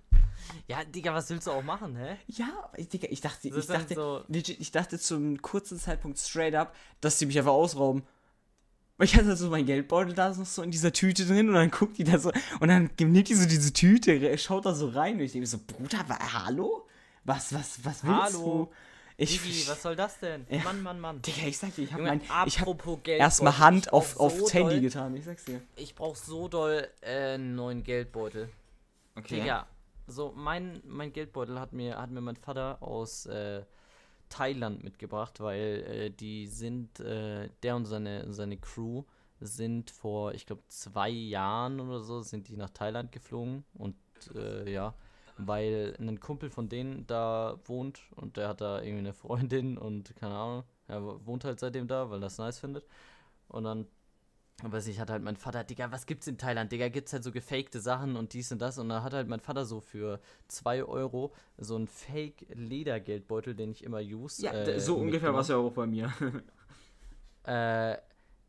Ja, 0.67 0.84
Digga, 0.84 1.13
was 1.13 1.29
willst 1.29 1.47
du 1.47 1.51
auch 1.51 1.63
machen, 1.63 1.95
hä? 1.95 2.17
Ja, 2.27 2.69
Digga, 2.77 3.07
ich 3.09 3.21
dachte, 3.21 3.47
ich 3.47 3.67
dachte, 3.67 3.95
so 3.95 4.23
ich 4.29 4.71
dachte 4.71 4.99
zum 4.99 5.41
kurzen 5.41 5.79
Zeitpunkt 5.79 6.19
straight 6.19 6.55
up, 6.55 6.75
dass 6.99 7.17
die 7.19 7.25
mich 7.25 7.38
einfach 7.38 7.53
ausrauben. 7.53 8.03
Weil 9.02 9.08
ich 9.08 9.16
hatte 9.16 9.36
so 9.36 9.49
mein 9.49 9.66
Geldbeutel 9.66 10.14
da 10.14 10.30
noch 10.30 10.45
so 10.45 10.62
in 10.62 10.70
dieser 10.70 10.93
Tüte 10.93 11.26
drin 11.26 11.49
und 11.49 11.56
dann 11.56 11.72
guckt 11.72 11.97
die 11.97 12.04
da 12.04 12.20
so 12.20 12.32
und 12.60 12.68
dann 12.68 12.91
nimmt 12.99 13.30
die 13.30 13.34
so 13.34 13.47
diese 13.47 13.74
Tüte, 13.74 14.38
schaut 14.38 14.68
da 14.68 14.76
so 14.76 14.89
rein 14.89 15.16
und 15.16 15.22
ich 15.22 15.32
denke 15.32 15.47
so, 15.47 15.58
Bruder, 15.58 16.08
wa, 16.08 16.20
hallo? 16.45 16.88
Was, 17.24 17.52
was, 17.52 17.84
was 17.84 18.04
willst 18.04 18.38
hallo? 18.38 18.70
du? 18.70 18.72
Ich, 19.18 19.41
Digi, 19.41 19.68
was 19.68 19.82
soll 19.82 19.95
das 19.95 20.20
denn? 20.20 20.45
Ja. 20.52 20.62
Mann, 20.66 20.84
Mann, 20.84 20.99
Mann. 20.99 21.20
Digga, 21.24 21.47
ich 21.47 21.58
sag 21.58 21.74
dir, 21.74 21.82
ich 21.82 21.93
hab 21.93 21.99
mein, 21.99 22.22
ich 22.45 22.60
hab 22.60 23.08
erstmal 23.08 23.58
Hand 23.58 23.91
auf, 23.91 24.14
so 24.14 24.20
aufs 24.20 24.54
Handy 24.54 24.76
doll, 24.76 24.82
getan, 24.82 25.18
ich 25.18 25.26
sag's 25.26 25.45
dir. 25.45 25.62
Ich 25.78 25.95
brauch 25.95 26.16
so 26.16 26.47
doll 26.47 26.88
äh, 27.02 27.34
einen 27.34 27.56
neuen 27.56 27.82
Geldbeutel. 27.82 28.49
Okay. 29.16 29.39
Digga, 29.39 29.66
so 30.06 30.32
mein, 30.36 30.80
mein 30.86 31.12
Geldbeutel 31.12 31.60
hat 31.60 31.74
mir, 31.74 31.97
hat 31.97 32.12
mir 32.12 32.22
mein 32.22 32.36
Vater 32.36 32.78
aus, 32.82 33.26
äh, 33.26 33.64
Thailand 34.32 34.84
mitgebracht, 34.84 35.39
weil 35.39 35.84
äh, 35.88 36.09
die 36.09 36.47
sind, 36.47 36.99
äh, 36.99 37.49
der 37.61 37.75
und 37.75 37.86
seine, 37.86 38.34
seine 38.34 38.57
Crew 38.57 39.03
sind 39.39 39.91
vor, 39.91 40.34
ich 40.34 40.45
glaube, 40.45 40.63
zwei 40.67 41.09
Jahren 41.09 41.79
oder 41.79 41.99
so, 41.99 42.21
sind 42.21 42.47
die 42.47 42.57
nach 42.57 42.69
Thailand 42.69 43.11
geflogen 43.11 43.63
und 43.73 43.95
äh, 44.36 44.71
ja, 44.71 44.95
weil 45.38 45.95
ein 45.99 46.19
Kumpel 46.19 46.49
von 46.49 46.69
denen 46.69 47.05
da 47.07 47.59
wohnt 47.65 48.01
und 48.15 48.38
der 48.38 48.49
hat 48.49 48.61
da 48.61 48.82
irgendwie 48.82 48.99
eine 48.99 49.13
Freundin 49.13 49.77
und 49.77 50.15
keine 50.15 50.36
Ahnung, 50.36 50.63
er 50.88 51.25
wohnt 51.25 51.43
halt 51.43 51.59
seitdem 51.59 51.88
da, 51.88 52.09
weil 52.09 52.17
er 52.17 52.21
das 52.21 52.38
nice 52.38 52.59
findet. 52.59 52.86
Und 53.47 53.63
dann 53.63 53.88
weiß 54.70 54.88
ich, 54.88 54.99
hat 54.99 55.09
halt 55.09 55.24
mein 55.24 55.38
Vater, 55.38 55.64
Digga, 55.64 55.91
was 55.91 56.05
gibt's 56.05 56.28
in 56.28 56.38
Thailand? 56.38 56.72
Digga, 56.72 56.89
gibt's 56.89 57.14
halt 57.14 57.24
so 57.24 57.32
gefakte 57.32 57.80
Sachen 57.80 58.16
und 58.16 58.34
dies 58.34 58.51
und 58.51 58.62
das. 58.62 58.78
Und 58.78 58.89
da 58.89 59.01
hat 59.01 59.14
halt 59.14 59.28
mein 59.28 59.39
Vater 59.39 59.66
so 59.66 59.80
für 59.80 60.20
2 60.49 60.84
Euro 60.84 61.34
so 61.57 61.76
einen 61.76 61.88
Fake-Ledergeldbeutel, 61.88 63.55
den 63.55 63.72
ich 63.72 63.84
immer 63.84 63.99
use. 63.99 64.43
Ja, 64.43 64.51
äh, 64.51 64.80
so 64.80 64.97
ungefähr 64.97 65.34
war 65.34 65.41
es 65.41 65.47
ja 65.47 65.57
auch 65.57 65.72
bei 65.72 65.88
mir. 65.88 66.12
äh, 67.43 67.97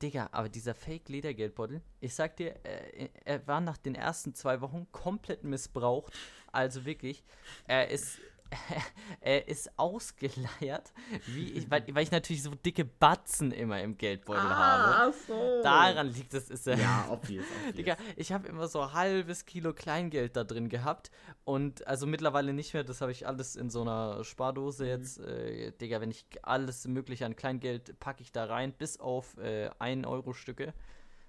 Digga, 0.02 0.28
aber 0.32 0.48
dieser 0.48 0.74
Fake-Ledergeldbeutel, 0.74 1.80
ich 2.00 2.14
sag 2.14 2.36
dir, 2.36 2.56
äh, 2.64 3.08
er 3.24 3.46
war 3.46 3.60
nach 3.60 3.76
den 3.78 3.94
ersten 3.94 4.34
zwei 4.34 4.60
Wochen 4.60 4.88
komplett 4.90 5.44
missbraucht. 5.44 6.12
Also 6.50 6.84
wirklich, 6.84 7.22
er 7.66 7.88
ist 7.88 8.18
ist 9.46 9.70
ausgeleiert, 9.78 10.92
wie 11.26 11.53
ich, 11.53 11.70
weil, 11.70 11.84
weil, 11.94 12.03
ich 12.03 12.11
natürlich 12.11 12.42
so 12.42 12.50
dicke 12.55 12.84
Batzen 12.84 13.53
immer 13.53 13.80
im 13.80 13.96
Geldbeutel 13.96 14.42
ah, 14.46 14.98
habe. 14.98 15.14
So. 15.26 15.62
Daran 15.62 16.09
liegt 16.09 16.34
es. 16.34 16.50
Ist, 16.50 16.66
ja, 16.66 17.09
obvious. 17.11 17.44
obvious. 17.68 17.76
Digga, 17.76 17.96
ich 18.16 18.32
habe 18.32 18.48
immer 18.48 18.68
so 18.68 18.80
ein 18.80 18.92
halbes 18.92 19.46
Kilo 19.46 19.72
Kleingeld 19.72 20.36
da 20.36 20.44
drin 20.44 20.68
gehabt 20.68 21.11
und 21.44 21.86
also 21.86 22.07
mittlerweile 22.07 22.53
nicht 22.53 22.74
mehr. 22.74 22.84
Das 22.84 23.00
habe 23.00 23.12
ich 23.12 23.26
alles 23.26 23.57
in 23.57 23.70
so 23.70 23.82
einer 23.82 24.24
Spardose 24.24 24.84
mhm. 24.84 24.90
jetzt. 24.90 25.20
Äh, 25.20 25.72
Digga, 25.72 26.00
wenn 26.00 26.11
ich 26.11 26.24
alles 26.42 26.86
mögliche 26.86 27.26
an 27.26 27.36
Kleingeld 27.36 27.98
packe 28.00 28.22
ich 28.22 28.32
da 28.32 28.44
rein, 28.44 28.72
bis 28.72 29.00
auf 29.00 29.36
äh, 29.38 29.70
1-Euro-Stücke. 29.78 30.74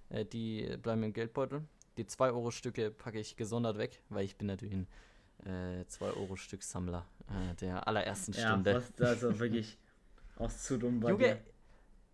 Äh, 0.10 0.26
die 0.26 0.78
bleiben 0.82 1.04
im 1.04 1.14
Geldbeutel. 1.14 1.64
Die 1.98 2.06
2-Euro-Stücke 2.06 2.92
packe 2.92 3.20
ich 3.20 3.36
gesondert 3.36 3.78
weg, 3.78 4.02
weil 4.10 4.26
ich 4.26 4.36
bin 4.36 4.48
natürlich 4.48 4.74
ein 4.74 4.88
2-Euro-Stück-Sammler 5.50 7.06
äh, 7.28 7.56
der 7.56 7.88
allerersten 7.88 8.34
Stunde. 8.34 8.72
Ja, 8.72 8.80
fast, 8.80 9.02
also 9.02 9.40
wirklich 9.40 9.78
auch 10.38 10.52
zu 10.52 10.78
dumm 10.78 11.00
bei 11.00 11.10
Junge, 11.10 11.24
dir. 11.24 11.42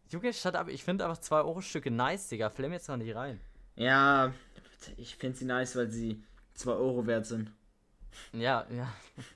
Junge, 0.09 0.33
shut 0.33 0.55
up, 0.55 0.67
ich 0.69 0.83
finde 0.83 1.05
einfach 1.05 1.21
2-Euro-Stücke 1.21 1.91
nice, 1.91 2.29
Digga. 2.29 2.49
Flamm 2.49 2.73
jetzt 2.73 2.87
noch 2.87 2.97
nicht 2.97 3.15
rein. 3.15 3.39
Ja, 3.75 4.33
ich 4.97 5.15
finde 5.15 5.37
sie 5.37 5.45
nice, 5.45 5.75
weil 5.75 5.89
sie 5.89 6.23
2 6.55 6.71
Euro 6.71 7.05
wert 7.05 7.25
sind. 7.25 7.51
Ja, 8.33 8.65
ja. 8.69 8.91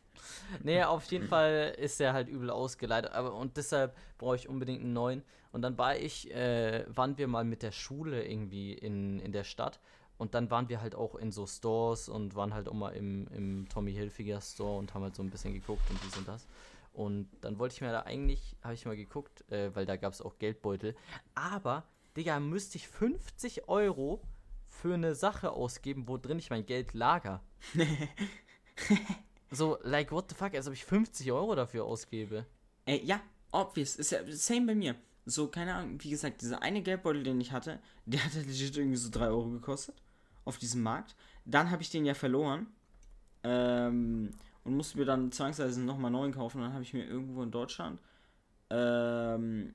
nee, 0.64 0.84
auf 0.84 1.04
jeden 1.06 1.28
Fall 1.28 1.76
ist 1.78 2.00
der 2.00 2.14
halt 2.14 2.28
übel 2.28 2.50
ausgeleitet. 2.50 3.12
Aber 3.12 3.36
und 3.36 3.58
deshalb 3.58 3.96
brauche 4.18 4.36
ich 4.36 4.50
unbedingt 4.50 4.82
einen 4.82 4.94
neuen. 4.94 5.24
Und 5.52 5.62
dann 5.62 5.78
war 5.78 5.96
ich, 5.96 6.34
äh, 6.34 6.84
waren 6.88 7.18
wir 7.18 7.28
mal 7.28 7.44
mit 7.44 7.62
der 7.62 7.72
Schule 7.72 8.26
irgendwie 8.26 8.74
in, 8.74 9.20
in 9.20 9.32
der 9.32 9.44
Stadt 9.44 9.80
und 10.24 10.34
dann 10.36 10.50
waren 10.50 10.70
wir 10.70 10.80
halt 10.80 10.96
auch 10.96 11.16
in 11.16 11.34
so 11.34 11.46
Stores 11.46 12.08
und 12.08 12.34
waren 12.34 12.54
halt 12.54 12.70
auch 12.70 12.74
mal 12.74 12.92
im, 12.92 13.28
im 13.36 13.68
Tommy 13.68 13.92
Hilfiger 13.92 14.40
Store 14.40 14.78
und 14.78 14.94
haben 14.94 15.04
halt 15.04 15.18
so 15.18 15.22
ein 15.22 15.30
bisschen 15.30 15.54
geguckt 15.54 15.82
und 15.90 16.00
dies 16.02 16.16
und 16.16 16.26
das. 16.26 16.48
Und 16.94 17.28
dann 17.42 17.60
wollte 17.60 17.76
ich 17.76 17.82
mir 17.82 17.92
da 17.92 18.04
eigentlich, 18.04 18.56
habe 18.62 18.74
ich 18.74 18.86
mal 18.86 18.96
geguckt, 18.96 19.44
äh, 19.52 19.76
weil 19.76 19.86
da 19.86 19.98
gab 19.98 20.14
es 20.14 20.22
auch 20.22 20.40
Geldbeutel. 20.40 20.96
Aber, 21.36 21.84
Digga, 22.16 22.40
müsste 22.40 22.78
ich 22.78 22.88
50 22.88 23.68
Euro 23.68 24.22
für 24.70 24.94
eine 24.94 25.14
Sache 25.14 25.52
ausgeben, 25.52 26.08
wo 26.08 26.16
drin 26.16 26.40
ich 26.40 26.50
mein 26.50 26.66
Geld 26.66 26.94
lager. 26.94 27.44
so, 29.52 29.78
like, 29.82 30.14
what 30.14 30.30
the 30.30 30.36
fuck, 30.36 30.56
als 30.56 30.68
ob 30.68 30.74
ich 30.74 30.86
50 30.86 31.34
Euro 31.34 31.54
dafür 31.54 31.84
ausgebe. 31.84 32.46
Ey, 32.86 33.04
ja, 33.04 33.20
obvious. 33.52 33.98
Ist 33.98 34.12
ja 34.12 34.20
same 34.30 34.68
bei 34.68 34.76
mir. 34.76 34.96
So, 35.26 35.50
keine 35.50 35.76
Ahnung, 35.76 36.02
wie 36.02 36.12
gesagt, 36.12 36.42
dieser 36.42 36.62
eine 36.62 36.82
Geldbeutel, 36.82 37.24
den 37.24 37.42
ich 37.42 37.52
hatte, 37.52 37.82
der 38.06 38.24
hat 38.24 38.34
legit 38.36 38.78
irgendwie 38.78 38.96
so 38.96 39.10
3 39.12 39.28
Euro 39.28 39.50
gekostet 39.50 40.02
auf 40.46 40.58
diesem 40.58 40.82
Markt. 40.82 41.16
Dann 41.46 41.72
habe 41.72 41.82
ich 41.82 41.90
den 41.90 42.06
ja 42.06 42.14
verloren. 42.14 42.68
Ähm, 43.44 44.32
und 44.64 44.78
musste 44.78 44.98
mir 44.98 45.06
dann 45.06 45.32
zwangsweise 45.32 45.82
nochmal 45.82 46.12
neuen 46.12 46.34
kaufen. 46.34 46.62
dann 46.62 46.74
habe 46.74 46.84
ich 46.84 46.94
mir 46.94 47.06
irgendwo 47.06 47.44
in 47.44 47.52
Deutschland, 47.52 48.00
ähm, 48.70 49.74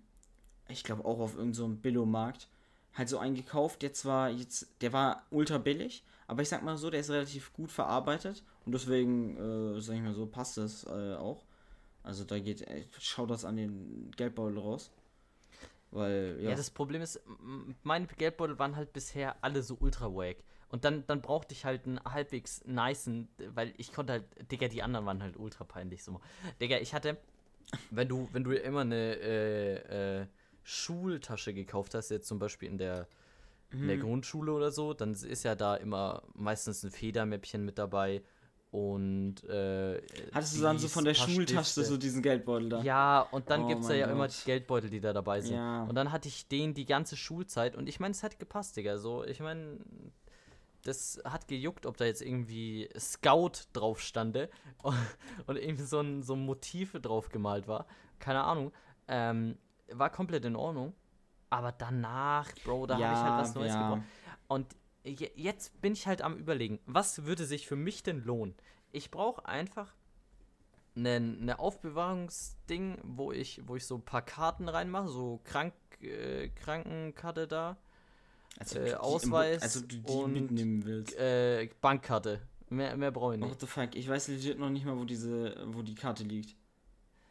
ich 0.69 0.85
glaube 0.85 1.05
auch 1.05 1.21
auf 1.21 1.35
irgendeinem 1.35 1.55
so 1.55 1.69
Billo-Markt, 1.69 2.49
halt 2.95 3.09
so 3.09 3.19
einen 3.19 3.35
gekauft. 3.35 3.83
Der 3.83 3.93
zwar 3.93 4.31
jetzt, 4.31 4.69
der 4.81 4.93
war 4.93 5.25
ultra 5.31 5.59
billig, 5.59 6.05
aber 6.27 6.43
ich 6.43 6.49
sag 6.49 6.63
mal 6.63 6.77
so, 6.77 6.91
der 6.91 7.01
ist 7.01 7.11
relativ 7.11 7.53
gut 7.53 7.71
verarbeitet. 7.71 8.43
Und 8.65 8.73
deswegen, 8.73 9.37
äh, 9.37 9.81
sag 9.81 9.97
ich 9.97 10.03
mal 10.03 10.15
so, 10.15 10.27
passt 10.27 10.57
das 10.57 10.85
äh, 10.85 11.15
auch. 11.15 11.45
Also 12.03 12.25
da 12.25 12.39
geht, 12.39 12.63
äh, 12.63 12.85
schaut 12.99 13.31
das 13.31 13.45
an 13.45 13.57
den 13.57 14.11
Geldbeutel 14.17 14.59
raus. 14.59 14.91
Weil, 15.91 16.39
ja. 16.41 16.51
ja. 16.51 16.57
das 16.57 16.71
Problem 16.71 17.01
ist, 17.01 17.21
meine 17.83 18.07
Geldbeutel 18.07 18.59
waren 18.59 18.77
halt 18.77 18.93
bisher 18.93 19.37
alle 19.43 19.63
so 19.63 19.77
ultra 19.81 20.07
wack. 20.15 20.37
Und 20.71 20.85
dann, 20.85 21.05
dann 21.07 21.23
brauchte 21.23 21.55
ich 21.55 21.65
halt 21.65 21.87
einen 21.87 22.01
halbwegs 22.05 22.63
nicen, 22.67 23.29
weil 23.55 23.73
ich 23.79 23.93
konnte 23.93 24.15
halt, 24.15 24.25
Digga, 24.51 24.69
die 24.69 24.83
anderen 24.83 25.07
waren 25.07 25.23
halt 25.23 25.37
ultra 25.39 25.65
peinlich. 25.65 26.05
So. 26.05 26.21
Digga, 26.61 26.79
ich 26.79 26.95
hatte, 26.95 27.17
wenn 27.91 28.09
du, 28.09 28.29
wenn 28.33 28.45
du 28.45 28.53
immer 28.53 28.83
eine 28.83 29.17
äh, 29.17 30.21
äh, 30.21 30.27
Schultasche 30.63 31.55
gekauft 31.55 31.95
hast, 31.95 32.11
jetzt 32.11 32.29
zum 32.29 32.39
Beispiel 32.39 32.69
in 32.69 32.77
der, 32.77 33.09
in 33.71 33.87
der 33.87 33.97
mhm. 33.97 34.03
Grundschule 34.03 34.53
oder 34.53 34.71
so, 34.71 34.93
dann 34.93 35.13
ist 35.13 35.45
ja 35.45 35.55
da 35.55 35.77
immer 35.77 36.23
meistens 36.35 36.83
ein 36.83 36.91
Federmäppchen 36.91 37.65
mit 37.65 37.79
dabei 37.79 38.23
und 38.71 39.43
äh, 39.45 40.03
hattest 40.33 40.59
du 40.59 40.63
dann 40.63 40.79
so 40.79 40.89
von 40.89 41.05
der 41.05 41.15
Schultasche 41.15 41.85
so 41.85 41.97
diesen 41.97 42.21
Geldbeutel 42.21 42.69
da? 42.69 42.83
Ja, 42.83 43.21
und 43.31 43.49
dann 43.49 43.63
oh 43.63 43.69
gibt 43.69 43.83
es 43.83 43.89
ja 43.89 44.05
Gott. 44.05 44.15
immer 44.15 44.29
die 44.29 44.45
Geldbeutel, 44.45 44.91
die 44.91 45.01
da 45.01 45.15
dabei 45.15 45.41
sind. 45.41 45.55
Ja. 45.55 45.85
Und 45.85 45.95
dann 45.95 46.13
hatte 46.13 46.29
ich 46.29 46.49
den 46.49 46.75
die 46.75 46.85
ganze 46.85 47.17
Schulzeit 47.17 47.77
und 47.77 47.89
ich 47.89 47.99
meine, 47.99 48.13
es 48.13 48.23
hat 48.23 48.39
gepasst, 48.39 48.77
Digga. 48.77 48.99
So, 48.99 49.25
ich 49.25 49.41
meine, 49.41 49.79
das 50.89 51.21
hat 51.25 51.47
gejuckt, 51.49 51.87
ob 51.87 51.97
da 51.97 52.05
jetzt 52.05 52.23
irgendwie 52.23 52.89
Scout 52.99 53.69
drauf 53.73 54.01
stande 54.01 54.49
und 55.47 55.57
irgendwie 55.57 55.85
so 55.85 56.01
ein, 56.01 56.23
so 56.23 56.35
ein 56.35 56.45
Motiv 56.45 56.93
drauf 57.01 57.29
gemalt 57.29 57.69
war. 57.69 57.87
Keine 58.19 58.43
Ahnung. 58.43 58.73
Ähm, 59.07 59.59
war 59.93 60.11
komplett 60.11 60.45
in 60.45 60.57
Ordnung. 60.57 60.95
Aber 61.51 61.73
danach, 61.73 62.51
Bro, 62.65 62.87
da 62.87 62.95
habe 62.95 63.05
ich 63.05 63.09
halt 63.09 63.43
was 63.43 63.55
Neues 63.55 63.73
gebraucht. 63.73 64.03
Und 64.49 64.77
je, 65.05 65.31
jetzt 65.35 65.81
bin 65.81 65.93
ich 65.93 66.07
halt 66.07 66.23
am 66.23 66.37
überlegen, 66.37 66.81
was 66.87 67.25
würde 67.25 67.45
sich 67.45 67.67
für 67.67 67.77
mich 67.77 68.03
denn 68.03 68.23
lohnen? 68.25 68.55
Ich 68.91 69.11
brauche 69.11 69.47
einfach 69.47 69.95
eine 70.97 71.21
ne 71.21 71.59
Aufbewahrungsding, 71.59 72.99
wo 73.03 73.33
ich, 73.33 73.63
wo 73.67 73.77
ich 73.77 73.87
so 73.87 73.95
ein 73.95 74.05
paar 74.05 74.23
Karten 74.23 74.69
reinmache, 74.69 75.09
so 75.09 75.41
Krank, 75.45 75.75
äh, 76.01 76.49
Krankenkarte 76.49 77.47
da. 77.47 77.77
Also 78.59 78.81
äh, 78.81 78.95
Ausweis 78.95 79.63
also 79.63 79.81
du 79.81 79.99
die 79.99 80.13
und, 80.13 80.33
mitnehmen 80.33 80.85
willst. 80.85 81.17
Äh, 81.17 81.69
Bankkarte. 81.81 82.41
Mehr, 82.71 82.97
mehr 82.97 83.11
brauche 83.11 83.35
ich 83.35 83.41
nicht. 83.41 83.51
What 83.51 83.61
the 83.61 83.67
fuck? 83.67 83.95
Ich 83.95 84.09
weiß 84.09 84.29
legit 84.29 84.59
noch 84.59 84.71
nicht 84.71 84.85
mal, 84.85 84.99
wo 84.99 85.05
diese, 85.05 85.57
wo 85.69 85.83
die 85.83 85.95
Karte 85.95 86.25
liegt. 86.25 86.55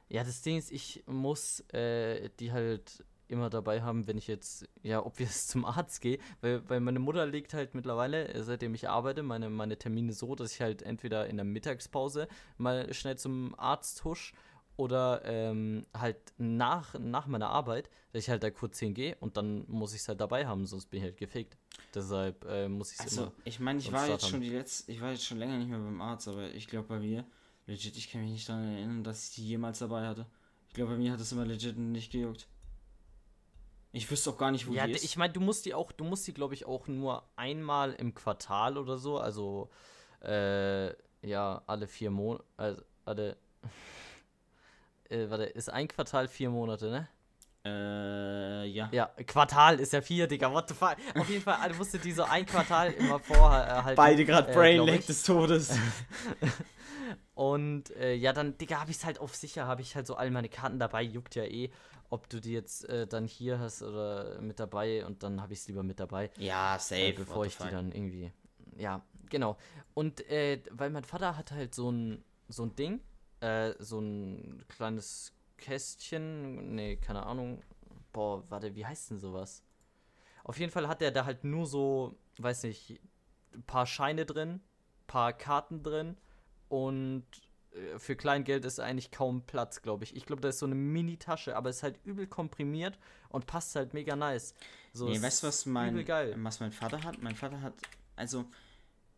Ja, 0.09 0.23
das 0.23 0.41
Ding 0.41 0.57
ist, 0.57 0.71
ich 0.71 1.03
muss 1.05 1.59
äh, 1.73 2.29
die 2.39 2.51
halt 2.51 3.03
immer 3.27 3.49
dabei 3.49 3.81
haben, 3.81 4.07
wenn 4.07 4.17
ich 4.17 4.27
jetzt, 4.27 4.67
ja, 4.83 5.05
ob 5.05 5.19
wir 5.19 5.25
es 5.25 5.47
zum 5.47 5.65
Arzt 5.65 6.01
gehe, 6.01 6.17
weil, 6.41 6.67
weil 6.69 6.79
meine 6.79 6.99
Mutter 6.99 7.25
legt 7.25 7.53
halt 7.53 7.75
mittlerweile, 7.75 8.29
äh, 8.29 8.43
seitdem 8.43 8.73
ich 8.73 8.89
arbeite, 8.89 9.21
meine, 9.21 9.49
meine 9.49 9.77
Termine 9.77 10.13
so, 10.13 10.33
dass 10.35 10.53
ich 10.53 10.61
halt 10.61 10.81
entweder 10.81 11.27
in 11.27 11.35
der 11.35 11.45
Mittagspause 11.45 12.27
mal 12.57 12.93
schnell 12.93 13.17
zum 13.17 13.53
Arzt 13.59 14.03
husch 14.05 14.33
oder 14.77 15.21
ähm, 15.25 15.85
halt 15.93 16.17
nach, 16.37 16.97
nach 16.99 17.25
meiner 17.25 17.49
Arbeit, 17.49 17.89
dass 18.13 18.23
ich 18.23 18.29
halt 18.29 18.43
da 18.43 18.51
kurz 18.51 18.79
hingehe 18.79 19.17
und 19.19 19.35
dann 19.35 19.65
muss 19.67 19.93
ich 19.93 20.01
es 20.01 20.07
halt 20.07 20.21
dabei 20.21 20.45
haben, 20.45 20.65
sonst 20.67 20.85
bin 20.89 20.99
ich 20.99 21.03
halt 21.03 21.17
gefegt. 21.17 21.57
Deshalb 21.93 22.45
äh, 22.45 22.69
muss 22.69 22.93
ich 22.93 22.99
es 22.99 23.05
also, 23.05 23.23
immer. 23.23 23.31
Ich 23.43 23.59
meine, 23.59 23.79
ich 23.79 23.91
war 23.91 24.07
jetzt 24.07 24.23
haben. 24.23 24.29
schon 24.29 24.41
die 24.41 24.49
letzte, 24.49 24.91
ich 24.91 25.01
war 25.01 25.11
jetzt 25.11 25.25
schon 25.25 25.39
länger 25.39 25.57
nicht 25.57 25.69
mehr 25.69 25.79
beim 25.79 25.99
Arzt, 26.01 26.27
aber 26.27 26.51
ich 26.53 26.67
glaube 26.67 26.87
bei 26.87 26.99
mir, 26.99 27.25
legit, 27.65 27.97
ich 27.97 28.11
kann 28.11 28.21
mich 28.21 28.31
nicht 28.31 28.47
daran 28.47 28.71
erinnern, 28.71 29.03
dass 29.03 29.29
ich 29.29 29.35
die 29.35 29.47
jemals 29.47 29.79
dabei 29.79 30.05
hatte. 30.05 30.27
Ich 30.67 30.75
glaube 30.75 30.91
bei 30.91 30.97
mir 30.97 31.11
hat 31.11 31.19
es 31.19 31.31
immer 31.31 31.45
legit 31.45 31.77
nicht 31.77 32.11
gejuckt. 32.11 32.47
Ich 33.93 34.11
wüsste 34.11 34.29
auch 34.29 34.37
gar 34.37 34.51
nicht, 34.51 34.67
wo 34.67 34.73
ja, 34.73 34.85
die 34.85 34.93
ist. 34.93 35.03
Ich 35.03 35.17
meine, 35.17 35.33
du 35.33 35.39
musst 35.39 35.65
die 35.65 35.73
auch, 35.73 35.91
du 35.91 36.03
musst 36.03 36.27
die, 36.27 36.33
glaube 36.33 36.53
ich, 36.53 36.65
auch 36.65 36.87
nur 36.87 37.23
einmal 37.35 37.93
im 37.93 38.13
Quartal 38.13 38.77
oder 38.77 38.99
so, 38.99 39.17
also 39.17 39.71
äh, 40.21 40.89
ja, 41.27 41.63
alle 41.65 41.87
vier 41.87 42.11
Monate, 42.11 42.43
also 42.57 42.81
alle 43.05 43.37
äh, 45.09 45.29
warte, 45.29 45.43
ist 45.43 45.69
ein 45.69 45.87
Quartal 45.87 46.27
vier 46.27 46.49
Monate, 46.49 46.89
ne? 46.89 47.07
Äh, 47.65 48.65
ja. 48.67 48.89
Ja, 48.91 49.09
Quartal 49.25 49.79
ist 49.79 49.93
ja 49.93 50.01
vier, 50.01 50.27
Digga, 50.27 50.51
what 50.51 50.69
the 50.69 50.75
fuck. 50.75 50.95
Auf 51.15 51.29
jeden 51.29 51.43
Fall, 51.43 51.73
musste 51.73 51.99
die 51.99 52.11
so 52.11 52.23
ein 52.23 52.45
Quartal 52.45 52.93
immer 52.93 53.19
vorhalten. 53.19 53.95
Beide 53.95 54.25
gerade 54.25 54.51
äh, 54.51 54.53
Brain 54.53 54.85
Lag 54.85 55.05
des 55.05 55.23
Todes. 55.23 55.77
Und 57.35 57.91
äh, 57.95 58.13
ja, 58.15 58.33
dann, 58.33 58.57
Digga, 58.57 58.79
hab 58.79 58.89
ich's 58.89 59.05
halt 59.05 59.19
auf 59.19 59.35
sicher, 59.35 59.67
habe 59.67 59.81
ich 59.81 59.95
halt 59.95 60.07
so 60.07 60.15
all 60.15 60.31
meine 60.31 60.49
Karten 60.49 60.79
dabei, 60.79 61.03
juckt 61.03 61.35
ja 61.35 61.43
eh, 61.43 61.69
ob 62.09 62.29
du 62.29 62.39
die 62.39 62.53
jetzt 62.53 62.87
äh, 62.89 63.05
dann 63.05 63.27
hier 63.27 63.59
hast 63.59 63.81
oder 63.81 64.41
mit 64.41 64.59
dabei 64.59 65.05
und 65.05 65.23
dann 65.23 65.41
habe 65.41 65.53
ich 65.53 65.59
es 65.59 65.67
lieber 65.67 65.83
mit 65.83 65.99
dabei. 65.99 66.31
Ja, 66.37 66.77
safe. 66.79 67.01
Äh, 67.01 67.11
bevor 67.13 67.45
ich 67.45 67.57
die 67.57 67.69
dann 67.69 67.91
irgendwie. 67.91 68.31
Ja, 68.77 69.01
genau. 69.29 69.57
Und 69.93 70.27
äh, 70.29 70.61
weil 70.71 70.89
mein 70.89 71.03
Vater 71.03 71.37
hat 71.37 71.51
halt 71.51 71.75
so 71.75 71.91
ein, 71.91 72.23
so 72.47 72.63
ein 72.63 72.75
Ding, 72.75 73.01
äh, 73.39 73.73
so 73.79 73.99
ein 73.99 74.63
kleines 74.67 75.33
Kästchen, 75.57 76.75
nee, 76.75 76.97
keine 76.97 77.25
Ahnung. 77.25 77.61
Boah, 78.13 78.43
warte, 78.49 78.75
wie 78.75 78.85
heißt 78.85 79.11
denn 79.11 79.19
sowas? 79.19 79.63
Auf 80.43 80.59
jeden 80.59 80.71
Fall 80.71 80.87
hat 80.87 81.01
er 81.01 81.11
da 81.11 81.25
halt 81.25 81.43
nur 81.43 81.65
so, 81.65 82.17
weiß 82.37 82.63
nicht, 82.63 82.99
ein 83.53 83.63
paar 83.63 83.85
Scheine 83.85 84.25
drin, 84.25 84.61
paar 85.07 85.33
Karten 85.33 85.83
drin 85.83 86.17
und 86.69 87.25
äh, 87.73 87.99
für 87.99 88.15
Kleingeld 88.15 88.65
ist 88.65 88.79
eigentlich 88.79 89.11
kaum 89.11 89.41
Platz, 89.41 89.81
glaube 89.81 90.03
ich. 90.03 90.15
Ich 90.15 90.25
glaube, 90.25 90.41
da 90.41 90.49
ist 90.49 90.59
so 90.59 90.65
eine 90.65 90.75
Mini-Tasche, 90.75 91.55
aber 91.55 91.69
ist 91.69 91.83
halt 91.83 91.99
übel 92.05 92.27
komprimiert 92.27 92.97
und 93.29 93.45
passt 93.45 93.75
halt 93.75 93.93
mega 93.93 94.15
nice. 94.15 94.53
So, 94.93 95.09
nee, 95.09 95.21
weißt 95.21 95.43
du, 95.43 95.47
was 95.47 95.65
mein, 95.65 96.07
was 96.43 96.59
mein 96.59 96.71
Vater 96.71 97.03
hat? 97.03 97.21
Mein 97.21 97.35
Vater 97.35 97.61
hat, 97.61 97.73
also 98.15 98.45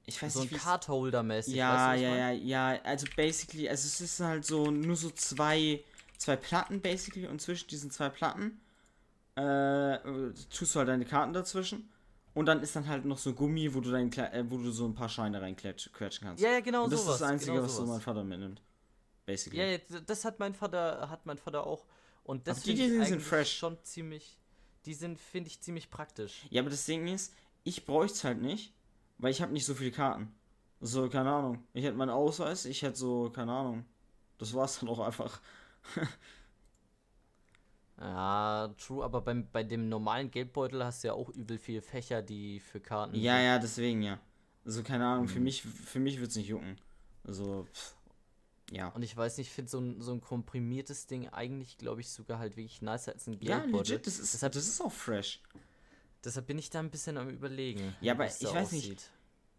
ich 0.10 0.22
weiß 0.22 0.34
so 0.34 0.41
nicht. 0.41 0.53
Ein 0.53 0.60
Cardholder-mäßig. 0.60 1.55
Ja, 1.55 1.89
weißt 1.89 2.01
du, 2.01 2.05
ja, 2.05 2.32
ja, 2.32 2.32
ja. 2.32 2.82
Also 2.84 3.07
basically, 3.16 3.70
also 3.70 3.88
es 3.88 4.01
ist 4.01 4.20
halt 4.20 4.45
so 4.45 4.70
nur 4.70 4.95
so 4.95 5.10
zwei, 5.12 5.84
zwei 6.18 6.36
Platten 6.36 6.82
basically 6.82 7.28
und 7.28 7.41
zwischen 7.41 7.68
diesen 7.70 7.91
zwei 7.91 8.10
Platten 8.10 8.60
äh, 9.36 9.97
tust 10.49 10.76
du 10.76 10.80
halt 10.80 10.89
deine 10.89 11.05
Karten 11.05 11.34
dazwischen. 11.34 11.89
Und 12.34 12.45
dann 12.45 12.62
ist 12.62 12.76
dann 12.76 12.88
halt 12.88 13.05
noch 13.05 13.18
so 13.18 13.34
Gummi, 13.34 13.74
wo 13.74 13.82
du 13.82 13.91
dein, 13.91 14.12
äh, 14.14 14.45
wo 14.47 14.57
du 14.57 14.72
so 14.72 14.86
ein 14.86 14.93
paar 14.93 15.10
Scheine 15.10 15.41
reinquetschen 15.41 15.91
kannst. 15.93 16.41
Ja, 16.41 16.51
ja, 16.51 16.60
genau 16.60 16.86
und 16.86 16.93
das 16.93 17.01
sowas, 17.01 17.16
ist 17.16 17.22
das 17.22 17.30
Einzige, 17.30 17.51
genau 17.53 17.64
was 17.64 17.76
so 17.76 17.86
mein 17.86 18.01
Vater 18.01 18.24
mitnimmt. 18.24 18.62
Basically. 19.26 19.74
Ja, 19.74 19.78
das 20.05 20.26
hat 20.26 20.39
mein 20.39 20.53
Vater, 20.53 21.10
hat 21.10 21.26
mein 21.26 21.38
Vater 21.38 21.66
auch. 21.66 21.86
Und 22.24 22.47
das 22.47 22.62
die, 22.62 22.76
die 22.76 23.03
sind 23.03 23.22
fresh. 23.22 23.57
schon 23.57 23.78
ziemlich. 23.84 24.38
Die 24.86 24.93
sind, 24.93 25.20
finde 25.20 25.49
ich, 25.49 25.60
ziemlich 25.62 25.89
praktisch. 25.89 26.45
Ja, 26.49 26.62
aber 26.62 26.70
das 26.70 26.86
Ding 26.86 27.07
ist, 27.07 27.34
ich 27.64 27.86
bräuchte 27.86 28.16
es 28.16 28.24
halt 28.24 28.41
nicht, 28.41 28.74
weil 29.20 29.32
ich 29.32 29.41
habe 29.41 29.53
nicht 29.53 29.65
so 29.65 29.76
viele 29.76 29.91
Karten. 29.91 30.34
So, 30.82 31.09
keine 31.09 31.32
Ahnung. 31.32 31.63
Ich 31.74 31.84
hätte 31.84 31.97
meinen 31.97 32.09
Ausweis, 32.09 32.65
ich 32.65 32.82
hätte 32.82 32.97
so, 32.97 33.30
keine 33.30 33.51
Ahnung. 33.51 33.86
Das 34.38 34.53
war's 34.53 34.80
dann 34.80 34.89
auch 34.89 34.99
einfach. 34.99 35.41
ja, 37.99 38.74
true, 38.78 39.03
aber 39.03 39.22
beim, 39.22 39.47
bei 39.51 39.63
dem 39.63 39.89
normalen 39.89 40.32
Geldbeutel 40.32 40.84
hast 40.84 41.03
du 41.03 41.09
ja 41.09 41.13
auch 41.13 41.30
übel 41.30 41.57
viele 41.57 41.82
Fächer, 41.82 42.22
die 42.22 42.61
für 42.61 42.80
Karten. 42.80 43.15
Ja, 43.15 43.36
sind. 43.36 43.45
ja, 43.45 43.59
deswegen 43.59 44.01
ja. 44.01 44.20
Also, 44.65 44.84
keine 44.84 45.05
Ahnung, 45.05 45.26
mhm. 45.26 45.30
für 45.30 45.39
mich, 45.39 45.63
für 45.63 45.99
mich 45.99 46.20
wird's 46.20 46.36
nicht 46.36 46.47
jucken. 46.47 46.78
Also, 47.26 47.67
pff, 47.74 47.95
ja. 48.72 48.88
Und 48.89 49.01
ich 49.01 49.15
weiß 49.15 49.38
nicht, 49.38 49.47
ich 49.47 49.53
finde 49.53 49.70
so 49.70 49.80
ein, 49.80 50.01
so 50.01 50.13
ein 50.13 50.22
komprimiertes 50.22 51.07
Ding 51.07 51.28
eigentlich, 51.30 51.78
glaube 51.78 52.01
ich, 52.01 52.09
sogar 52.09 52.39
halt 52.39 52.55
wirklich 52.55 52.82
nicer 52.82 53.13
als 53.13 53.28
ein 53.28 53.39
Geldbeutel. 53.39 53.72
Ja, 53.72 53.78
legit, 53.78 54.07
das 54.07 54.20
ist, 54.20 54.34
Deshalb, 54.34 54.53
das 54.53 54.67
ist 54.67 54.82
auch 54.82 54.91
fresh. 54.91 55.41
Deshalb 56.24 56.47
bin 56.47 56.57
ich 56.57 56.70
da 56.70 56.80
ein 56.80 56.89
bisschen 56.89 57.17
am 57.17 57.30
überlegen. 57.30 57.95
Ja, 58.01 58.13
aber 58.13 58.26
ich 58.26 58.43
weiß 58.43 58.55
aussieht. 58.55 58.89
nicht. 58.89 59.11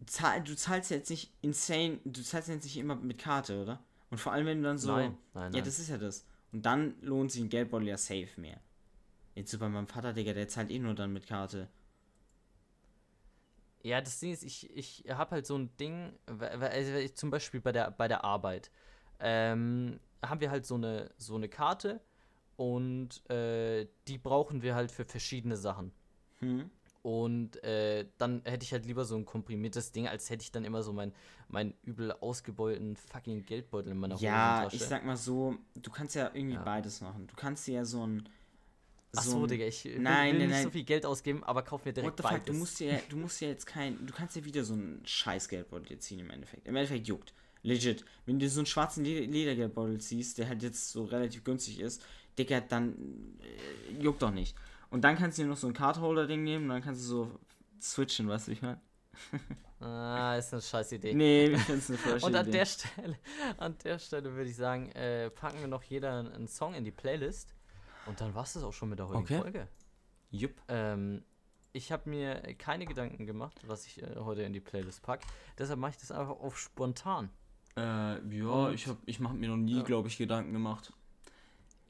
Zahl, 0.07 0.43
du 0.43 0.57
zahlst 0.57 0.91
jetzt 0.91 1.11
nicht 1.11 1.33
insane, 1.43 2.01
du 2.05 2.23
zahlst 2.23 2.49
jetzt 2.49 2.65
nicht 2.65 2.77
immer 2.77 2.97
mit 2.97 3.19
Karte, 3.19 3.61
oder? 3.63 3.83
Und 4.11 4.19
vor 4.19 4.33
allem, 4.33 4.47
wenn 4.47 4.59
du 4.59 4.65
dann 4.65 4.79
so. 4.79 4.93
Nein, 4.93 5.17
nein, 5.35 5.45
nein. 5.45 5.53
Ja, 5.55 5.61
das 5.63 5.79
ist 5.79 5.89
ja 5.89 5.99
das. 5.99 6.25
Und 6.53 6.67
dann 6.67 6.95
lohnt 7.03 7.31
sich 7.31 7.43
ein 7.43 7.49
Geldbeutel 7.49 7.89
ja 7.89 7.97
safe 7.97 8.29
mehr. 8.37 8.61
Jetzt 9.35 9.51
so 9.51 9.59
bei 9.59 9.69
meinem 9.69 9.87
Vater, 9.87 10.13
Digga, 10.13 10.33
der 10.33 10.49
zahlt 10.49 10.71
eh 10.71 10.79
nur 10.79 10.95
dann 10.95 11.13
mit 11.13 11.27
Karte. 11.27 11.69
Ja, 13.83 14.01
das 14.01 14.19
Ding 14.21 14.33
ist, 14.33 14.43
ich, 14.43 14.69
ich 14.77 15.05
habe 15.09 15.31
halt 15.31 15.47
so 15.47 15.57
ein 15.57 15.75
Ding, 15.79 16.13
also 16.27 17.15
zum 17.15 17.31
Beispiel 17.31 17.61
bei 17.61 17.73
der, 17.73 17.91
bei 17.91 18.09
der 18.09 18.25
Arbeit, 18.25 18.71
ähm, 19.21 20.01
haben 20.23 20.41
wir 20.41 20.51
halt 20.51 20.67
so 20.67 20.75
eine, 20.75 21.11
so 21.17 21.37
eine 21.37 21.49
Karte 21.49 22.01
und 22.57 23.29
äh, 23.31 23.87
die 24.07 24.19
brauchen 24.19 24.61
wir 24.61 24.75
halt 24.75 24.93
für 24.93 25.05
verschiedene 25.07 25.57
Sachen. 25.57 25.93
Hm. 26.41 26.71
Und 27.03 27.63
äh, 27.65 28.07
dann 28.19 28.43
hätte 28.45 28.65
ich 28.65 28.73
halt 28.73 28.85
lieber 28.85 29.07
so 29.07 29.17
ein 29.17 29.25
komprimiertes 29.25 29.91
Ding, 29.93 30.07
als 30.07 30.29
hätte 30.29 30.43
ich 30.43 30.53
dann 30.53 30.65
immer 30.65 30.83
so 30.83 30.93
meinen 30.93 31.13
mein 31.49 31.75
übel 31.83 32.13
ausgebeulten 32.13 32.97
fucking 32.97 33.45
Geldbeutel 33.47 33.93
in 33.93 33.99
meiner 33.99 34.17
ja, 34.17 34.65
Hosentasche. 34.65 34.77
Ja, 34.77 34.83
ich 34.83 34.89
sag 34.89 35.05
mal 35.05 35.17
so, 35.17 35.57
du 35.75 35.91
kannst 35.91 36.15
ja 36.15 36.31
irgendwie 36.35 36.57
ja. 36.57 36.63
beides 36.63 37.01
machen. 37.01 37.27
Du 37.27 37.35
kannst 37.35 37.67
dir 37.67 37.75
ja 37.75 37.85
so 37.85 38.07
ein. 38.07 38.29
So 39.13 39.19
Ach 39.19 39.25
so, 39.25 39.47
Digga, 39.47 39.65
ich 39.65 39.85
will, 39.85 39.99
nein, 39.99 40.35
will 40.35 40.39
nein, 40.39 40.39
nicht 40.39 40.51
nein. 40.51 40.65
so 40.65 40.71
viel 40.71 40.85
Geld 40.85 41.05
ausgeben, 41.05 41.43
aber 41.43 41.63
kauf 41.63 41.85
mir 41.85 41.93
direkt 41.93 42.13
What 42.13 42.17
the 42.19 42.23
beides. 42.23 42.39
Fuck, 42.39 42.47
du 42.47 42.53
musst 42.53 42.79
dir, 42.79 43.03
du 43.09 43.17
musst 43.17 43.41
dir 43.41 43.49
jetzt 43.49 43.67
kein, 43.67 44.07
du 44.07 44.13
kannst 44.13 44.37
dir 44.37 44.45
wieder 44.45 44.63
so 44.63 44.75
ein 44.75 45.01
scheiß 45.05 45.49
Geldbeutel 45.49 45.99
ziehen 45.99 46.21
im 46.21 46.31
Endeffekt. 46.31 46.69
Im 46.69 46.77
Endeffekt 46.77 47.09
juckt. 47.09 47.35
Legit. 47.63 48.05
Wenn 48.25 48.39
du 48.39 48.49
so 48.49 48.61
einen 48.61 48.67
schwarzen 48.67 49.05
Ledergeldbeutel 49.05 50.01
ziehst, 50.01 50.39
der 50.39 50.49
halt 50.49 50.63
jetzt 50.63 50.91
so 50.91 51.05
relativ 51.05 51.43
günstig 51.43 51.81
ist, 51.81 52.05
Digga, 52.39 52.61
dann 52.61 52.95
äh, 53.41 54.01
juckt 54.01 54.23
doch 54.23 54.31
nicht. 54.31 54.55
Und 54.91 55.03
dann 55.03 55.17
kannst 55.17 55.39
du 55.39 55.43
dir 55.43 55.49
noch 55.49 55.57
so 55.57 55.67
ein 55.67 55.73
Cardholder-Ding 55.73 56.43
nehmen 56.43 56.65
und 56.65 56.71
dann 56.71 56.83
kannst 56.83 57.03
du 57.03 57.07
so 57.07 57.41
switchen, 57.81 58.29
weißt 58.29 58.49
du, 58.49 58.53
ich 58.53 58.63
meine? 58.63 58.81
ah, 59.81 60.37
ist 60.37 60.53
eine 60.53 60.63
scheiß 60.63 60.93
Idee. 60.93 61.15
Nee, 61.15 61.47
ich 61.47 61.61
finde 61.61 61.81
es 61.81 61.89
eine 61.91 61.99
falsche 61.99 62.27
Und 62.27 62.35
an 62.35 62.47
Idee. 62.47 62.59
der 62.59 62.67
Stelle, 62.67 63.19
an 63.59 63.79
der 63.85 63.99
Stelle 63.99 64.35
würde 64.35 64.51
ich 64.51 64.57
sagen, 64.57 64.91
äh, 64.93 65.31
packen 65.31 65.61
wir 65.61 65.69
noch 65.69 65.83
jeder 65.85 66.19
einen 66.19 66.49
Song 66.49 66.75
in 66.75 66.85
die 66.85 66.91
Playlist. 66.91 67.55
Und 68.07 68.21
dann 68.21 68.35
war 68.35 68.43
es 68.43 68.55
das 68.55 68.65
auch 68.65 68.73
schon 68.73 68.89
mit 68.89 68.99
der 68.99 69.09
heutigen 69.09 69.23
okay. 69.23 69.41
Folge. 69.41 69.69
Jupp. 70.31 70.55
Ähm, 70.69 71.23
ich 71.73 71.93
habe 71.93 72.11
mir 72.11 72.41
keine 72.59 72.87
Gedanken 72.87 73.27
gemacht, 73.27 73.61
was 73.67 73.87
ich 73.87 74.03
äh, 74.03 74.17
heute 74.17 74.43
in 74.43 74.53
die 74.53 74.61
Playlist 74.61 75.03
packe. 75.03 75.27
Deshalb 75.59 75.79
mache 75.79 75.93
ich 75.93 75.99
das 75.99 76.11
einfach 76.11 76.41
auf 76.41 76.59
spontan. 76.59 77.31
Äh, 77.77 77.81
ja, 77.81 78.47
Und, 78.47 78.75
ich, 78.75 78.89
hab, 78.89 78.99
ich 79.07 79.21
mache 79.21 79.35
mir 79.35 79.49
noch 79.49 79.57
nie, 79.57 79.83
glaube 79.85 80.09
ich, 80.09 80.19
Gedanken 80.19 80.53
gemacht. 80.53 80.93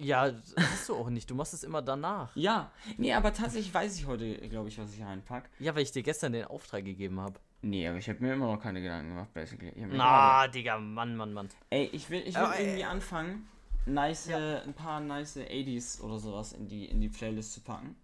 Ja, 0.01 0.33
hast 0.57 0.89
du 0.89 0.97
auch 0.97 1.11
nicht. 1.11 1.29
Du 1.31 1.35
machst 1.35 1.53
es 1.53 1.63
immer 1.63 1.83
danach. 1.83 2.35
Ja, 2.35 2.71
nee, 2.97 3.13
aber 3.13 3.33
tatsächlich 3.33 3.73
weiß 3.73 3.99
ich 3.99 4.07
heute, 4.07 4.37
glaube 4.49 4.69
ich, 4.69 4.79
was 4.79 4.95
ich 4.95 5.03
reinpack. 5.03 5.51
Ja, 5.59 5.75
weil 5.75 5.83
ich 5.83 5.93
dir 5.93 6.03
gestern 6.03 6.33
den 6.33 6.47
Auftrag 6.47 6.85
gegeben 6.85 7.21
habe. 7.21 7.39
Nee, 7.61 7.87
aber 7.87 7.99
ich 7.99 8.09
habe 8.09 8.21
mir 8.21 8.33
immer 8.33 8.47
noch 8.47 8.63
keine 8.63 8.81
Gedanken 8.81 9.11
gemacht, 9.11 9.35
basically. 9.35 9.73
Na, 9.77 10.49
Digga, 10.49 10.79
Mann, 10.79 11.17
Mann, 11.17 11.35
Mann. 11.35 11.51
Ey, 11.69 11.91
ich 11.93 12.09
will, 12.09 12.21
ich 12.21 12.35
will 12.35 12.43
aber, 12.43 12.59
irgendwie 12.59 12.81
ey, 12.81 12.85
anfangen, 12.85 13.47
nice, 13.85 14.29
ja. 14.29 14.63
ein 14.63 14.73
paar 14.73 15.01
nice 15.01 15.37
80s 15.37 16.01
oder 16.01 16.19
sowas 16.19 16.55
in 16.55 16.67
die, 16.67 16.87
in 16.87 17.03
die 17.03 17.11
Playlist 17.11 17.53
zu 17.53 17.61
packen. 17.61 17.95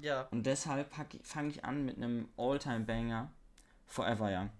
Ja. 0.00 0.28
Und 0.30 0.46
deshalb 0.46 0.94
fange 1.24 1.50
ich 1.50 1.64
an 1.64 1.84
mit 1.84 1.96
einem 1.96 2.28
All-Time-Banger, 2.36 3.32
Forever 3.86 4.30
Young. 4.30 4.50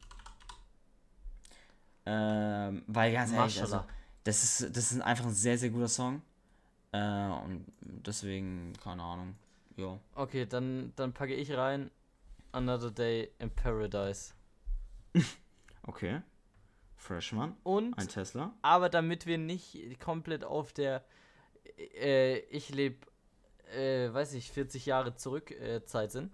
Ähm, 2.06 2.82
weil 2.88 3.12
ganz 3.12 3.32
ehrlich, 3.32 3.60
also, 3.60 3.84
das 4.24 4.42
ist, 4.42 4.76
das 4.76 4.90
ist 4.90 5.00
einfach 5.00 5.26
ein 5.26 5.34
sehr, 5.34 5.56
sehr 5.56 5.70
guter 5.70 5.88
Song. 5.88 6.22
Äh, 6.92 7.28
und 7.44 7.66
deswegen, 7.80 8.72
keine 8.82 9.02
Ahnung. 9.02 9.36
Ja. 9.76 9.98
Okay, 10.14 10.46
dann, 10.46 10.92
dann 10.96 11.12
packe 11.12 11.34
ich 11.34 11.52
rein 11.52 11.90
Another 12.52 12.90
Day 12.90 13.30
in 13.38 13.50
Paradise. 13.50 14.34
Okay. 15.82 16.20
Freshman. 16.94 17.56
Und, 17.62 17.96
Ein 17.98 18.06
Tesla. 18.06 18.52
aber 18.60 18.90
damit 18.90 19.24
wir 19.24 19.38
nicht 19.38 19.98
komplett 19.98 20.44
auf 20.44 20.74
der 20.74 21.02
äh, 21.78 22.38
ich 22.50 22.68
lebe, 22.70 23.06
äh, 23.72 24.12
weiß 24.12 24.34
ich, 24.34 24.50
40 24.50 24.86
Jahre 24.86 25.14
zurück 25.14 25.50
äh, 25.50 25.84
Zeit 25.84 26.12
sind, 26.12 26.30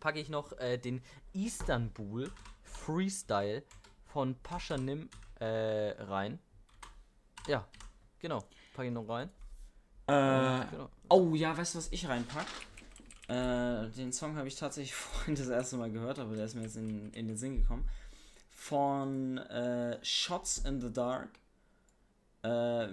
packe 0.00 0.18
ich 0.20 0.28
noch 0.28 0.52
äh, 0.58 0.78
den 0.78 1.02
Istanbul 1.32 2.30
Freestyle 2.62 3.62
von 4.06 4.34
Pascha 4.42 4.78
Nim 4.78 5.08
äh, 5.38 5.90
rein. 6.02 6.38
Ja, 7.46 7.66
genau, 8.18 8.42
packe 8.74 8.88
ich 8.88 8.94
noch 8.94 9.08
rein. 9.08 9.30
Äh, 10.06 10.66
Genau. 10.70 10.90
oh 11.08 11.34
ja, 11.34 11.56
weißt 11.56 11.74
du, 11.74 11.78
was 11.78 11.92
ich 11.92 12.08
reinpack? 12.08 12.46
Äh, 13.28 13.88
den 13.90 14.12
Song 14.12 14.36
habe 14.36 14.48
ich 14.48 14.54
tatsächlich 14.56 14.94
vorhin 14.94 15.34
das 15.34 15.48
erste 15.48 15.76
Mal 15.76 15.90
gehört, 15.90 16.18
aber 16.18 16.36
der 16.36 16.44
ist 16.44 16.54
mir 16.54 16.62
jetzt 16.62 16.76
in, 16.76 17.12
in 17.12 17.26
den 17.28 17.36
Sinn 17.36 17.56
gekommen. 17.56 17.88
Von 18.50 19.38
äh, 19.38 19.98
Shots 20.04 20.58
in 20.58 20.80
the 20.80 20.92
Dark. 20.92 21.28
Äh, 22.44 22.88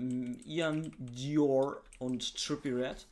Ian 0.45 0.91
Dior 0.97 1.81
und 1.99 2.35
Trippy 2.35 2.71
Red. 2.71 3.05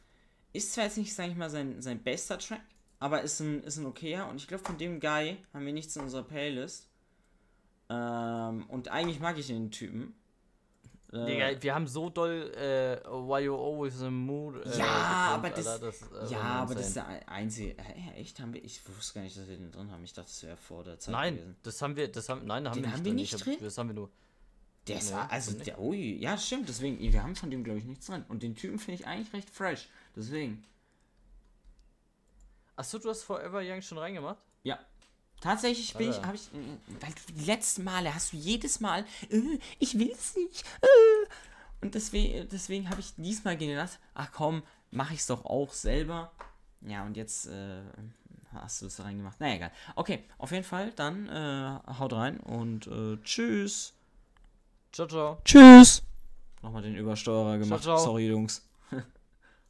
Ist 0.54 0.74
zwar 0.74 0.86
jetzt 0.86 0.98
nicht, 0.98 1.14
sag 1.14 1.30
ich 1.30 1.36
mal, 1.36 1.50
sein, 1.50 1.82
sein 1.82 2.02
bester 2.04 2.38
Track, 2.40 2.62
aber 3.00 3.22
ist 3.22 3.40
ein, 3.40 3.64
ist 3.64 3.78
ein 3.78 3.86
okayer. 3.86 4.28
Und 4.28 4.38
ich 4.38 4.48
glaube, 4.48 4.64
von 4.64 4.78
dem 4.78 5.00
Guy 5.00 5.38
haben 5.54 5.66
wir 5.66 5.74
nichts 5.74 5.96
in 5.96 6.02
unserer 6.04 6.24
Playlist. 6.24 6.88
Ähm, 7.90 8.66
und 8.68 8.90
eigentlich 8.90 9.20
mag 9.20 9.38
ich 9.38 9.48
den 9.48 9.72
Typen. 9.72 10.16
Äh, 11.14 11.26
Digga, 11.26 11.62
wir 11.62 11.76
haben 11.76 11.88
so 11.88 12.10
doll 12.10 12.54
äh, 12.56 13.04
Why 13.06 13.44
You 13.46 13.56
Always 13.56 13.96
in 13.96 14.00
the 14.00 14.10
Mood. 14.12 14.66
Äh, 14.66 14.78
Ja, 14.78 15.38
betont, 15.38 15.44
aber 15.46 15.50
das- 15.50 15.68
Alter, 15.68 15.86
das, 15.88 16.30
äh, 16.30 16.34
Ja, 16.34 16.42
aber 16.42 16.76
das 16.76 16.88
ist 16.88 16.96
der 16.96 17.30
einzige. 17.30 17.76
Hä, 17.82 18.12
echt? 18.22 18.40
Haben 18.40 18.54
wir. 18.54 18.64
Ich 18.64 18.82
wusste 18.88 19.16
gar 19.16 19.22
nicht, 19.24 19.36
dass 19.38 19.48
wir 19.48 19.58
den 19.58 19.72
drin 19.72 19.92
haben. 19.92 20.04
Ich 20.06 20.14
dachte, 20.14 20.30
das 20.30 20.44
wäre 20.44 20.56
vor 20.58 20.84
der 20.86 20.98
Zeit 21.00 21.12
Nein, 21.12 21.36
gewesen. 21.36 21.56
das 21.64 21.82
haben 21.82 21.96
wir, 21.98 22.08
das 22.10 22.30
haben, 22.30 22.46
nein, 22.46 22.66
haben 22.66 22.76
Den 22.76 22.84
wir 22.84 22.92
haben 22.94 23.02
nicht 23.02 23.04
wir 23.04 23.10
drin. 23.12 23.16
nicht 23.16 23.34
Ich 23.34 23.40
hab- 23.42 23.46
drin? 23.46 23.58
Das 23.62 23.78
haben 23.78 23.88
wir 23.90 23.94
nur. 23.96 24.10
Der 24.88 24.98
ist 24.98 25.12
Nee, 25.12 25.18
also 25.30 25.52
der. 25.60 25.80
Ui, 25.80 26.18
ja, 26.18 26.38
stimmt. 26.38 26.70
Deswegen, 26.70 26.98
wir 27.00 27.22
haben 27.24 27.36
von 27.36 27.52
dem, 27.52 27.64
glaube 27.64 27.80
ich, 27.80 27.86
nichts 27.86 28.06
drin. 28.08 28.24
Und 28.30 28.42
den 28.42 28.56
Typen 28.56 28.80
finde 28.80 29.02
ich 29.02 29.08
eigentlich 29.08 29.34
recht 29.34 29.50
fresh. 29.50 29.90
Deswegen. 30.16 30.64
Achso, 32.78 32.98
du 33.00 33.10
hast 33.10 33.24
Forever 33.24 33.62
Young 33.64 33.82
schon 33.82 33.98
reingemacht? 33.98 34.42
Tatsächlich 35.42 35.94
bin 35.96 36.10
ich, 36.10 36.16
Alter. 36.16 36.28
habe 36.28 36.38
ich, 36.38 36.48
äh, 36.54 37.02
weil 37.02 37.12
du 37.12 37.34
die 37.34 37.46
letzten 37.46 37.84
Male 37.84 38.14
hast 38.14 38.32
du 38.32 38.38
jedes 38.38 38.80
Mal, 38.80 39.06
äh, 39.30 39.60
ich 39.80 39.98
will 39.98 40.12
es 40.12 40.36
nicht, 40.36 40.64
äh. 40.82 41.28
und 41.82 41.96
deswegen, 41.96 42.48
deswegen 42.50 42.90
habe 42.90 43.02
ich 43.02 43.14
diesmal 43.18 43.58
gedacht, 43.58 44.00
ach 44.14 44.32
komm, 44.32 44.64
mache 44.92 45.14
ich 45.14 45.22
es 45.22 45.28
doch 45.28 45.46
auch 45.46 45.74
selber. 45.74 46.32
Ja, 46.82 47.04
und 47.06 47.18
jetzt 47.18 47.48
äh, 47.48 47.82
hast 48.54 48.82
du 48.82 48.86
es 48.86 48.96
da 48.96 49.04
reingemacht. 49.04 49.38
Na 49.40 49.56
egal. 49.56 49.72
Okay, 49.96 50.24
auf 50.38 50.52
jeden 50.52 50.64
Fall, 50.64 50.92
dann 50.96 51.28
äh, 51.28 51.80
haut 52.00 52.14
rein 52.14 52.40
und 52.40 52.88
äh, 52.88 53.18
tschüss. 53.24 53.94
Ciao, 54.92 55.08
ciao. 55.08 55.42
Tschüss. 55.44 56.04
Nochmal 56.62 56.84
den 56.84 56.96
Übersteuerer 56.96 57.58
gemacht. 57.58 57.84
ciao. 57.84 57.98
Sorry, 57.98 58.28
Jungs. 58.28 58.68